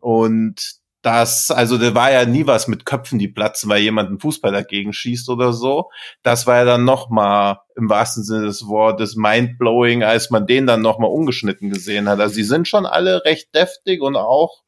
[0.01, 4.21] Und das, also da war ja nie was mit Köpfen, die platzen, weil jemand einen
[4.21, 5.91] Fußball dagegen schießt oder so.
[6.23, 10.67] Das war ja dann noch mal im wahrsten Sinne des Wortes mindblowing, als man den
[10.67, 12.21] dann noch mal ungeschnitten gesehen hat.
[12.21, 14.63] Also sie sind schon alle recht deftig und auch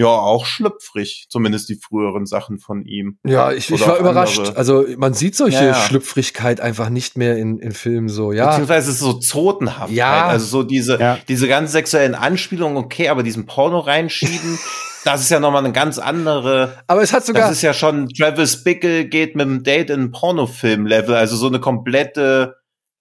[0.00, 3.18] ja, auch schlüpfrig, zumindest die früheren Sachen von ihm.
[3.22, 4.38] Ja, ich, ich war überrascht.
[4.38, 4.56] Andere.
[4.56, 5.74] Also man sieht solche ja, ja.
[5.74, 8.46] Schlüpfrigkeit einfach nicht mehr in, in Filmen so, ja.
[8.46, 9.92] Beziehungsweise so zotenhaft.
[9.92, 10.26] Ja.
[10.26, 11.18] Also so diese, ja.
[11.28, 14.58] diese ganz sexuellen Anspielungen, okay, aber diesen Porno reinschieben,
[15.04, 16.78] das ist ja nochmal eine ganz andere.
[16.86, 17.42] Aber es hat sogar.
[17.42, 21.60] Das ist ja schon, Travis Bickle geht mit dem Date in Pornofilm-Level, also so eine
[21.60, 22.56] komplette,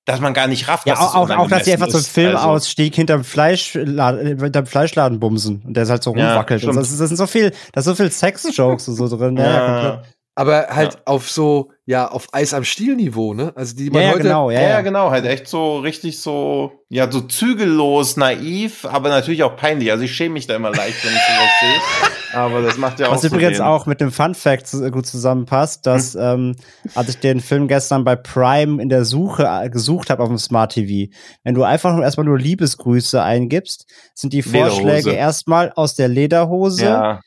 [0.06, 0.88] dass man gar nicht rafft.
[0.88, 2.98] Ja, auch, auch, auch dass sie einfach so einen Filmausstieg also.
[2.98, 6.64] hinterm, Fleischladen, hinterm Fleischladen bumsen und der ist halt so rumwackelt.
[6.64, 9.38] Ja, das, ist, das sind so viel, da ist so viel Sex-Jokes so drin.
[9.38, 10.04] Ja, ja
[10.40, 11.00] aber halt ja.
[11.04, 13.52] auf so, ja, auf Eis am Stiel-Niveau, ne?
[13.56, 14.24] Also die man ja, heute.
[14.24, 19.44] Genau, ja, ja, genau, halt echt so richtig so, ja, so zügellos, naiv, aber natürlich
[19.44, 19.92] auch peinlich.
[19.92, 22.10] Also ich schäme mich da immer leicht, wenn ich sowas sehe.
[22.32, 23.66] Aber das macht ja auch Was übrigens den.
[23.66, 26.22] auch mit dem Fun Fact gut zusammenpasst, dass, hm.
[26.22, 26.56] ähm,
[26.94, 30.38] als ich den Film gestern bei Prime in der Suche äh, gesucht habe auf dem
[30.38, 31.12] Smart TV,
[31.44, 36.86] wenn du einfach nur erstmal nur Liebesgrüße eingibst, sind die Vorschläge erstmal aus der Lederhose.
[36.86, 37.20] Ja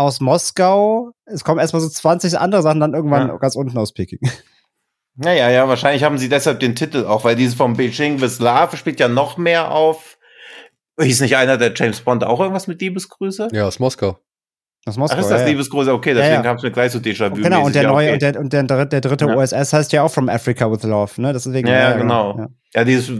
[0.00, 1.12] aus Moskau.
[1.26, 3.36] Es kommen erstmal so 20 andere Sachen, dann irgendwann ja.
[3.36, 4.20] ganz unten aus Peking.
[5.16, 8.76] Naja, ja, wahrscheinlich haben sie deshalb den Titel auch, weil dieses vom Beijing bis Love
[8.76, 10.16] spielt ja noch mehr auf.
[10.98, 13.48] Hieß nicht einer der James Bond auch irgendwas mit Liebesgrüße?
[13.52, 14.18] Ja, aus Moskau.
[14.86, 15.16] Aus Moskau.
[15.18, 15.92] Ach, ist das ja, Liebesgrüße?
[15.92, 16.42] Okay, deswegen ja, ja.
[16.42, 17.34] kam es mir gleich so Déjà-vu.
[17.34, 18.12] Genau, und der neue, okay.
[18.14, 19.36] und der, und der, der dritte ja.
[19.36, 21.34] OSS heißt ja auch From Africa with Love, ne?
[21.34, 22.38] Deswegen, ja, genau.
[22.38, 22.48] Ja.
[22.76, 23.12] ja, dieses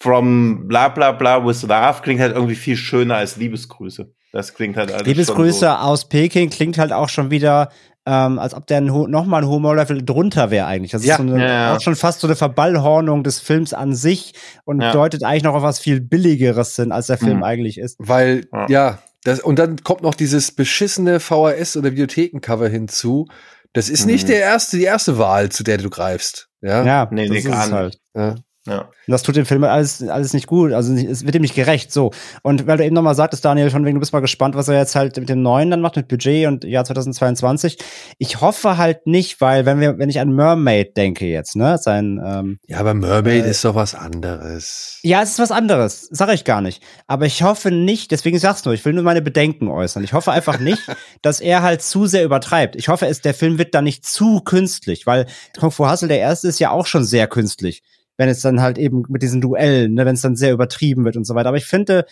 [0.00, 4.10] From bla bla bla with Love klingt halt irgendwie viel schöner als Liebesgrüße.
[4.32, 5.66] Das klingt halt alles Liebesgrüße so.
[5.66, 7.68] aus Peking klingt halt auch schon wieder,
[8.06, 10.92] ähm, als ob der nochmal ein Humorlevel drunter wäre eigentlich.
[10.92, 11.14] Das ja.
[11.14, 14.32] ist so eine, ja, auch schon fast so eine Verballhornung des Films an sich
[14.64, 17.44] und deutet eigentlich noch auf was viel Billigeres hin, als der Film mhm.
[17.44, 17.96] eigentlich ist.
[17.98, 23.28] Weil, ja, das, und dann kommt noch dieses beschissene VHS- oder Videothekencover hinzu,
[23.74, 24.32] Das ist nicht mhm.
[24.32, 26.48] der erste, die erste Wahl, zu der du greifst.
[26.60, 27.74] Ja, ja nee, nee, gar nicht.
[27.74, 27.98] Halt.
[28.14, 28.34] Ja.
[28.66, 28.82] Ja.
[28.82, 30.72] Und das tut dem Film alles, alles nicht gut.
[30.72, 31.92] Also es wird ihm nicht gerecht.
[31.92, 32.12] So.
[32.42, 34.78] Und weil du eben nochmal sagtest, Daniel, von wegen, du bist mal gespannt, was er
[34.78, 37.78] jetzt halt mit dem neuen dann macht, mit Budget und Jahr 2022.
[38.18, 42.22] Ich hoffe halt nicht, weil, wenn wir, wenn ich an Mermaid denke jetzt, ne, sein,
[42.24, 45.00] ähm, Ja, aber Mermaid äh, ist doch was anderes.
[45.02, 46.06] Ja, es ist was anderes.
[46.12, 46.84] Sag ich gar nicht.
[47.08, 50.04] Aber ich hoffe nicht, deswegen sag's nur, ich will nur meine Bedenken äußern.
[50.04, 50.82] Ich hoffe einfach nicht,
[51.22, 52.76] dass er halt zu sehr übertreibt.
[52.76, 55.26] Ich hoffe, es, der Film wird da nicht zu künstlich, weil
[55.58, 57.82] Kung Fu Hustle, der erste, ist ja auch schon sehr künstlich
[58.16, 61.16] wenn es dann halt eben mit diesen Duellen, ne, wenn es dann sehr übertrieben wird
[61.16, 61.48] und so weiter.
[61.48, 62.06] Aber ich finde,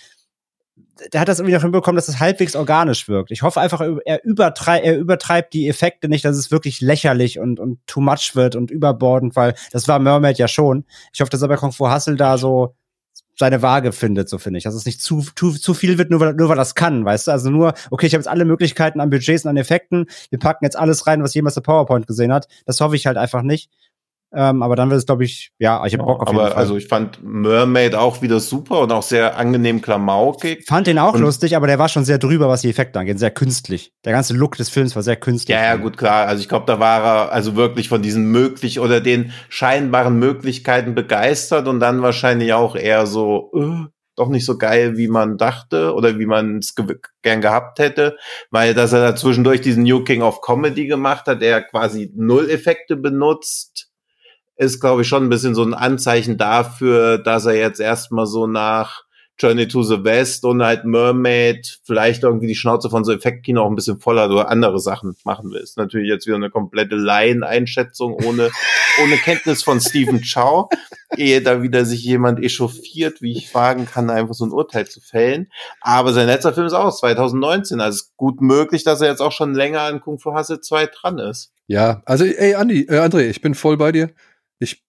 [1.13, 3.31] der hat das irgendwie noch hinbekommen, dass es halbwegs organisch wirkt.
[3.31, 7.59] Ich hoffe einfach, er, übertreib, er übertreibt die Effekte nicht, dass es wirklich lächerlich und,
[7.59, 10.85] und too much wird und überbordend, weil das war Mermaid ja schon.
[11.13, 12.75] Ich hoffe, dass er bei Kung Fu Hustle da so
[13.39, 14.65] seine Waage findet, so finde ich.
[14.65, 17.27] Dass es nicht zu, zu, zu viel wird, nur weil, nur weil das kann, weißt
[17.27, 17.31] du?
[17.31, 20.65] Also nur, okay, ich habe jetzt alle Möglichkeiten an Budgets und an Effekten, wir packen
[20.65, 22.49] jetzt alles rein, was jemals der PowerPoint gesehen hat.
[22.67, 23.71] Das hoffe ich halt einfach nicht.
[24.33, 26.59] Ähm, aber dann wird es, glaube ich, ja, ich habe Bock auf jeden aber Fall.
[26.59, 30.65] Also ich fand Mermaid auch wieder super und auch sehr angenehm klamaukig.
[30.69, 33.19] Fand den auch und lustig, aber der war schon sehr drüber, was die Effekte angeht,
[33.19, 33.93] sehr künstlich.
[34.05, 35.57] Der ganze Look des Films war sehr künstlich.
[35.57, 36.29] Ja, ja, gut, klar.
[36.29, 40.95] Also ich glaube, da war er also wirklich von diesen möglich oder den scheinbaren Möglichkeiten
[40.95, 45.93] begeistert und dann wahrscheinlich auch eher so, äh, doch nicht so geil, wie man dachte
[45.95, 48.17] oder wie man es ge gern gehabt hätte,
[48.51, 52.49] weil dass er da zwischendurch diesen New King of Comedy gemacht hat, der quasi null
[52.49, 53.90] Effekte benutzt
[54.61, 58.47] ist, glaube ich, schon ein bisschen so ein Anzeichen dafür, dass er jetzt erstmal so
[58.47, 59.05] nach
[59.39, 63.71] Journey to the West und halt Mermaid vielleicht irgendwie die Schnauze von so Effektkino auch
[63.71, 65.61] ein bisschen voller oder andere Sachen machen will.
[65.61, 68.51] Ist natürlich jetzt wieder eine komplette Laieneinschätzung ohne,
[69.03, 70.69] ohne Kenntnis von Stephen Chow,
[71.17, 75.01] ehe da wieder sich jemand echauffiert, wie ich wagen kann, einfach so ein Urteil zu
[75.01, 75.51] fällen.
[75.81, 79.33] Aber sein letzter Film ist auch 2019, also ist gut möglich, dass er jetzt auch
[79.33, 81.51] schon länger an Kung Fu Hustle 2 dran ist.
[81.67, 84.11] Ja, also ey, Andi, äh, André, ich bin voll bei dir.
[84.61, 84.85] Ich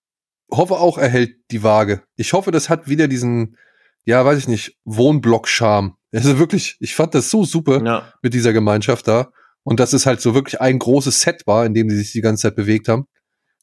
[0.51, 2.03] hoffe auch, er hält die Waage.
[2.15, 3.57] Ich hoffe, das hat wieder diesen,
[4.05, 5.95] ja, weiß ich nicht, Wohnblock-Charme.
[6.13, 8.13] Also wirklich, ich fand das so super ja.
[8.21, 9.31] mit dieser Gemeinschaft da.
[9.63, 12.21] Und dass es halt so wirklich ein großes Set war, in dem die sich die
[12.21, 13.05] ganze Zeit bewegt haben.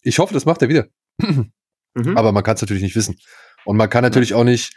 [0.02, 0.86] Ich hoffe, das macht er wieder.
[1.18, 2.16] mhm.
[2.16, 3.16] Aber man kann es natürlich nicht wissen.
[3.64, 4.74] Und man kann natürlich auch nicht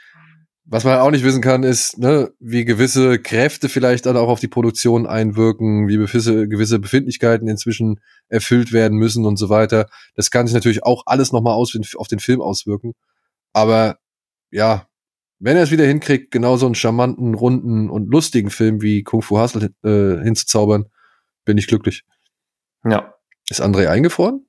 [0.66, 4.40] was man auch nicht wissen kann, ist, ne, wie gewisse Kräfte vielleicht dann auch auf
[4.40, 9.90] die Produktion einwirken, wie gewisse, gewisse Befindlichkeiten inzwischen erfüllt werden müssen und so weiter.
[10.16, 12.94] Das kann sich natürlich auch alles nochmal auf den Film auswirken.
[13.54, 13.98] Aber
[14.52, 14.88] ja,
[15.40, 19.24] wenn er es wieder hinkriegt, genau so einen charmanten, runden und lustigen Film wie Kung
[19.24, 20.86] Fu Hustle äh, hinzuzaubern,
[21.44, 22.04] bin ich glücklich.
[22.86, 23.16] Ja.
[23.50, 24.46] Ist André eingefroren?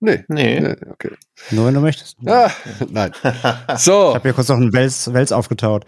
[0.00, 0.24] Nee.
[0.28, 0.60] Nee.
[0.60, 0.76] nee.
[0.90, 1.10] Okay.
[1.50, 2.16] Nur wenn du möchtest.
[2.26, 2.50] Ah,
[2.88, 3.12] nein.
[3.76, 4.10] So.
[4.10, 5.84] Ich habe hier kurz noch einen Wels, Wels aufgetaut.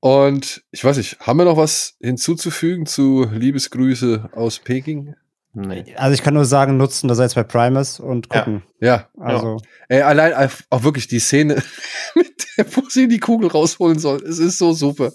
[0.00, 5.14] Und ich weiß nicht, haben wir noch was hinzuzufügen zu Liebesgrüße aus Peking?
[5.54, 5.94] Nee.
[5.96, 8.62] Also ich kann nur sagen, nutzen, dass er jetzt bei Primus und gucken.
[8.80, 9.08] Ja.
[9.16, 9.22] ja.
[9.22, 9.58] Also.
[9.88, 11.62] Ey, allein auch wirklich die Szene,
[12.14, 14.22] mit der, wo sie die Kugel rausholen soll.
[14.22, 15.12] Es ist so super.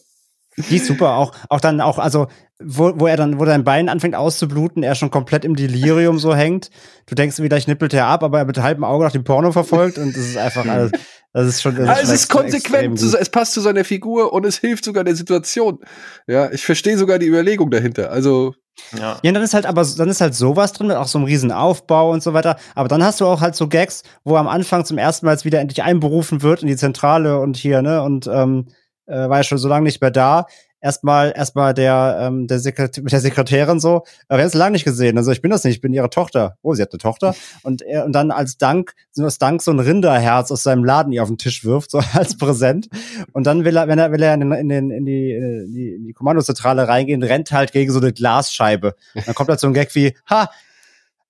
[0.57, 2.27] Die ist super, auch, auch dann auch, also,
[2.59, 6.33] wo, wo er dann, wo dein Bein anfängt auszubluten, er schon komplett im Delirium so
[6.33, 6.71] hängt.
[7.05, 9.51] Du denkst, wie gleich nippelt er ab, aber er mit halbem Auge nach dem Porno
[9.51, 10.91] verfolgt und das ist einfach alles,
[11.33, 11.75] das ist schon.
[11.75, 15.03] Das ist also es ist konsequent, es passt zu seiner Figur und es hilft sogar
[15.03, 15.79] der Situation.
[16.25, 18.11] Ja, ich verstehe sogar die Überlegung dahinter.
[18.11, 18.55] Also.
[18.95, 19.19] Ja.
[19.23, 21.51] ja, dann ist halt aber dann ist halt sowas drin, mit auch so einem riesen
[21.51, 22.57] Aufbau und so weiter.
[22.75, 25.45] Aber dann hast du auch halt so Gags, wo am Anfang zum ersten Mal jetzt
[25.45, 28.67] wieder endlich einberufen wird in die Zentrale und hier, ne, und ähm,
[29.07, 30.45] äh, war ja schon so lange nicht mehr da.
[30.79, 34.73] Erstmal, erstmal der, ähm, der Sekretär, mit der Sekretärin so, aber wir haben es lange
[34.73, 35.17] nicht gesehen.
[35.17, 36.57] Also ich bin das nicht, ich bin ihre Tochter.
[36.61, 37.35] Oh, sie hat eine Tochter.
[37.63, 41.11] Und er, und dann als Dank, so als Dank so ein Rinderherz aus seinem Laden
[41.11, 42.89] ihr auf den Tisch wirft, so als Präsent.
[43.33, 45.73] Und dann will er, wenn er, will er in, den, in, den, in, die, in,
[45.73, 48.95] die, in die Kommandozentrale reingehen, rennt halt gegen so eine Glasscheibe.
[49.25, 50.49] Dann kommt halt so ein Gag wie, ha,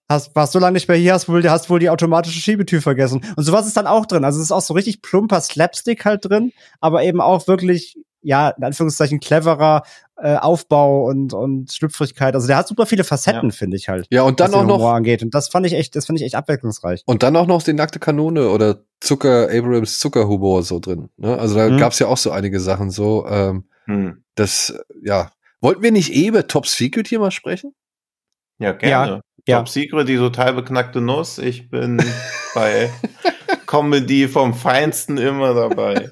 [0.09, 3.21] hast, warst so lange nicht mehr hier, hast wohl, hast wohl die automatische Schiebetür vergessen.
[3.35, 4.23] Und sowas ist dann auch drin.
[4.23, 8.49] Also es ist auch so richtig plumper Slapstick halt drin, aber eben auch wirklich, ja,
[8.49, 9.83] in Anführungszeichen cleverer
[10.17, 12.33] äh, Aufbau und, und Schlüpfrigkeit.
[12.33, 13.55] Also der hat super viele Facetten, ja.
[13.55, 14.07] finde ich halt.
[14.09, 14.83] Ja, und dann auch noch.
[14.87, 15.21] Angeht.
[15.21, 17.03] Und das fand ich echt, das fand ich echt abwechslungsreich.
[17.05, 21.09] Und dann auch noch die nackte Kanone oder Zucker, Abrams Zuckerhumor so drin.
[21.17, 21.37] Ne?
[21.37, 21.77] Also da mhm.
[21.77, 23.27] gab's ja auch so einige Sachen so.
[23.27, 24.23] Ähm, mhm.
[24.35, 24.73] Das,
[25.03, 25.31] ja.
[25.59, 27.73] Wollten wir nicht eh über Top Secret hier mal sprechen?
[28.59, 29.11] Ja, gerne.
[29.11, 29.21] Ja.
[29.47, 29.59] Ja.
[29.59, 31.37] Top Secret, die total beknackte Nuss.
[31.37, 32.03] Ich bin
[32.53, 32.89] bei
[33.65, 36.11] Comedy vom Feinsten immer dabei.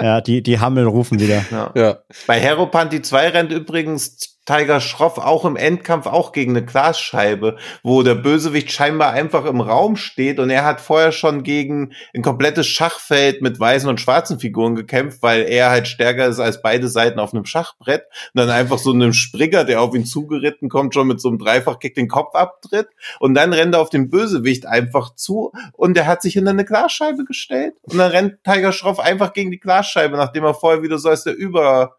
[0.00, 1.44] Ja, die, die Hammel rufen wieder.
[1.50, 1.72] Ja.
[1.74, 1.98] ja.
[2.26, 7.58] Bei Hero Panty 2 rennt übrigens Tiger Schroff auch im Endkampf auch gegen eine Glasscheibe,
[7.82, 12.22] wo der Bösewicht scheinbar einfach im Raum steht und er hat vorher schon gegen ein
[12.22, 16.88] komplettes Schachfeld mit weißen und schwarzen Figuren gekämpft, weil er halt stärker ist als beide
[16.88, 18.04] Seiten auf einem Schachbrett.
[18.32, 21.38] Und dann einfach so einem Springer, der auf ihn zugeritten kommt, schon mit so einem
[21.38, 22.88] Dreifachkick den Kopf abtritt.
[23.20, 26.64] Und dann rennt er auf den Bösewicht einfach zu und der hat sich hinter eine
[26.64, 27.74] Glasscheibe gestellt.
[27.82, 31.24] Und dann rennt Tiger Schroff einfach gegen die Glasscheibe, nachdem er vorher wieder so als
[31.24, 31.97] der Über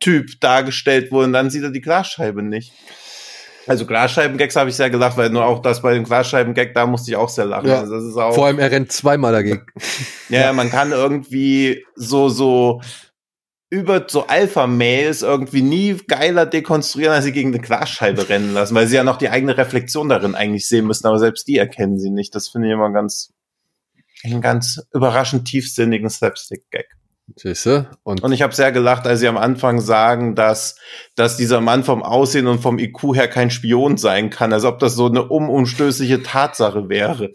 [0.00, 2.72] Typ dargestellt wurde und dann sieht er die Glasscheibe nicht.
[3.66, 7.10] Also Glasscheiben-Gags habe ich sehr gelacht, weil nur auch das bei dem Glasscheiben-Gag, da musste
[7.10, 7.68] ich auch sehr lachen.
[7.68, 7.80] Ja.
[7.80, 9.66] Also das ist auch, Vor allem, er rennt zweimal dagegen.
[10.28, 12.82] ja, ja, man kann irgendwie so, so
[13.70, 18.86] über so Alpha-Mails irgendwie nie geiler dekonstruieren, als sie gegen eine Glasscheibe rennen lassen, weil
[18.86, 22.10] sie ja noch die eigene Reflexion darin eigentlich sehen müssen, aber selbst die erkennen sie
[22.10, 22.34] nicht.
[22.34, 23.32] Das finde ich immer ganz,
[24.22, 26.86] einen ganz überraschend tiefsinnigen Slapstick-Gag.
[27.36, 27.90] Siehste?
[28.02, 30.76] Und, und ich habe sehr gelacht, als sie am Anfang sagen, dass,
[31.16, 34.78] dass dieser Mann vom Aussehen und vom IQ her kein Spion sein kann, als ob
[34.78, 37.32] das so eine umumstößliche Tatsache wäre.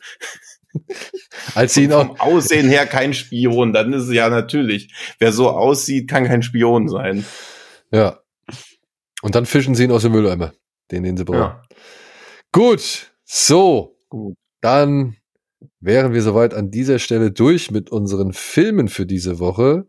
[1.55, 5.31] als sie ihn auch vom Aussehen her kein Spion, dann ist es ja natürlich, wer
[5.31, 7.25] so aussieht, kann kein Spion sein.
[7.91, 8.19] Ja.
[9.21, 10.53] Und dann fischen sie ihn aus dem Mülleimer,
[10.91, 11.39] den, den sie brauchen.
[11.39, 11.63] Ja.
[12.51, 13.97] Gut, so.
[14.09, 14.35] Gut.
[14.61, 15.15] Dann
[15.79, 19.87] wären wir soweit an dieser Stelle durch mit unseren Filmen für diese Woche.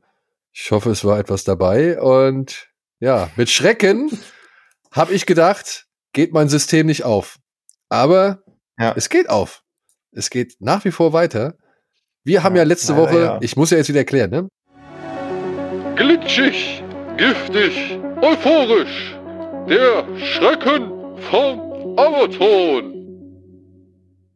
[0.53, 2.01] Ich hoffe, es war etwas dabei.
[2.01, 2.69] Und
[2.99, 4.11] ja, mit Schrecken
[4.93, 7.39] habe ich gedacht, geht mein System nicht auf.
[7.89, 8.43] Aber
[8.79, 8.95] ja.
[8.97, 9.63] es geht auf.
[10.13, 11.55] Es geht nach wie vor weiter.
[12.25, 13.39] Wir haben ja, ja letzte Woche, ja.
[13.41, 14.49] ich muss ja jetzt wieder erklären, ne?
[15.97, 16.83] Glitschig,
[17.17, 19.17] giftig, euphorisch.
[19.69, 20.91] Der Schrecken
[21.31, 23.00] vom Amazon.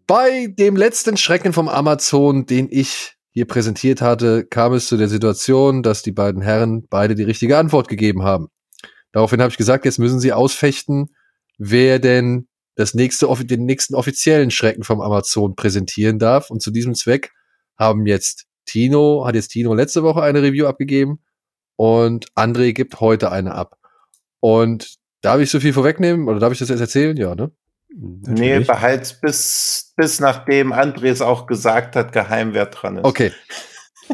[0.07, 5.09] Bei dem letzten Schrecken vom Amazon, den ich hier präsentiert hatte, kam es zu der
[5.09, 8.49] Situation, dass die beiden Herren beide die richtige Antwort gegeben haben.
[9.13, 11.15] Daraufhin habe ich gesagt, jetzt müssen sie ausfechten,
[11.57, 16.51] wer denn das nächste, den nächsten offiziellen Schrecken vom Amazon präsentieren darf.
[16.51, 17.33] Und zu diesem Zweck
[17.79, 21.21] haben jetzt Tino, hat jetzt Tino letzte Woche eine Review abgegeben
[21.77, 23.79] und André gibt heute eine ab.
[24.41, 27.17] Und darf ich so viel vorwegnehmen oder darf ich das jetzt erzählen?
[27.17, 27.51] Ja, ne?
[27.97, 28.41] Natürlich.
[28.41, 33.05] Nee, behalt's bis, bis nachdem André auch gesagt hat, geheim wer dran ist.
[33.05, 33.33] Okay.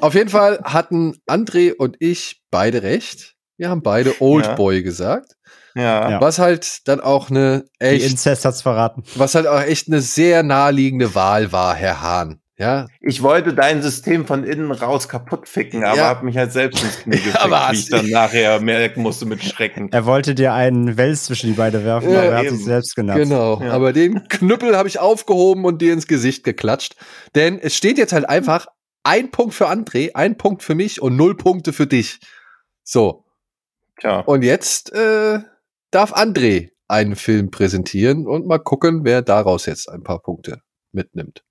[0.01, 3.35] Auf jeden Fall hatten André und ich beide recht.
[3.57, 4.83] Wir haben beide Oldboy ja.
[4.83, 5.37] gesagt.
[5.75, 6.21] Ja.
[6.21, 8.03] Was halt dann auch eine echt.
[8.03, 9.03] Die Inzest hat's verraten.
[9.15, 12.41] Was halt auch echt eine sehr naheliegende Wahl war, Herr Hahn.
[12.61, 12.89] Ja.
[13.01, 16.05] Ich wollte dein System von innen raus kaputt ficken, aber ja.
[16.05, 19.43] habe mich halt selbst ins Knie gefickt, ja, wie ich dann nachher merken musste mit
[19.43, 19.91] Schrecken.
[19.93, 22.95] Er wollte dir einen Wels zwischen die beiden werfen, ja, aber er hat sich selbst
[22.95, 23.19] genannt.
[23.19, 23.73] Genau, ja.
[23.73, 26.97] aber den Knüppel habe ich aufgehoben und dir ins Gesicht geklatscht.
[27.35, 28.67] Denn es steht jetzt halt einfach
[29.05, 32.21] ein Punkt für André, ein Punkt für mich und null Punkte für dich.
[32.85, 33.25] So.
[33.99, 34.21] Tja.
[34.21, 35.39] Und jetzt äh,
[35.91, 40.61] darf André einen Film präsentieren und mal gucken, wer daraus jetzt ein paar Punkte
[40.93, 41.43] mitnimmt.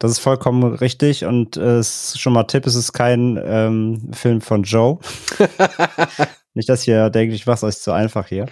[0.00, 4.40] Das ist vollkommen richtig und äh, ist schon mal Tipp, es ist kein ähm, Film
[4.40, 4.98] von Joe.
[6.54, 8.46] Nicht, dass ihr denkt, ich mach's euch zu einfach hier.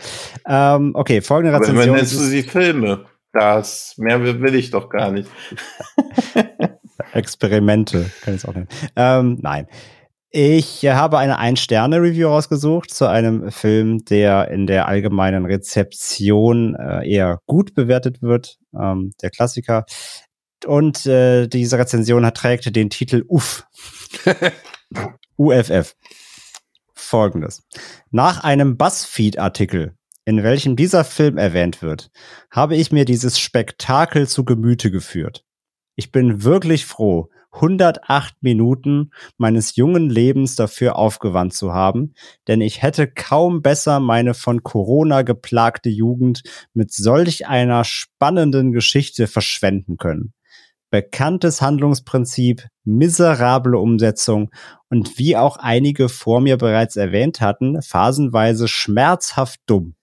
[0.47, 1.89] Ähm, okay, folgende Rezension.
[1.89, 3.07] Aber nennst du sie Filme?
[3.33, 5.31] Das, mehr will ich doch gar nicht.
[7.15, 8.69] Experimente, kann ich es auch nennen.
[8.95, 9.69] Ähm, nein.
[10.31, 17.41] Ich habe eine Ein-Sterne-Review rausgesucht zu einem Film, der in der allgemeinen Rezeption äh, eher
[17.47, 18.59] gut bewertet wird.
[18.79, 19.87] Ähm, der Klassiker.
[20.67, 23.67] Und äh, diese Rezension hat, trägt den Titel Uff.
[25.37, 25.95] UFF.
[26.95, 27.63] Folgendes.
[28.11, 32.11] Nach einem Buzzfeed-Artikel, in welchem dieser Film erwähnt wird,
[32.51, 35.45] habe ich mir dieses Spektakel zu Gemüte geführt.
[35.95, 42.13] Ich bin wirklich froh, 108 Minuten meines jungen Lebens dafür aufgewandt zu haben,
[42.47, 46.43] denn ich hätte kaum besser meine von Corona geplagte Jugend
[46.75, 50.35] mit solch einer spannenden Geschichte verschwenden können
[50.90, 54.51] bekanntes Handlungsprinzip, miserable Umsetzung
[54.89, 59.94] und wie auch einige vor mir bereits erwähnt hatten, phasenweise schmerzhaft dumm.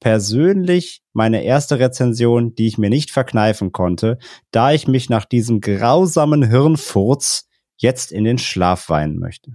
[0.00, 4.18] Persönlich meine erste Rezension, die ich mir nicht verkneifen konnte,
[4.50, 9.54] da ich mich nach diesem grausamen Hirnfurz jetzt in den Schlaf weinen möchte.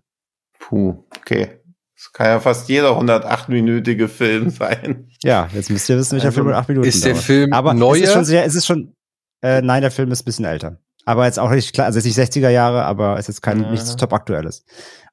[0.57, 1.59] Puh, okay.
[1.95, 5.09] Das kann ja fast jeder 108-minütige Film sein.
[5.21, 7.25] Ja, jetzt müsst ihr wissen, welcher also, Film 8 Minuten Ist der dauert.
[7.25, 7.95] Film Aber neuer?
[7.95, 8.95] Es ist schon sehr, es ist schon,
[9.41, 10.79] äh, nein, der Film ist ein bisschen älter.
[11.05, 13.71] Aber jetzt auch nicht klar, also jetzt nicht 60er Jahre, aber es ist kein, ja.
[13.71, 14.63] nichts top aktuelles.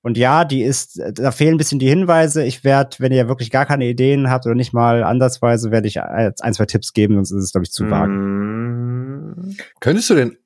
[0.02, 2.44] Und ja, die ist, da fehlen ein bisschen die Hinweise.
[2.44, 6.00] Ich werde, wenn ihr wirklich gar keine Ideen habt oder nicht mal ansatzweise, werde ich
[6.00, 8.12] ein, zwei Tipps geben, sonst ist es, glaube ich, zu vage.
[8.12, 9.56] Mhm.
[9.80, 10.36] Könntest du denn,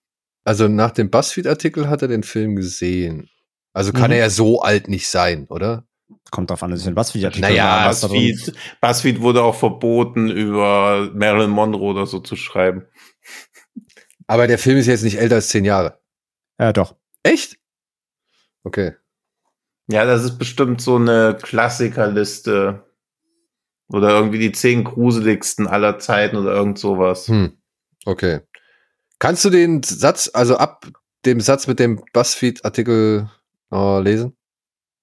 [0.44, 3.28] also nach dem Buzzfeed-Artikel hat er den Film gesehen.
[3.73, 4.12] Also kann mhm.
[4.12, 5.85] er ja so alt nicht sein, oder?
[6.31, 7.48] Kommt drauf an, das ist ein BuzzFeed-Artikel.
[7.48, 12.86] Naja, BuzzFeed, BuzzFeed wurde auch verboten, über Marilyn Monroe oder so zu schreiben.
[14.31, 15.98] Aber der Film ist jetzt nicht älter als zehn Jahre.
[16.57, 16.94] Ja, doch.
[17.24, 17.57] Echt?
[18.62, 18.94] Okay.
[19.89, 22.85] Ja, das ist bestimmt so eine Klassikerliste.
[23.89, 27.27] Oder irgendwie die zehn gruseligsten aller Zeiten oder irgend sowas.
[27.27, 27.61] Hm.
[28.05, 28.43] Okay.
[29.19, 30.86] Kannst du den Satz, also ab
[31.24, 33.28] dem Satz mit dem BuzzFeed-Artikel
[33.73, 34.36] äh, lesen?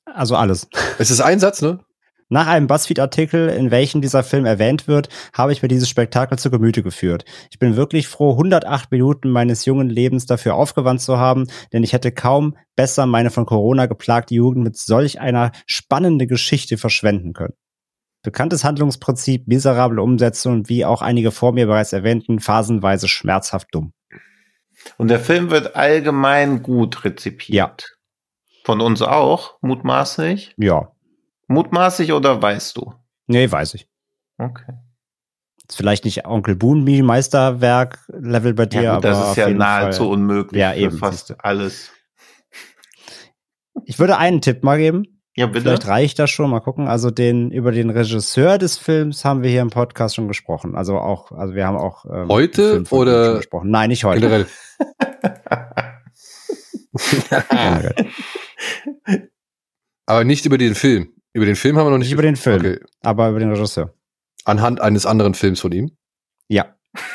[0.05, 0.69] Also alles.
[0.99, 1.83] Es ist ein Satz, ne?
[2.29, 6.51] Nach einem BuzzFeed-Artikel, in welchem dieser Film erwähnt wird, habe ich mir dieses Spektakel zu
[6.51, 7.23] Gemüte geführt.
[7.51, 11.93] Ich bin wirklich froh, 108 Minuten meines jungen Lebens dafür aufgewandt zu haben, denn ich
[11.93, 17.53] hätte kaum besser meine von Corona geplagte Jugend mit solch einer spannenden Geschichte verschwenden können.
[18.23, 23.93] Bekanntes Handlungsprinzip, miserable Umsetzung wie auch einige vor mir bereits erwähnten, phasenweise schmerzhaft dumm.
[24.97, 27.55] Und der Film wird allgemein gut rezipiert.
[27.55, 27.75] Ja.
[28.65, 30.53] Von uns auch, mutmaßlich?
[30.57, 30.91] Ja.
[31.47, 32.93] Mutmaßlich oder weißt du?
[33.27, 33.87] Nee, weiß ich.
[34.37, 34.73] Okay.
[35.69, 39.49] Ist vielleicht nicht Onkel Boonby Meisterwerk Level bei dir, ja, gut, aber das ist ja
[39.49, 40.13] nahezu Fall.
[40.13, 41.91] unmöglich ja, eben, fast alles.
[43.85, 45.21] Ich würde einen Tipp mal geben.
[45.35, 45.61] Ja, bitte.
[45.61, 46.49] Vielleicht reicht das schon.
[46.49, 46.87] Mal gucken.
[46.87, 50.75] Also den über den Regisseur des Films haben wir hier im Podcast schon gesprochen.
[50.75, 53.69] Also auch, also wir haben auch ähm, heute oder gesprochen.
[53.69, 54.21] Nein, nicht heute.
[54.21, 54.47] Generell.
[60.07, 61.13] Aber nicht über den Film.
[61.37, 62.11] Über den Film haben wir noch nicht.
[62.11, 62.79] Über den Film, okay.
[63.03, 63.93] aber über den Regisseur.
[64.43, 65.95] Anhand eines anderen Films von ihm?
[66.47, 66.75] Ja.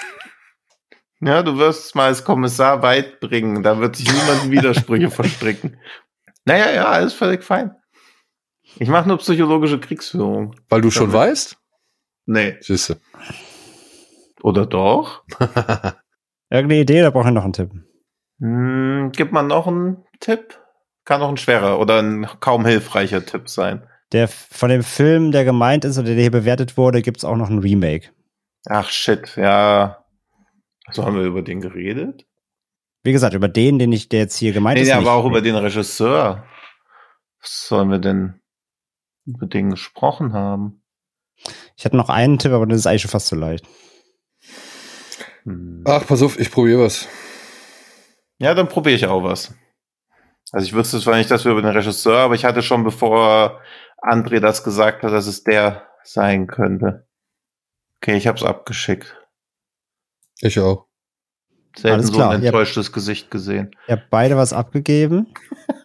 [1.24, 3.62] Ja, du wirst es mal als Kommissar weit bringen.
[3.62, 5.76] Da wird sich niemand Widersprüche verstricken.
[6.44, 7.76] Naja, ja, alles völlig fein.
[8.80, 10.56] Ich mache nur psychologische Kriegsführung.
[10.68, 11.28] Weil du schon Damit.
[11.28, 11.56] weißt?
[12.26, 12.56] Nee.
[12.60, 13.00] Siehste.
[14.42, 15.22] Oder doch?
[16.50, 17.70] Irgendeine Idee, da brauche ich noch einen Tipp.
[18.40, 20.58] Hm, gibt man noch einen Tipp?
[21.04, 23.86] Kann auch ein schwerer oder ein kaum hilfreicher Tipp sein.
[24.12, 27.36] Der von dem Film, der gemeint ist oder der hier bewertet wurde, gibt es auch
[27.36, 28.10] noch ein Remake.
[28.66, 30.04] Ach shit, ja.
[30.90, 32.26] So haben wir über den geredet?
[33.02, 34.88] Wie gesagt, über den, den ich, der jetzt hier gemeint nee, ist.
[34.88, 36.44] Nee, aber auch über den Regisseur.
[37.40, 38.40] Was sollen wir denn
[39.26, 40.82] über den gesprochen haben?
[41.76, 43.66] Ich hatte noch einen Tipp, aber das ist eigentlich schon fast zu leicht.
[45.44, 45.82] Hm.
[45.86, 47.08] Ach, pass auf, ich probiere was.
[48.38, 49.54] Ja, dann probiere ich auch was.
[50.52, 53.60] Also ich wüsste zwar nicht, dass wir über den Regisseur, aber ich hatte schon, bevor
[54.02, 57.06] André das gesagt hat, dass es der sein könnte.
[57.96, 59.16] Okay, ich habe es abgeschickt.
[60.40, 60.86] Ich auch.
[61.76, 62.30] Selten Alles so klar.
[62.32, 63.70] ein enttäuschtes ihr Gesicht gesehen.
[63.88, 65.32] Ihr habt beide was abgegeben.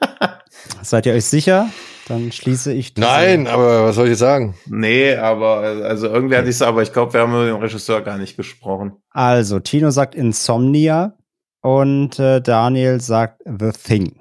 [0.81, 1.69] Seid ihr euch sicher?
[2.07, 2.95] Dann schließe ich.
[2.95, 4.55] Nein, aber was soll ich jetzt sagen?
[4.65, 6.37] Nee, aber also irgendwie okay.
[6.37, 8.97] hatte ich es, aber ich glaube, wir haben mit dem Regisseur gar nicht gesprochen.
[9.11, 11.17] Also, Tino sagt Insomnia
[11.61, 14.15] und äh, Daniel sagt The Thing.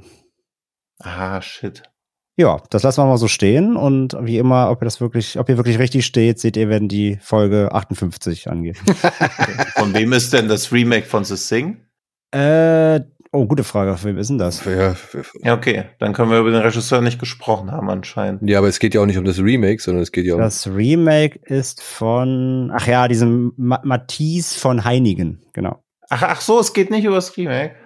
[0.98, 1.82] Ah, shit.
[2.38, 5.48] Ja, das lassen wir mal so stehen und wie immer, ob ihr das wirklich, ob
[5.48, 8.76] ihr wirklich richtig steht, seht ihr, wenn die Folge 58 angeht.
[9.76, 11.80] von wem ist denn das Remake von The Thing?
[12.32, 13.00] Äh,
[13.32, 13.96] oh, gute Frage.
[13.96, 14.62] Für wem ist denn das?
[14.66, 14.94] Ja,
[15.42, 15.84] ja, okay.
[15.98, 18.46] Dann können wir über den Regisseur nicht gesprochen haben anscheinend.
[18.46, 20.40] Ja, aber es geht ja auch nicht um das Remake, sondern es geht ja um.
[20.42, 25.82] Das Remake ist von, ach ja, diesem Ma Matisse von Heinigen, genau.
[26.10, 27.76] Ach, ach so, es geht nicht über das Remake.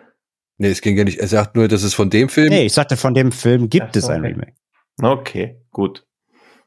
[0.61, 1.19] Nee, es ging ja nicht.
[1.19, 2.51] Er sagt nur, dass es von dem Film.
[2.51, 4.29] Nee, ich sagte, von dem Film gibt so, es ein okay.
[4.29, 4.53] Remake.
[5.01, 6.07] Okay, gut.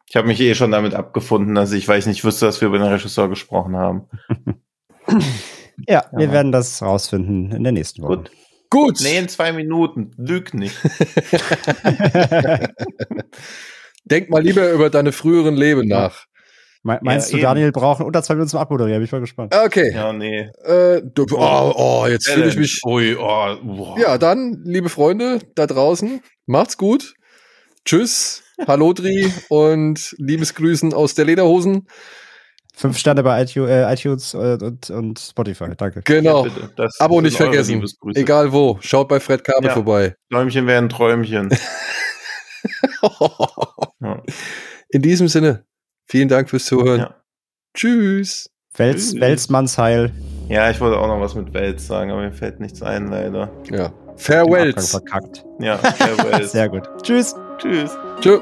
[0.10, 2.70] Ich habe mich eh schon damit abgefunden, dass ich, weil ich nicht wüsste, dass wir
[2.70, 4.08] über den Regisseur gesprochen haben.
[5.88, 8.18] ja, wir werden das rausfinden in der nächsten Woche.
[8.18, 8.32] Gut.
[8.72, 9.00] Gut.
[9.04, 10.10] Nee, in zwei Minuten.
[10.18, 10.76] Lüg nicht.
[14.06, 16.26] Denk mal lieber über deine früheren Leben nach.
[16.84, 19.00] Meinst ja, du, Daniel braucht unter zwei Minuten zum Abmoderieren?
[19.00, 19.56] Bin ich mal gespannt.
[19.56, 19.94] Okay.
[19.94, 20.50] Ja, nee.
[20.66, 22.82] Äh, du, oh, oh, jetzt fühle ich mich.
[22.86, 23.96] Ui, oh.
[23.98, 27.14] Ja, dann, liebe Freunde da draußen, macht's gut.
[27.86, 31.88] Tschüss, Hallo Dri und Liebesgrüßen aus der Lederhosen.
[32.76, 36.02] Fünf Sterne bei iTunes, äh, und, und, Spotify, danke.
[36.04, 36.48] Genau.
[36.48, 37.86] Ja, Abo nicht vergessen.
[38.16, 38.80] Egal wo.
[38.82, 39.74] Schaut bei Fred Kabel ja.
[39.74, 40.16] vorbei.
[40.32, 41.50] Träumchen werden Träumchen.
[44.90, 45.66] In diesem Sinne.
[46.06, 47.00] Vielen Dank fürs Zuhören.
[47.02, 47.16] Ja.
[47.74, 48.50] Tschüss.
[48.76, 49.22] Wels, Tschüss.
[49.22, 50.12] Welsmannsheil.
[50.50, 53.52] Ja, ich wollte auch noch was mit Wels sagen, aber mir fällt nichts ein, leider.
[53.72, 53.94] Ja.
[54.18, 54.92] Farewells.
[54.92, 55.46] Verkackt.
[55.60, 56.52] Ja, Farewells.
[56.52, 56.84] Sehr gut.
[57.02, 57.36] Tschüss.
[57.58, 57.98] Tschüss.
[58.20, 58.42] Tschüss.